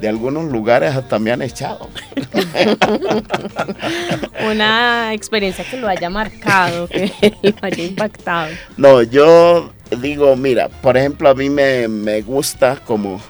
de 0.00 0.08
algunos 0.08 0.50
lugares 0.50 0.94
hasta 0.94 1.18
me 1.18 1.30
han 1.30 1.42
echado. 1.42 1.88
Una 4.50 5.14
experiencia 5.14 5.64
que 5.64 5.76
lo 5.76 5.88
haya 5.88 6.10
marcado, 6.10 6.88
que 6.88 7.12
lo 7.42 7.54
haya 7.62 7.84
impactado. 7.84 8.52
No, 8.76 9.02
yo 9.02 9.72
digo, 10.00 10.36
mira, 10.36 10.68
por 10.68 10.96
ejemplo, 10.96 11.28
a 11.28 11.34
mí 11.34 11.48
me, 11.48 11.88
me 11.88 12.22
gusta 12.22 12.76
como 12.84 13.20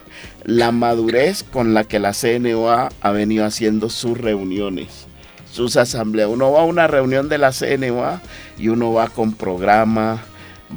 la 0.44 0.72
madurez 0.72 1.42
con 1.42 1.74
la 1.74 1.84
que 1.84 1.98
la 1.98 2.12
CNOA 2.12 2.90
ha 3.00 3.10
venido 3.10 3.44
haciendo 3.44 3.90
sus 3.90 4.18
reuniones, 4.18 5.06
sus 5.52 5.76
asambleas. 5.76 6.28
Uno 6.28 6.52
va 6.52 6.60
a 6.60 6.64
una 6.64 6.86
reunión 6.86 7.28
de 7.28 7.38
la 7.38 7.52
CNOA 7.52 8.20
y 8.58 8.68
uno 8.68 8.92
va 8.92 9.08
con 9.08 9.34
programas 9.34 10.20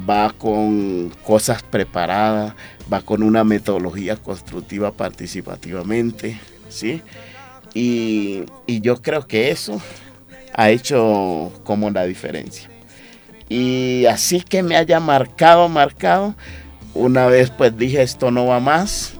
va 0.08 0.32
con 0.36 1.10
cosas 1.24 1.62
preparadas, 1.62 2.54
va 2.92 3.00
con 3.00 3.22
una 3.22 3.44
metodología 3.44 4.16
constructiva 4.16 4.92
participativamente, 4.92 6.38
¿sí? 6.68 7.02
Y, 7.74 8.44
yo 8.66 9.00
creo 9.02 9.26
que 9.26 9.50
eso 9.50 9.80
ha 10.54 10.70
hecho 10.70 11.52
como 11.64 11.90
la 11.90 12.04
diferencia. 12.04 12.68
Y 13.48 14.06
así 14.06 14.40
que 14.40 14.62
me 14.62 14.76
haya 14.76 15.00
marcado, 15.00 15.68
marcado, 15.68 16.34
una 16.94 17.26
vez 17.26 17.50
pues 17.50 17.76
dije 17.76 18.02
esto 18.02 18.30
no 18.30 18.46
va 18.46 18.60
más, 18.60 19.14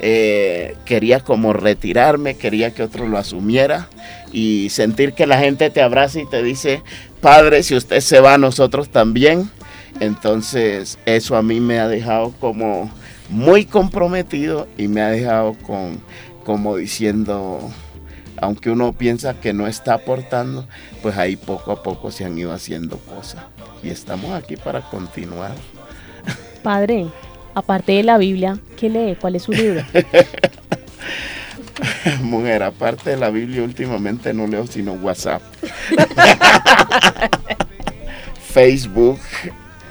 eh, 0.00 0.76
quería 0.86 1.20
como 1.20 1.52
retirarme, 1.52 2.36
quería 2.36 2.72
que 2.72 2.82
otro 2.82 3.06
lo 3.06 3.18
asumiera 3.18 3.88
y 4.32 4.68
sentir 4.70 5.12
que 5.12 5.26
la 5.26 5.38
gente 5.38 5.68
te 5.70 5.82
abraza 5.82 6.20
y 6.20 6.26
te 6.26 6.42
dice, 6.42 6.82
padre, 7.20 7.62
si 7.62 7.74
usted 7.74 8.00
se 8.00 8.20
va, 8.20 8.38
nosotros 8.38 8.88
también. 8.88 9.50
Entonces 10.00 10.98
eso 11.06 11.36
a 11.36 11.42
mí 11.42 11.60
me 11.60 11.78
ha 11.78 11.86
dejado 11.86 12.32
como 12.40 12.90
muy 13.28 13.64
comprometido 13.64 14.66
y 14.76 14.88
me 14.88 15.02
ha 15.02 15.10
dejado 15.10 15.54
con 15.54 16.00
como 16.44 16.76
diciendo, 16.76 17.60
aunque 18.38 18.70
uno 18.70 18.94
piensa 18.94 19.34
que 19.34 19.52
no 19.52 19.66
está 19.66 19.94
aportando, 19.94 20.66
pues 21.02 21.16
ahí 21.16 21.36
poco 21.36 21.70
a 21.70 21.82
poco 21.82 22.10
se 22.10 22.24
han 22.24 22.36
ido 22.38 22.52
haciendo 22.52 22.96
cosas. 22.98 23.44
Y 23.82 23.90
estamos 23.90 24.32
aquí 24.32 24.56
para 24.56 24.80
continuar. 24.80 25.52
Padre, 26.62 27.06
aparte 27.54 27.92
de 27.92 28.02
la 28.02 28.18
Biblia, 28.18 28.58
¿qué 28.76 28.88
lee? 28.88 29.16
¿Cuál 29.20 29.36
es 29.36 29.42
su 29.42 29.52
libro? 29.52 29.82
Mujer, 32.22 32.62
aparte 32.62 33.10
de 33.10 33.16
la 33.16 33.30
Biblia, 33.30 33.62
últimamente 33.62 34.34
no 34.34 34.46
leo 34.46 34.66
sino 34.66 34.92
WhatsApp. 34.94 35.42
Facebook, 38.52 39.18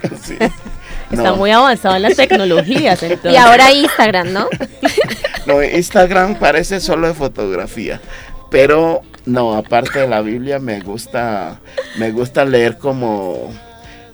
Está 1.11 1.33
muy 1.33 1.51
avanzado 1.51 1.95
en 1.95 2.03
las 2.03 2.15
tecnologías. 2.15 3.03
Y 3.23 3.35
ahora 3.35 3.71
Instagram, 3.71 4.31
¿no? 4.31 4.47
no, 5.45 5.63
Instagram 5.63 6.35
parece 6.35 6.79
solo 6.79 7.07
de 7.07 7.13
fotografía. 7.13 7.99
Pero 8.51 9.01
no, 9.25 9.55
aparte 9.55 9.99
de 9.99 10.07
la 10.07 10.21
Biblia 10.21 10.59
me 10.59 10.79
gusta, 10.81 11.59
me 11.97 12.11
gusta 12.11 12.45
leer 12.45 12.77
como, 12.77 13.51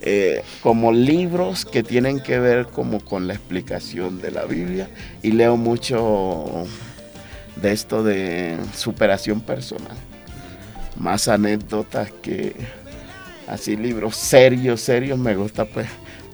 eh, 0.01 0.43
como 0.61 0.91
libros 0.91 1.65
que 1.65 1.83
tienen 1.83 2.19
que 2.19 2.39
ver 2.39 2.67
como 2.67 2.99
con 2.99 3.27
la 3.27 3.33
explicación 3.33 4.21
de 4.21 4.31
la 4.31 4.45
Biblia. 4.45 4.89
Y 5.21 5.31
leo 5.31 5.57
mucho 5.57 6.65
de 7.55 7.71
esto 7.71 8.03
de 8.03 8.57
superación 8.75 9.41
personal. 9.41 9.97
Más 10.97 11.27
anécdotas 11.27 12.11
que 12.21 12.55
así 13.48 13.76
libros 13.76 14.16
serios, 14.16 14.82
serios, 14.82 15.18
me 15.20 15.36
gusta 15.36 15.66
pues 15.66 15.88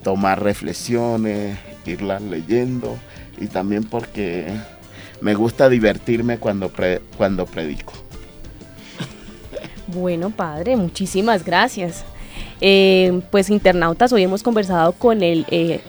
tomar 0.03 0.41
reflexiones, 0.41 1.57
irlas 1.85 2.21
leyendo 2.21 2.97
y 3.39 3.47
también 3.47 3.83
porque 3.83 4.47
me 5.21 5.35
gusta 5.35 5.69
divertirme 5.69 6.37
cuando, 6.37 6.71
cuando 7.17 7.45
predico. 7.45 7.93
Bueno, 9.87 10.29
padre, 10.29 10.75
muchísimas 10.75 11.43
gracias. 11.43 12.05
Eh, 12.61 13.21
pues 13.31 13.49
internautas, 13.49 14.13
hoy 14.13 14.23
hemos 14.23 14.43
conversado 14.43 14.93
con 14.93 15.21
el 15.23 15.45
eh, 15.49 15.81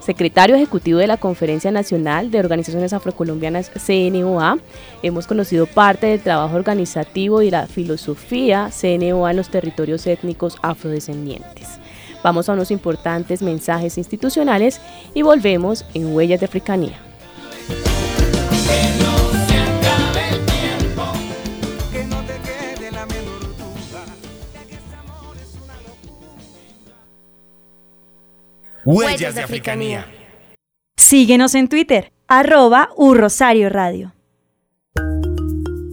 secretario 0.00 0.56
ejecutivo 0.56 0.98
de 0.98 1.06
la 1.06 1.16
Conferencia 1.16 1.70
Nacional 1.70 2.30
de 2.30 2.40
Organizaciones 2.40 2.92
Afrocolombianas 2.92 3.70
CNOA. 3.70 4.58
Hemos 5.02 5.26
conocido 5.26 5.66
parte 5.66 6.06
del 6.08 6.20
trabajo 6.20 6.56
organizativo 6.56 7.42
y 7.42 7.50
la 7.50 7.66
filosofía 7.66 8.70
CNOA 8.70 9.30
en 9.30 9.36
los 9.36 9.50
territorios 9.50 10.06
étnicos 10.06 10.56
afrodescendientes. 10.62 11.78
Vamos 12.22 12.48
a 12.48 12.52
unos 12.52 12.70
importantes 12.70 13.42
mensajes 13.42 13.96
institucionales 13.96 14.80
y 15.14 15.22
volvemos 15.22 15.84
en 15.94 16.14
Huellas 16.14 16.40
de 16.40 16.46
Africanía. 16.46 16.98
Huellas 28.84 29.34
de 29.34 29.42
Africanía. 29.42 30.06
Síguenos 30.96 31.54
en 31.54 31.68
Twitter, 31.68 32.12
arroba 32.28 32.90
Urrosario 32.96 33.68
Radio. 33.68 34.14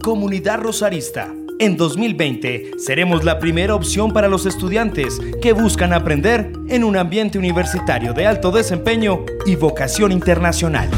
Comunidad 0.02 0.60
Rosarista 0.60 1.34
En 1.58 1.76
2020 1.76 2.72
seremos 2.78 3.24
la 3.24 3.38
primera 3.38 3.74
opción 3.74 4.12
para 4.12 4.28
los 4.28 4.46
estudiantes 4.46 5.20
que 5.42 5.52
buscan 5.52 5.92
aprender 5.92 6.52
en 6.68 6.84
un 6.84 6.96
ambiente 6.96 7.38
universitario 7.38 8.14
de 8.14 8.26
alto 8.26 8.52
desempeño 8.52 9.24
y 9.44 9.56
vocación 9.56 10.12
internacional. 10.12 10.88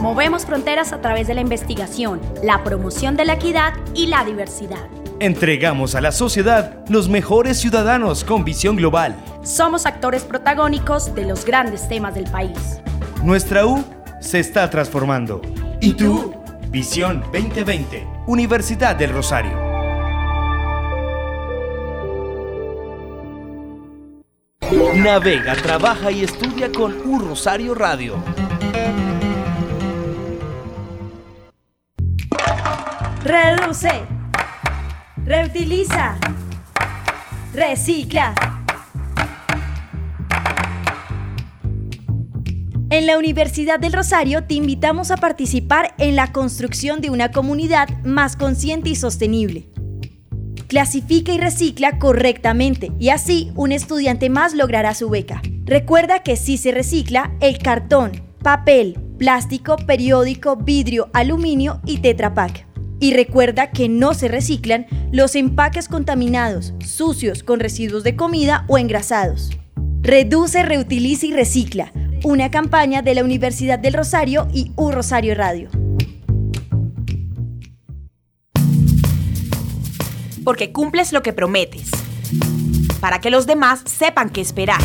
Movemos 0.00 0.46
fronteras 0.46 0.92
a 0.92 1.00
través 1.00 1.26
de 1.26 1.34
la 1.34 1.40
investigación, 1.40 2.20
la 2.42 2.62
promoción 2.62 3.16
de 3.16 3.24
la 3.24 3.34
equidad 3.34 3.72
y 3.94 4.06
la 4.06 4.24
diversidad. 4.24 5.01
Entregamos 5.20 5.94
a 5.94 6.00
la 6.00 6.12
sociedad 6.12 6.84
los 6.88 7.08
mejores 7.08 7.58
ciudadanos 7.58 8.24
con 8.24 8.44
visión 8.44 8.76
global. 8.76 9.16
Somos 9.42 9.86
actores 9.86 10.24
protagónicos 10.24 11.14
de 11.14 11.24
los 11.24 11.44
grandes 11.44 11.88
temas 11.88 12.14
del 12.14 12.30
país. 12.30 12.80
Nuestra 13.22 13.66
U 13.66 13.84
se 14.20 14.40
está 14.40 14.68
transformando. 14.70 15.40
¿Y 15.80 15.92
tú? 15.94 16.34
Visión 16.70 17.20
2020, 17.32 18.06
Universidad 18.26 18.96
del 18.96 19.12
Rosario. 19.12 19.72
Navega, 24.94 25.54
trabaja 25.56 26.10
y 26.10 26.24
estudia 26.24 26.70
con 26.70 26.94
U 27.04 27.18
Rosario 27.18 27.74
Radio. 27.74 28.22
Reduce. 33.24 34.11
Reutiliza. 35.24 36.18
Recicla. 37.54 38.34
En 42.90 43.06
la 43.06 43.16
Universidad 43.16 43.78
del 43.78 43.92
Rosario 43.92 44.42
te 44.44 44.54
invitamos 44.54 45.12
a 45.12 45.16
participar 45.16 45.94
en 45.98 46.16
la 46.16 46.32
construcción 46.32 47.00
de 47.00 47.10
una 47.10 47.30
comunidad 47.30 47.88
más 48.04 48.36
consciente 48.36 48.90
y 48.90 48.96
sostenible. 48.96 49.68
Clasifica 50.66 51.32
y 51.32 51.38
recicla 51.38 52.00
correctamente 52.00 52.90
y 52.98 53.10
así 53.10 53.52
un 53.54 53.70
estudiante 53.70 54.28
más 54.28 54.54
logrará 54.54 54.92
su 54.92 55.08
beca. 55.08 55.40
Recuerda 55.64 56.24
que 56.24 56.34
si 56.34 56.56
se 56.56 56.72
recicla 56.72 57.30
el 57.40 57.58
cartón, 57.58 58.10
papel, 58.42 58.98
plástico, 59.18 59.76
periódico, 59.76 60.56
vidrio, 60.56 61.10
aluminio 61.12 61.80
y 61.86 61.98
Tetra 61.98 62.34
Pak. 62.34 62.71
Y 63.02 63.12
recuerda 63.14 63.72
que 63.72 63.88
no 63.88 64.14
se 64.14 64.28
reciclan 64.28 64.86
los 65.10 65.34
empaques 65.34 65.88
contaminados, 65.88 66.72
sucios, 66.86 67.42
con 67.42 67.58
residuos 67.58 68.04
de 68.04 68.14
comida 68.14 68.64
o 68.68 68.78
engrasados. 68.78 69.50
Reduce, 70.02 70.62
reutiliza 70.62 71.26
y 71.26 71.32
recicla. 71.32 71.90
Una 72.22 72.52
campaña 72.52 73.02
de 73.02 73.16
la 73.16 73.24
Universidad 73.24 73.80
del 73.80 73.94
Rosario 73.94 74.46
y 74.54 74.70
U 74.76 74.92
Rosario 74.92 75.34
Radio. 75.34 75.68
Porque 80.44 80.70
cumples 80.72 81.12
lo 81.12 81.24
que 81.24 81.32
prometes. 81.32 81.90
Para 83.00 83.20
que 83.20 83.30
los 83.30 83.48
demás 83.48 83.82
sepan 83.84 84.30
qué 84.30 84.40
esperar. 84.42 84.80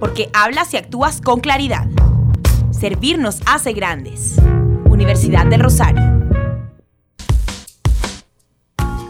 Porque 0.00 0.30
hablas 0.32 0.74
y 0.74 0.78
actúas 0.78 1.20
con 1.20 1.38
claridad. 1.38 1.86
Servir 2.72 3.20
nos 3.20 3.40
hace 3.46 3.72
grandes. 3.72 4.34
Universidad 4.90 5.46
del 5.46 5.60
Rosario. 5.60 6.11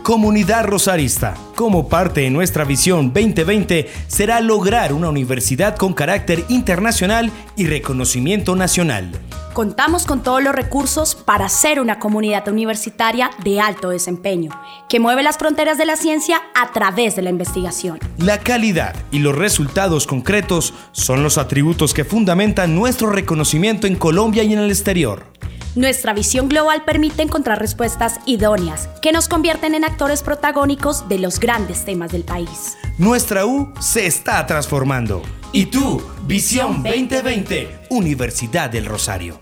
Comunidad 0.03 0.65
Rosarista, 0.65 1.35
como 1.55 1.89
parte 1.89 2.23
de 2.23 2.31
nuestra 2.31 2.65
visión 2.65 3.13
2020, 3.13 3.89
será 4.09 4.41
lograr 4.41 4.93
una 4.93 5.09
universidad 5.09 5.77
con 5.77 5.93
carácter 5.93 6.45
internacional 6.49 7.31
y 7.55 7.67
reconocimiento 7.67 8.57
nacional. 8.57 9.13
Contamos 9.53 10.05
con 10.05 10.25
todos 10.25 10.43
los 10.43 10.57
recursos 10.57 11.15
para 11.15 11.49
ser 11.49 11.79
una 11.79 12.01
comunidad 12.01 12.49
universitaria 12.49 13.31
de 13.45 13.61
alto 13.61 13.91
desempeño, 13.91 14.51
que 14.89 14.99
mueve 14.99 15.23
las 15.23 15.39
fronteras 15.39 15.79
de 15.79 15.85
la 15.85 15.95
ciencia 15.95 16.43
a 16.61 16.73
través 16.73 17.15
de 17.15 17.23
la 17.23 17.31
investigación. 17.31 18.01
La 18.19 18.39
calidad 18.39 18.97
y 19.13 19.21
los 19.21 19.37
resultados 19.37 20.09
concretos 20.09 20.75
son 20.91 21.23
los 21.23 21.39
atributos 21.39 21.95
que 21.95 22.05
fundamentan 22.05 22.75
nuestro 22.75 23.11
reconocimiento 23.11 23.87
en 23.87 23.95
Colombia 23.95 24.43
y 24.43 24.53
en 24.53 24.59
el 24.59 24.71
exterior. 24.71 25.31
Nuestra 25.75 26.13
visión 26.13 26.51
global 26.51 26.85
permite 26.85 27.23
encontrar 27.23 27.59
respuestas 27.59 28.21
idóneas 28.27 28.91
que 29.01 29.11
nos 29.11 29.27
convierten 29.27 29.75
en 29.75 29.85
actores 29.85 30.23
protagónicos 30.23 31.09
de 31.09 31.19
los 31.19 31.41
grandes 31.41 31.87
temas 31.87 32.13
del 32.13 32.25
país. 32.25 32.77
Nuestra 32.99 33.47
U 33.47 33.73
se 33.81 34.07
está 34.07 34.47
transformando. 34.47 35.23
¿Y 35.51 35.67
tú? 35.67 36.03
Visión 36.27 36.83
2020, 36.83 37.87
Universidad 37.89 38.69
del 38.69 38.85
Rosario. 38.85 39.41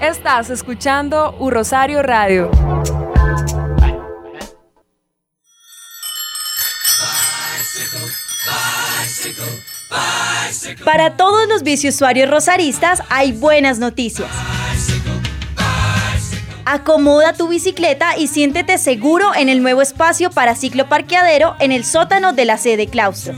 Estás 0.00 0.50
escuchando 0.50 1.34
U 1.40 1.50
Rosario 1.50 2.02
Radio. 2.02 2.50
Para 10.84 11.16
todos 11.16 11.48
los 11.48 11.62
biciusuarios 11.62 12.30
rosaristas 12.30 13.02
hay 13.08 13.32
buenas 13.32 13.78
noticias. 13.78 14.28
Acomoda 16.64 17.32
tu 17.32 17.48
bicicleta 17.48 18.16
y 18.16 18.28
siéntete 18.28 18.78
seguro 18.78 19.34
en 19.34 19.48
el 19.48 19.62
nuevo 19.62 19.82
espacio 19.82 20.30
para 20.30 20.54
cicloparqueadero 20.54 21.56
en 21.58 21.72
el 21.72 21.84
sótano 21.84 22.32
de 22.32 22.44
la 22.44 22.58
sede 22.58 22.86
claustro. 22.86 23.34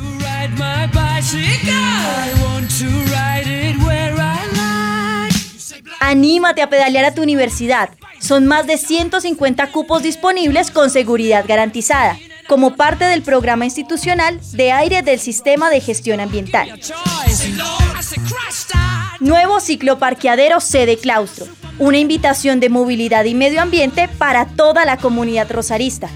Anímate 6.01 6.63
a 6.63 6.69
pedalear 6.69 7.05
a 7.07 7.15
tu 7.15 7.23
universidad. 7.23 7.91
Son 8.19 8.47
más 8.47 8.67
de 8.67 8.77
150 8.77 9.67
cupos 9.73 10.03
disponibles 10.03 10.71
con 10.71 10.91
seguridad 10.91 11.45
garantizada, 11.47 12.19
como 12.49 12.77
parte 12.77 13.05
del 13.05 13.23
programa 13.23 13.65
institucional 13.65 14.41
de 14.53 14.73
aire 14.73 15.03
del 15.03 15.19
Sistema 15.19 15.71
de 15.71 15.81
Gestión 15.81 16.21
Ambiental. 16.21 16.81
Nuevo 19.21 19.61
cicloparqueadero 19.61 20.61
sede 20.61 20.97
claustro. 20.99 21.47
Una 21.79 21.99
invitación 21.99 22.61
de 22.61 22.69
movilidad 22.69 23.25
y 23.25 23.35
medio 23.35 23.63
ambiente 23.63 24.09
para 24.19 24.47
toda 24.47 24.85
la 24.85 24.97
comunidad 24.97 25.51
rosarista. 25.51 26.09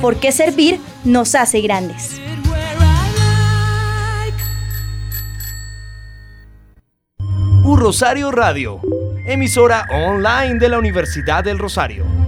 Porque 0.00 0.32
servir 0.32 0.80
nos 1.04 1.34
hace 1.34 1.60
grandes. 1.60 2.20
U 7.64 7.76
Rosario 7.76 8.32
Radio, 8.32 8.80
emisora 9.26 9.86
online 9.92 10.58
de 10.58 10.68
la 10.68 10.78
Universidad 10.78 11.44
del 11.44 11.58
Rosario. 11.58 12.21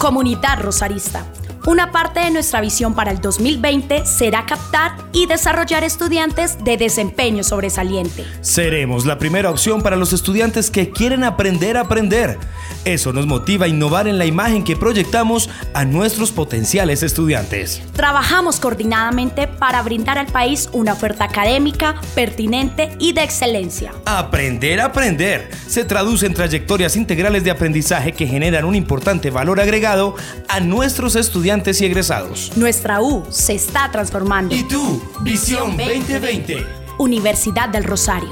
Comunidad 0.00 0.62
Rosarista. 0.62 1.39
Una 1.66 1.92
parte 1.92 2.20
de 2.20 2.30
nuestra 2.30 2.62
visión 2.62 2.94
para 2.94 3.10
el 3.10 3.20
2020 3.20 4.06
será 4.06 4.46
captar 4.46 4.92
y 5.12 5.26
desarrollar 5.26 5.84
estudiantes 5.84 6.64
de 6.64 6.78
desempeño 6.78 7.44
sobresaliente. 7.44 8.24
Seremos 8.40 9.04
la 9.04 9.18
primera 9.18 9.50
opción 9.50 9.82
para 9.82 9.96
los 9.96 10.14
estudiantes 10.14 10.70
que 10.70 10.90
quieren 10.90 11.22
aprender 11.22 11.76
a 11.76 11.82
aprender. 11.82 12.38
Eso 12.86 13.12
nos 13.12 13.26
motiva 13.26 13.66
a 13.66 13.68
innovar 13.68 14.08
en 14.08 14.16
la 14.16 14.24
imagen 14.24 14.64
que 14.64 14.74
proyectamos 14.74 15.50
a 15.74 15.84
nuestros 15.84 16.32
potenciales 16.32 17.02
estudiantes. 17.02 17.82
Trabajamos 17.92 18.58
coordinadamente 18.58 19.46
para 19.46 19.82
brindar 19.82 20.16
al 20.16 20.28
país 20.28 20.70
una 20.72 20.94
oferta 20.94 21.24
académica, 21.24 22.00
pertinente 22.14 22.96
y 22.98 23.12
de 23.12 23.22
excelencia. 23.22 23.92
Aprender 24.06 24.80
a 24.80 24.86
aprender 24.86 25.50
se 25.66 25.84
traduce 25.84 26.24
en 26.24 26.32
trayectorias 26.32 26.96
integrales 26.96 27.44
de 27.44 27.50
aprendizaje 27.50 28.12
que 28.12 28.26
generan 28.26 28.64
un 28.64 28.74
importante 28.74 29.30
valor 29.30 29.60
agregado 29.60 30.14
a 30.48 30.60
nuestros 30.60 31.16
estudiantes 31.16 31.49
y 31.50 31.84
egresados. 31.84 32.52
Nuestra 32.56 33.02
U 33.02 33.24
se 33.28 33.54
está 33.54 33.90
transformando. 33.90 34.54
¿Y 34.54 34.62
tú? 34.62 35.02
Visión 35.22 35.76
2020. 35.76 36.64
Universidad 36.98 37.68
del 37.68 37.82
Rosario. 37.82 38.30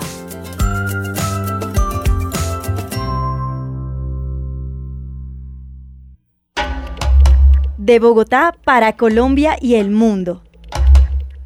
De 7.76 7.98
Bogotá 7.98 8.54
para 8.64 8.96
Colombia 8.96 9.56
y 9.60 9.74
el 9.74 9.90
mundo. 9.90 10.44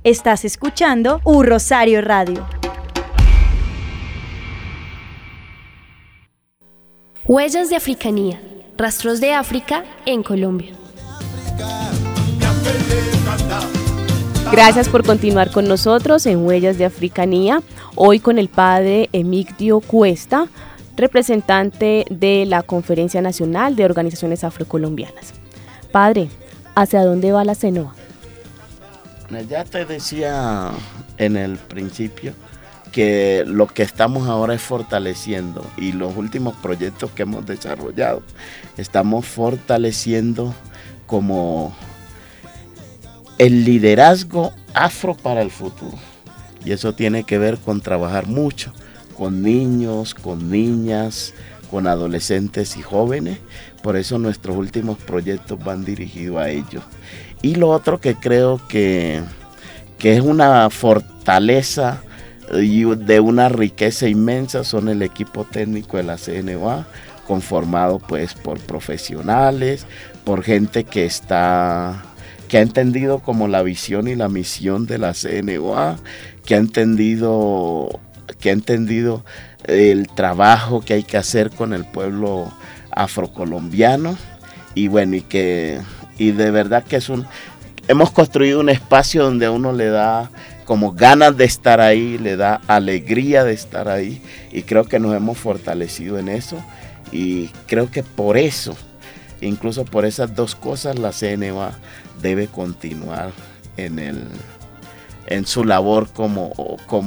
Estás 0.05 0.45
escuchando 0.45 1.23
U 1.25 1.43
Rosario 1.43 2.03
Radio. 2.03 2.47
Huellas 7.25 7.71
de 7.71 7.77
Africanía. 7.77 8.43
Rastros 8.77 9.23
de 9.23 9.33
África 9.33 9.85
en 10.05 10.23
Colombia. 10.23 10.82
Gracias 14.53 14.91
por 14.91 15.03
continuar 15.03 15.51
con 15.51 15.67
nosotros 15.67 16.27
en 16.27 16.45
Huellas 16.45 16.77
de 16.77 16.85
Africanía. 16.85 17.63
Hoy 17.95 18.21
con 18.21 18.39
el 18.39 18.49
padre 18.49 19.09
Emigdio 19.13 19.81
Cuesta, 19.81 20.47
representante 20.95 22.05
de 22.11 22.45
la 22.45 22.63
Conferencia 22.63 23.23
Nacional 23.23 23.77
de 23.77 23.87
Organizaciones 23.87 24.45
Afrocolombianas. 24.45 25.33
Padre, 25.91 26.29
¿hacia 26.75 27.03
dónde 27.03 27.33
va 27.33 27.45
la 27.45 27.55
CENOA? 27.55 27.95
Ya 29.49 29.65
te 29.65 29.87
decía 29.87 30.71
en 31.17 31.39
el 31.39 31.57
principio 31.57 32.35
que 32.93 33.45
lo 33.47 33.67
que 33.67 33.83
estamos 33.83 34.29
ahora 34.29 34.53
es 34.53 34.61
fortaleciendo 34.61 35.65
y 35.79 35.93
los 35.93 36.15
últimos 36.15 36.55
proyectos 36.57 37.11
que 37.13 37.23
hemos 37.23 37.47
desarrollado, 37.47 38.23
estamos 38.77 39.25
fortaleciendo 39.25 40.55
como 41.13 41.77
el 43.37 43.67
liderazgo 43.67 44.55
afro 44.73 45.15
para 45.15 45.43
el 45.43 45.51
futuro. 45.51 45.99
Y 46.65 46.73
eso 46.73 46.95
tiene 46.95 47.25
que 47.25 47.37
ver 47.37 47.59
con 47.59 47.83
trabajar 47.83 48.27
mucho 48.29 48.73
con 49.13 49.43
niños, 49.43 50.15
con 50.15 50.51
niñas, 50.51 51.35
con 51.71 51.87
adolescentes 51.87 52.79
y 52.79 52.83
jóvenes. 52.83 53.39
Por 53.83 53.97
eso 53.97 54.19
nuestros 54.19 54.57
últimos 54.57 54.97
proyectos 54.97 55.63
van 55.63 55.85
dirigidos 55.85 56.39
a 56.39 56.49
ellos. 56.49 56.83
Y 57.43 57.57
lo 57.57 57.69
otro 57.69 58.01
que 58.01 58.15
creo 58.15 58.59
que, 58.69 59.21
que 59.99 60.17
es 60.17 60.23
una 60.23 60.71
fortaleza 60.71 62.03
y 62.55 62.85
de 62.85 63.21
una 63.21 63.51
riqueza 63.51 64.09
inmensa 64.09 64.65
son 64.65 64.89
el 64.89 65.03
equipo 65.03 65.45
técnico 65.45 65.99
de 65.99 66.05
la 66.05 66.17
CNOA, 66.17 66.87
conformado 67.27 67.99
pues 67.99 68.35
por 68.35 68.59
profesionales, 68.61 69.87
por 70.25 70.43
gente 70.43 70.85
que 70.85 71.05
está 71.05 72.03
que 72.49 72.59
ha 72.59 72.61
entendido 72.61 73.21
como 73.21 73.49
la 73.49 73.63
visión 73.63 74.09
y 74.09 74.15
la 74.15 74.29
misión 74.29 74.87
de 74.87 74.99
la 74.99 75.15
CNOA, 75.15 75.97
que 76.45 76.55
ha 76.55 76.59
entendido 76.59 78.01
que 78.41 78.51
ha 78.51 78.53
entendido 78.53 79.25
el 79.65 80.09
trabajo 80.09 80.83
que 80.83 80.95
hay 80.95 81.03
que 81.03 81.17
hacer 81.17 81.51
con 81.51 81.73
el 81.73 81.85
pueblo 81.85 82.53
afrocolombiano. 82.91 84.17
Y 84.75 84.89
bueno 84.89 85.17
y 85.17 85.23
que 85.23 85.81
y 86.19 86.33
de 86.33 86.51
verdad 86.51 86.85
que 86.85 86.97
es 86.97 87.09
un 87.09 87.27
hemos 87.89 88.11
construido 88.11 88.61
un 88.61 88.69
espacio 88.69 89.25
donde 89.25 89.47
a 89.47 89.51
uno 89.51 89.73
le 89.73 89.87
da 89.87 90.31
como 90.65 90.93
ganas 90.93 91.37
de 91.37 91.45
estar 91.45 91.81
ahí, 91.81 92.19
le 92.19 92.37
da 92.37 92.61
alegría 92.67 93.45
de 93.45 93.53
estar 93.53 93.89
ahí 93.89 94.23
y 94.53 94.63
creo 94.63 94.85
que 94.85 94.99
nos 94.99 95.15
hemos 95.15 95.39
fortalecido 95.39 96.19
en 96.19 96.29
eso. 96.29 96.63
Y 97.11 97.49
creo 97.67 97.91
que 97.91 98.03
por 98.03 98.39
eso, 98.39 98.77
incluso 99.47 99.85
por 99.85 100.05
esas 100.05 100.35
dos 100.35 100.55
cosas, 100.55 100.99
la 100.99 101.13
CNA 101.13 101.73
debe 102.21 102.49
continuar 102.49 103.33
en, 103.77 103.99
el, 103.99 104.25
en 105.27 105.47
su 105.47 105.65
labor 105.65 106.09
como, 106.13 106.53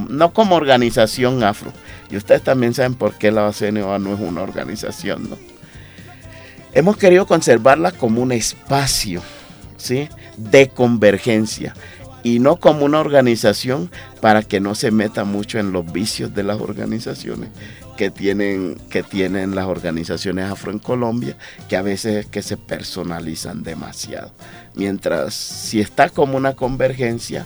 no 0.09 0.33
como 0.33 0.55
organización 0.55 1.43
afro. 1.43 1.71
Y 2.09 2.17
ustedes 2.17 2.43
también 2.43 2.73
saben 2.73 2.95
por 2.95 3.15
qué 3.15 3.31
la 3.31 3.51
CNA 3.51 3.99
no 3.99 4.13
es 4.13 4.19
una 4.19 4.41
organización, 4.41 5.29
¿no? 5.29 5.37
Hemos 6.73 6.97
querido 6.97 7.25
conservarla 7.25 7.93
como 7.93 8.21
un 8.21 8.33
espacio, 8.33 9.21
¿sí? 9.77 10.09
De 10.35 10.67
convergencia 10.67 11.73
y 12.21 12.39
no 12.39 12.57
como 12.57 12.83
una 12.85 12.99
organización 12.99 13.91
para 14.19 14.41
que 14.41 14.59
no 14.59 14.75
se 14.75 14.91
meta 14.91 15.23
mucho 15.23 15.59
en 15.59 15.71
los 15.71 15.89
vicios 15.89 16.33
de 16.33 16.43
las 16.43 16.59
organizaciones 16.59 17.49
que 17.95 18.11
tienen, 18.11 18.75
que 18.89 19.03
tienen 19.03 19.55
las 19.55 19.65
organizaciones 19.65 20.49
afro 20.49 20.71
en 20.71 20.79
Colombia, 20.79 21.37
que 21.69 21.77
a 21.77 21.81
veces 21.81 22.17
es 22.17 22.25
que 22.27 22.41
se 22.41 22.57
personalizan 22.57 23.63
demasiado. 23.63 24.31
Mientras 24.75 25.33
si 25.33 25.79
está 25.79 26.09
como 26.09 26.37
una 26.37 26.55
convergencia, 26.55 27.45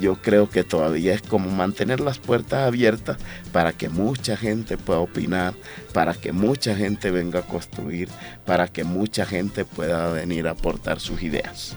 yo 0.00 0.16
creo 0.16 0.48
que 0.48 0.64
todavía 0.64 1.14
es 1.14 1.22
como 1.22 1.50
mantener 1.50 2.00
las 2.00 2.18
puertas 2.18 2.66
abiertas 2.66 3.18
para 3.52 3.72
que 3.72 3.88
mucha 3.88 4.36
gente 4.36 4.78
pueda 4.78 5.00
opinar, 5.00 5.54
para 5.92 6.14
que 6.14 6.32
mucha 6.32 6.74
gente 6.74 7.10
venga 7.10 7.40
a 7.40 7.46
construir, 7.46 8.08
para 8.46 8.68
que 8.68 8.84
mucha 8.84 9.26
gente 9.26 9.64
pueda 9.64 10.10
venir 10.10 10.46
a 10.46 10.52
aportar 10.52 11.00
sus 11.00 11.22
ideas. 11.22 11.76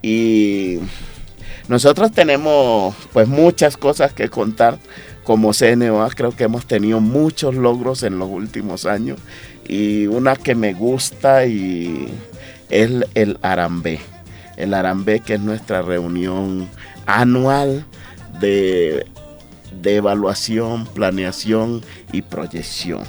Y 0.00 0.78
nosotros 1.68 2.12
tenemos 2.12 2.94
pues 3.12 3.28
muchas 3.28 3.76
cosas 3.76 4.12
que 4.12 4.30
contar 4.30 4.78
como 5.28 5.52
CNOA, 5.52 6.08
creo 6.08 6.30
que 6.34 6.44
hemos 6.44 6.64
tenido 6.64 7.00
muchos 7.00 7.54
logros 7.54 8.02
en 8.02 8.18
los 8.18 8.30
últimos 8.30 8.86
años 8.86 9.18
y 9.68 10.06
una 10.06 10.34
que 10.34 10.54
me 10.54 10.72
gusta 10.72 11.44
y 11.44 12.08
es 12.70 12.90
el 13.12 13.38
Arambé. 13.42 14.00
El 14.56 14.72
Arambé 14.72 15.20
que 15.20 15.34
es 15.34 15.40
nuestra 15.40 15.82
reunión 15.82 16.66
anual 17.04 17.84
de, 18.40 19.04
de 19.82 19.96
evaluación, 19.96 20.86
planeación 20.86 21.82
y 22.10 22.22
proyección. 22.22 23.02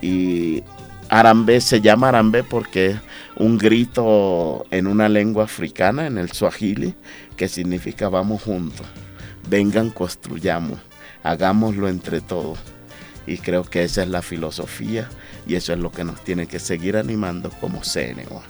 Y 0.00 0.62
Arambé 1.08 1.60
se 1.60 1.80
llama 1.80 2.10
Arambé 2.10 2.44
porque 2.44 2.90
es 2.90 2.96
un 3.34 3.58
grito 3.58 4.66
en 4.70 4.86
una 4.86 5.08
lengua 5.08 5.42
africana, 5.42 6.06
en 6.06 6.16
el 6.16 6.30
Swahili, 6.30 6.94
que 7.36 7.48
significa 7.48 8.08
vamos 8.08 8.40
juntos, 8.40 8.86
vengan, 9.48 9.90
construyamos, 9.90 10.78
hagámoslo 11.24 11.88
entre 11.88 12.20
todos. 12.20 12.60
Y 13.26 13.38
creo 13.38 13.64
que 13.64 13.82
esa 13.82 14.02
es 14.02 14.08
la 14.08 14.22
filosofía 14.22 15.08
y 15.46 15.56
eso 15.56 15.72
es 15.72 15.78
lo 15.80 15.90
que 15.90 16.04
nos 16.04 16.22
tiene 16.22 16.46
que 16.46 16.60
seguir 16.60 16.96
animando 16.96 17.50
como 17.60 17.80
CNO. 17.80 18.42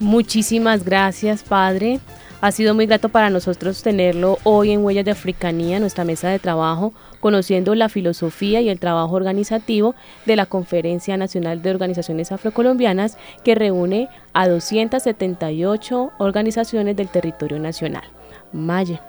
Muchísimas 0.00 0.84
gracias, 0.84 1.42
Padre. 1.42 2.00
Ha 2.40 2.52
sido 2.52 2.72
muy 2.72 2.86
grato 2.86 3.08
para 3.08 3.30
nosotros 3.30 3.82
tenerlo 3.82 4.38
hoy 4.44 4.70
en 4.70 4.84
Huellas 4.84 5.04
de 5.04 5.10
Africanía, 5.10 5.80
nuestra 5.80 6.04
mesa 6.04 6.28
de 6.28 6.38
trabajo, 6.38 6.92
conociendo 7.18 7.74
la 7.74 7.88
filosofía 7.88 8.60
y 8.60 8.68
el 8.68 8.78
trabajo 8.78 9.16
organizativo 9.16 9.96
de 10.24 10.36
la 10.36 10.46
Conferencia 10.46 11.16
Nacional 11.16 11.62
de 11.62 11.70
Organizaciones 11.70 12.30
Afrocolombianas 12.30 13.16
que 13.42 13.56
reúne 13.56 14.08
a 14.34 14.46
278 14.46 16.12
organizaciones 16.18 16.94
del 16.94 17.08
territorio 17.08 17.58
nacional. 17.58 18.04
Maya. 18.52 19.02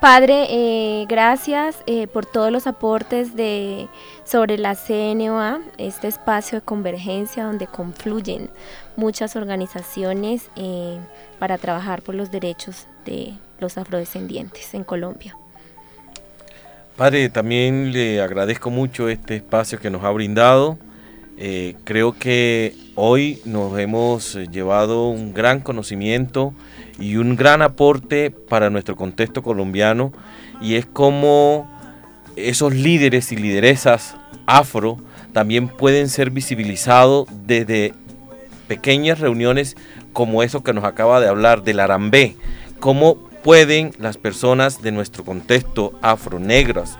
Padre, 0.00 0.46
eh, 0.48 1.06
gracias 1.08 1.82
eh, 1.86 2.06
por 2.06 2.24
todos 2.24 2.52
los 2.52 2.68
aportes 2.68 3.34
de, 3.34 3.88
sobre 4.24 4.56
la 4.56 4.76
CNOA, 4.76 5.60
este 5.76 6.06
espacio 6.06 6.60
de 6.60 6.64
convergencia 6.64 7.42
donde 7.44 7.66
confluyen 7.66 8.48
muchas 8.94 9.34
organizaciones 9.34 10.50
eh, 10.54 10.98
para 11.40 11.58
trabajar 11.58 12.02
por 12.02 12.14
los 12.14 12.30
derechos 12.30 12.86
de 13.04 13.34
los 13.58 13.76
afrodescendientes 13.76 14.72
en 14.72 14.84
Colombia. 14.84 15.36
Padre, 16.96 17.28
también 17.28 17.90
le 17.92 18.20
agradezco 18.20 18.70
mucho 18.70 19.08
este 19.08 19.34
espacio 19.36 19.80
que 19.80 19.90
nos 19.90 20.04
ha 20.04 20.10
brindado. 20.10 20.78
creo 21.84 22.12
que 22.16 22.76
hoy 22.94 23.40
nos 23.44 23.76
hemos 23.78 24.34
llevado 24.34 25.08
un 25.08 25.34
gran 25.34 25.58
conocimiento 25.58 26.52
y 26.98 27.16
un 27.16 27.36
gran 27.36 27.62
aporte 27.62 28.30
para 28.30 28.70
nuestro 28.70 28.96
contexto 28.96 29.42
colombiano 29.42 30.12
y 30.60 30.74
es 30.74 30.86
como 30.86 31.70
esos 32.36 32.74
líderes 32.74 33.32
y 33.32 33.36
lideresas 33.36 34.16
afro 34.46 34.98
también 35.32 35.68
pueden 35.68 36.08
ser 36.08 36.30
visibilizados 36.30 37.28
desde 37.46 37.92
pequeñas 38.66 39.20
reuniones 39.20 39.76
como 40.12 40.42
eso 40.42 40.62
que 40.62 40.72
nos 40.72 40.84
acaba 40.84 41.20
de 41.20 41.28
hablar 41.28 41.62
del 41.62 41.80
Arambé, 41.80 42.36
cómo 42.80 43.16
pueden 43.42 43.92
las 43.98 44.16
personas 44.16 44.82
de 44.82 44.92
nuestro 44.92 45.24
contexto 45.24 45.92
afro, 46.02 46.38
negras, 46.38 46.98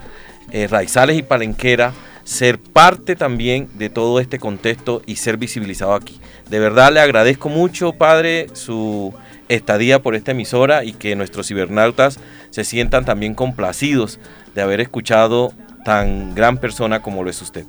eh, 0.50 0.66
raizales 0.66 1.18
y 1.18 1.22
palenquera 1.22 1.92
ser 2.28 2.58
parte 2.58 3.16
también 3.16 3.70
de 3.74 3.88
todo 3.88 4.20
este 4.20 4.38
contexto 4.38 5.00
y 5.06 5.16
ser 5.16 5.38
visibilizado 5.38 5.94
aquí. 5.94 6.20
De 6.50 6.58
verdad 6.58 6.92
le 6.92 7.00
agradezco 7.00 7.48
mucho, 7.48 7.94
padre, 7.94 8.48
su 8.52 9.14
estadía 9.48 10.02
por 10.02 10.14
esta 10.14 10.32
emisora 10.32 10.84
y 10.84 10.92
que 10.92 11.16
nuestros 11.16 11.48
cibernautas 11.48 12.18
se 12.50 12.64
sientan 12.64 13.04
también 13.04 13.34
complacidos 13.34 14.18
de 14.54 14.62
haber 14.62 14.80
escuchado 14.80 15.52
tan 15.84 16.34
gran 16.34 16.58
persona 16.58 17.00
como 17.02 17.22
lo 17.22 17.30
es 17.30 17.40
usted. 17.40 17.64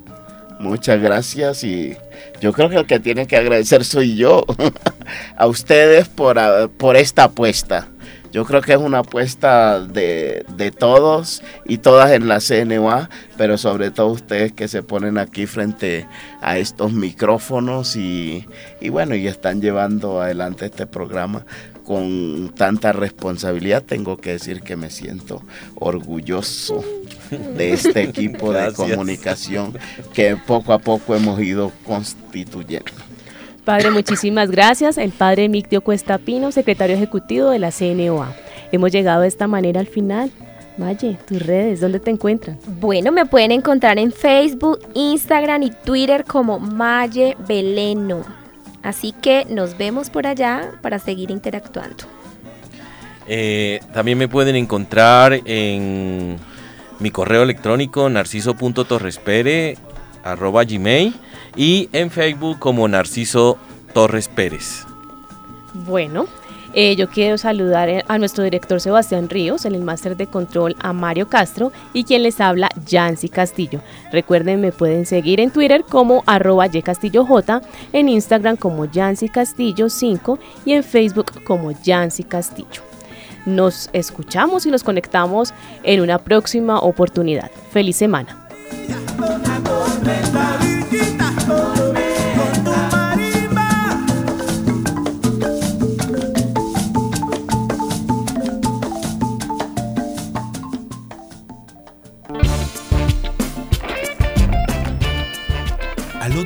Muchas 0.58 1.00
gracias 1.00 1.64
y 1.64 1.96
yo 2.42 2.52
creo 2.52 2.68
que 2.68 2.76
el 2.76 2.86
que 2.86 3.00
tiene 3.00 3.26
que 3.26 3.36
agradecer 3.36 3.82
soy 3.82 4.16
yo 4.16 4.44
a 5.36 5.46
ustedes 5.46 6.06
por, 6.08 6.38
por 6.72 6.96
esta 6.96 7.24
apuesta. 7.24 7.88
Yo 8.32 8.44
creo 8.44 8.60
que 8.60 8.72
es 8.72 8.78
una 8.78 8.98
apuesta 8.98 9.80
de, 9.80 10.44
de, 10.56 10.70
todos 10.70 11.42
y 11.64 11.78
todas 11.78 12.12
en 12.12 12.28
la 12.28 12.38
CNOA, 12.40 13.10
pero 13.36 13.58
sobre 13.58 13.90
todo 13.90 14.06
ustedes 14.08 14.52
que 14.52 14.68
se 14.68 14.84
ponen 14.84 15.18
aquí 15.18 15.46
frente 15.46 16.06
a 16.40 16.56
estos 16.56 16.92
micrófonos 16.92 17.96
y, 17.96 18.46
y 18.80 18.88
bueno, 18.90 19.16
y 19.16 19.26
están 19.26 19.60
llevando 19.60 20.20
adelante 20.20 20.66
este 20.66 20.86
programa 20.86 21.44
con 21.90 22.52
tanta 22.54 22.92
responsabilidad, 22.92 23.82
tengo 23.82 24.16
que 24.16 24.30
decir 24.30 24.62
que 24.62 24.76
me 24.76 24.90
siento 24.90 25.42
orgulloso 25.74 26.84
de 27.56 27.72
este 27.72 28.02
equipo 28.04 28.52
de 28.52 28.72
comunicación 28.72 29.76
que 30.14 30.36
poco 30.36 30.72
a 30.72 30.78
poco 30.78 31.16
hemos 31.16 31.40
ido 31.40 31.72
constituyendo. 31.84 32.92
Padre, 33.64 33.90
muchísimas 33.90 34.52
gracias. 34.52 34.98
El 34.98 35.10
padre 35.10 35.48
Mictio 35.48 35.80
Cuesta 35.80 36.18
Pino, 36.18 36.52
secretario 36.52 36.94
ejecutivo 36.94 37.50
de 37.50 37.58
la 37.58 37.72
CNOA. 37.72 38.36
Hemos 38.70 38.92
llegado 38.92 39.22
de 39.22 39.28
esta 39.28 39.48
manera 39.48 39.80
al 39.80 39.88
final 39.88 40.30
Valle, 40.80 41.18
tus 41.26 41.44
redes, 41.44 41.80
¿dónde 41.80 41.98
te 41.98 42.12
encuentran? 42.12 42.56
Bueno, 42.80 43.10
me 43.10 43.26
pueden 43.26 43.50
encontrar 43.50 43.98
en 43.98 44.12
Facebook, 44.12 44.78
Instagram 44.94 45.64
y 45.64 45.70
Twitter 45.70 46.24
como 46.24 46.60
Maye 46.60 47.36
Beleno. 47.48 48.39
Así 48.82 49.12
que 49.12 49.44
nos 49.48 49.76
vemos 49.76 50.10
por 50.10 50.26
allá 50.26 50.72
para 50.80 50.98
seguir 50.98 51.30
interactuando. 51.30 52.04
Eh, 53.26 53.80
también 53.92 54.18
me 54.18 54.28
pueden 54.28 54.56
encontrar 54.56 55.40
en 55.44 56.38
mi 56.98 57.10
correo 57.10 57.42
electrónico 57.42 58.08
narciso.torrespere 58.08 59.76
arroba 60.24 60.64
gmail 60.64 61.14
y 61.56 61.88
en 61.92 62.10
Facebook 62.10 62.58
como 62.58 62.88
Narciso 62.88 63.58
Torres 63.92 64.28
Pérez. 64.28 64.84
Bueno, 65.74 66.26
eh, 66.74 66.96
yo 66.96 67.08
quiero 67.08 67.38
saludar 67.38 67.88
eh, 67.88 68.04
a 68.08 68.18
nuestro 68.18 68.44
director 68.44 68.80
Sebastián 68.80 69.28
Ríos, 69.28 69.64
en 69.64 69.74
el 69.74 69.82
máster 69.82 70.16
de 70.16 70.26
control 70.26 70.76
a 70.80 70.92
Mario 70.92 71.28
Castro 71.28 71.72
y 71.92 72.04
quien 72.04 72.22
les 72.22 72.40
habla, 72.40 72.68
Yancy 72.86 73.28
Castillo. 73.28 73.80
Recuerden, 74.12 74.60
me 74.60 74.72
pueden 74.72 75.06
seguir 75.06 75.40
en 75.40 75.50
Twitter 75.50 75.84
como 75.88 76.22
arroba 76.26 76.66
ycastilloj, 76.66 77.40
en 77.92 78.08
Instagram 78.08 78.56
como 78.56 78.84
Yancy 78.84 79.28
Castillo 79.28 79.88
5 79.88 80.38
y 80.64 80.72
en 80.72 80.84
Facebook 80.84 81.42
como 81.44 81.72
Yancy 81.72 82.24
Castillo. 82.24 82.82
Nos 83.46 83.88
escuchamos 83.92 84.66
y 84.66 84.70
nos 84.70 84.84
conectamos 84.84 85.54
en 85.82 86.00
una 86.00 86.18
próxima 86.18 86.78
oportunidad. 86.78 87.50
Feliz 87.70 87.96
semana. 87.96 88.36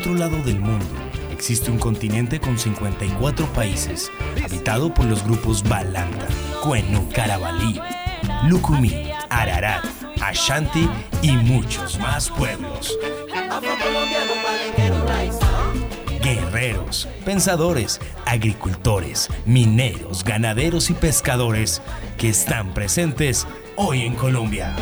Otro 0.04 0.18
lado 0.18 0.42
del 0.42 0.60
mundo 0.60 0.84
existe 1.32 1.70
un 1.70 1.78
continente 1.78 2.38
con 2.38 2.58
54 2.58 3.46
países, 3.54 4.12
habitado 4.44 4.92
por 4.92 5.06
los 5.06 5.24
grupos 5.24 5.66
Balanta, 5.66 6.26
Cuenu, 6.62 7.08
Carabalí, 7.08 7.80
Lucumí, 8.46 9.08
Ararat, 9.30 9.82
Ashanti 10.20 10.90
y 11.22 11.32
muchos 11.32 11.98
más 12.00 12.28
pueblos. 12.28 12.98
Guerreros, 16.22 17.08
pensadores, 17.24 17.98
agricultores, 18.26 19.30
mineros, 19.46 20.22
ganaderos 20.22 20.90
y 20.90 20.92
pescadores 20.92 21.80
que 22.18 22.28
están 22.28 22.74
presentes 22.74 23.46
hoy 23.76 24.02
en 24.02 24.14
Colombia. 24.16 24.76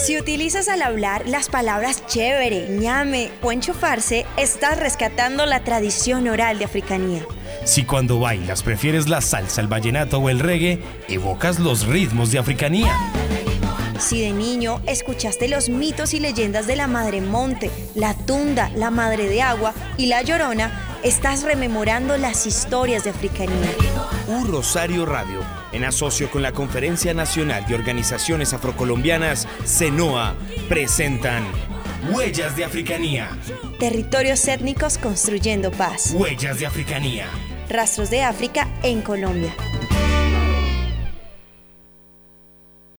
Si 0.00 0.18
utilizas 0.18 0.68
al 0.68 0.80
hablar 0.80 1.28
las 1.28 1.50
palabras 1.50 2.06
chévere, 2.06 2.68
ñame 2.70 3.30
o 3.42 3.52
enchufarse, 3.52 4.24
estás 4.38 4.78
rescatando 4.78 5.44
la 5.44 5.62
tradición 5.62 6.26
oral 6.26 6.58
de 6.58 6.64
africanía. 6.64 7.22
Si 7.64 7.84
cuando 7.84 8.18
bailas 8.18 8.62
prefieres 8.62 9.10
la 9.10 9.20
salsa, 9.20 9.60
el 9.60 9.68
vallenato 9.68 10.18
o 10.18 10.30
el 10.30 10.38
reggae, 10.38 10.82
evocas 11.08 11.58
los 11.58 11.86
ritmos 11.86 12.32
de 12.32 12.38
africanía. 12.38 12.96
Si 13.98 14.22
de 14.22 14.32
niño 14.32 14.80
escuchaste 14.86 15.48
los 15.48 15.68
mitos 15.68 16.14
y 16.14 16.20
leyendas 16.20 16.66
de 16.66 16.76
la 16.76 16.86
Madre 16.86 17.20
Monte, 17.20 17.70
la 17.94 18.14
Tunda, 18.14 18.70
la 18.74 18.90
Madre 18.90 19.28
de 19.28 19.42
Agua 19.42 19.74
y 19.98 20.06
la 20.06 20.22
Llorona, 20.22 20.98
estás 21.02 21.42
rememorando 21.42 22.16
las 22.16 22.46
historias 22.46 23.04
de 23.04 23.10
africanía. 23.10 23.70
Un 24.28 24.48
Rosario 24.48 25.04
Radio, 25.04 25.40
en 25.72 25.84
asocio 25.84 26.30
con 26.30 26.42
la 26.42 26.52
Conferencia 26.52 27.14
Nacional 27.14 27.66
de 27.66 27.74
Organizaciones 27.74 28.52
Afrocolombianas, 28.52 29.48
CENOA, 29.64 30.34
presentan 30.68 31.44
Huellas 32.10 32.56
de 32.56 32.64
Africanía. 32.64 33.28
Territorios 33.78 34.46
étnicos 34.48 34.98
construyendo 34.98 35.70
paz. 35.70 36.12
Huellas 36.14 36.58
de 36.58 36.66
Africanía. 36.66 37.26
Rastros 37.68 38.10
de 38.10 38.22
África 38.22 38.68
en 38.82 39.02
Colombia. 39.02 39.54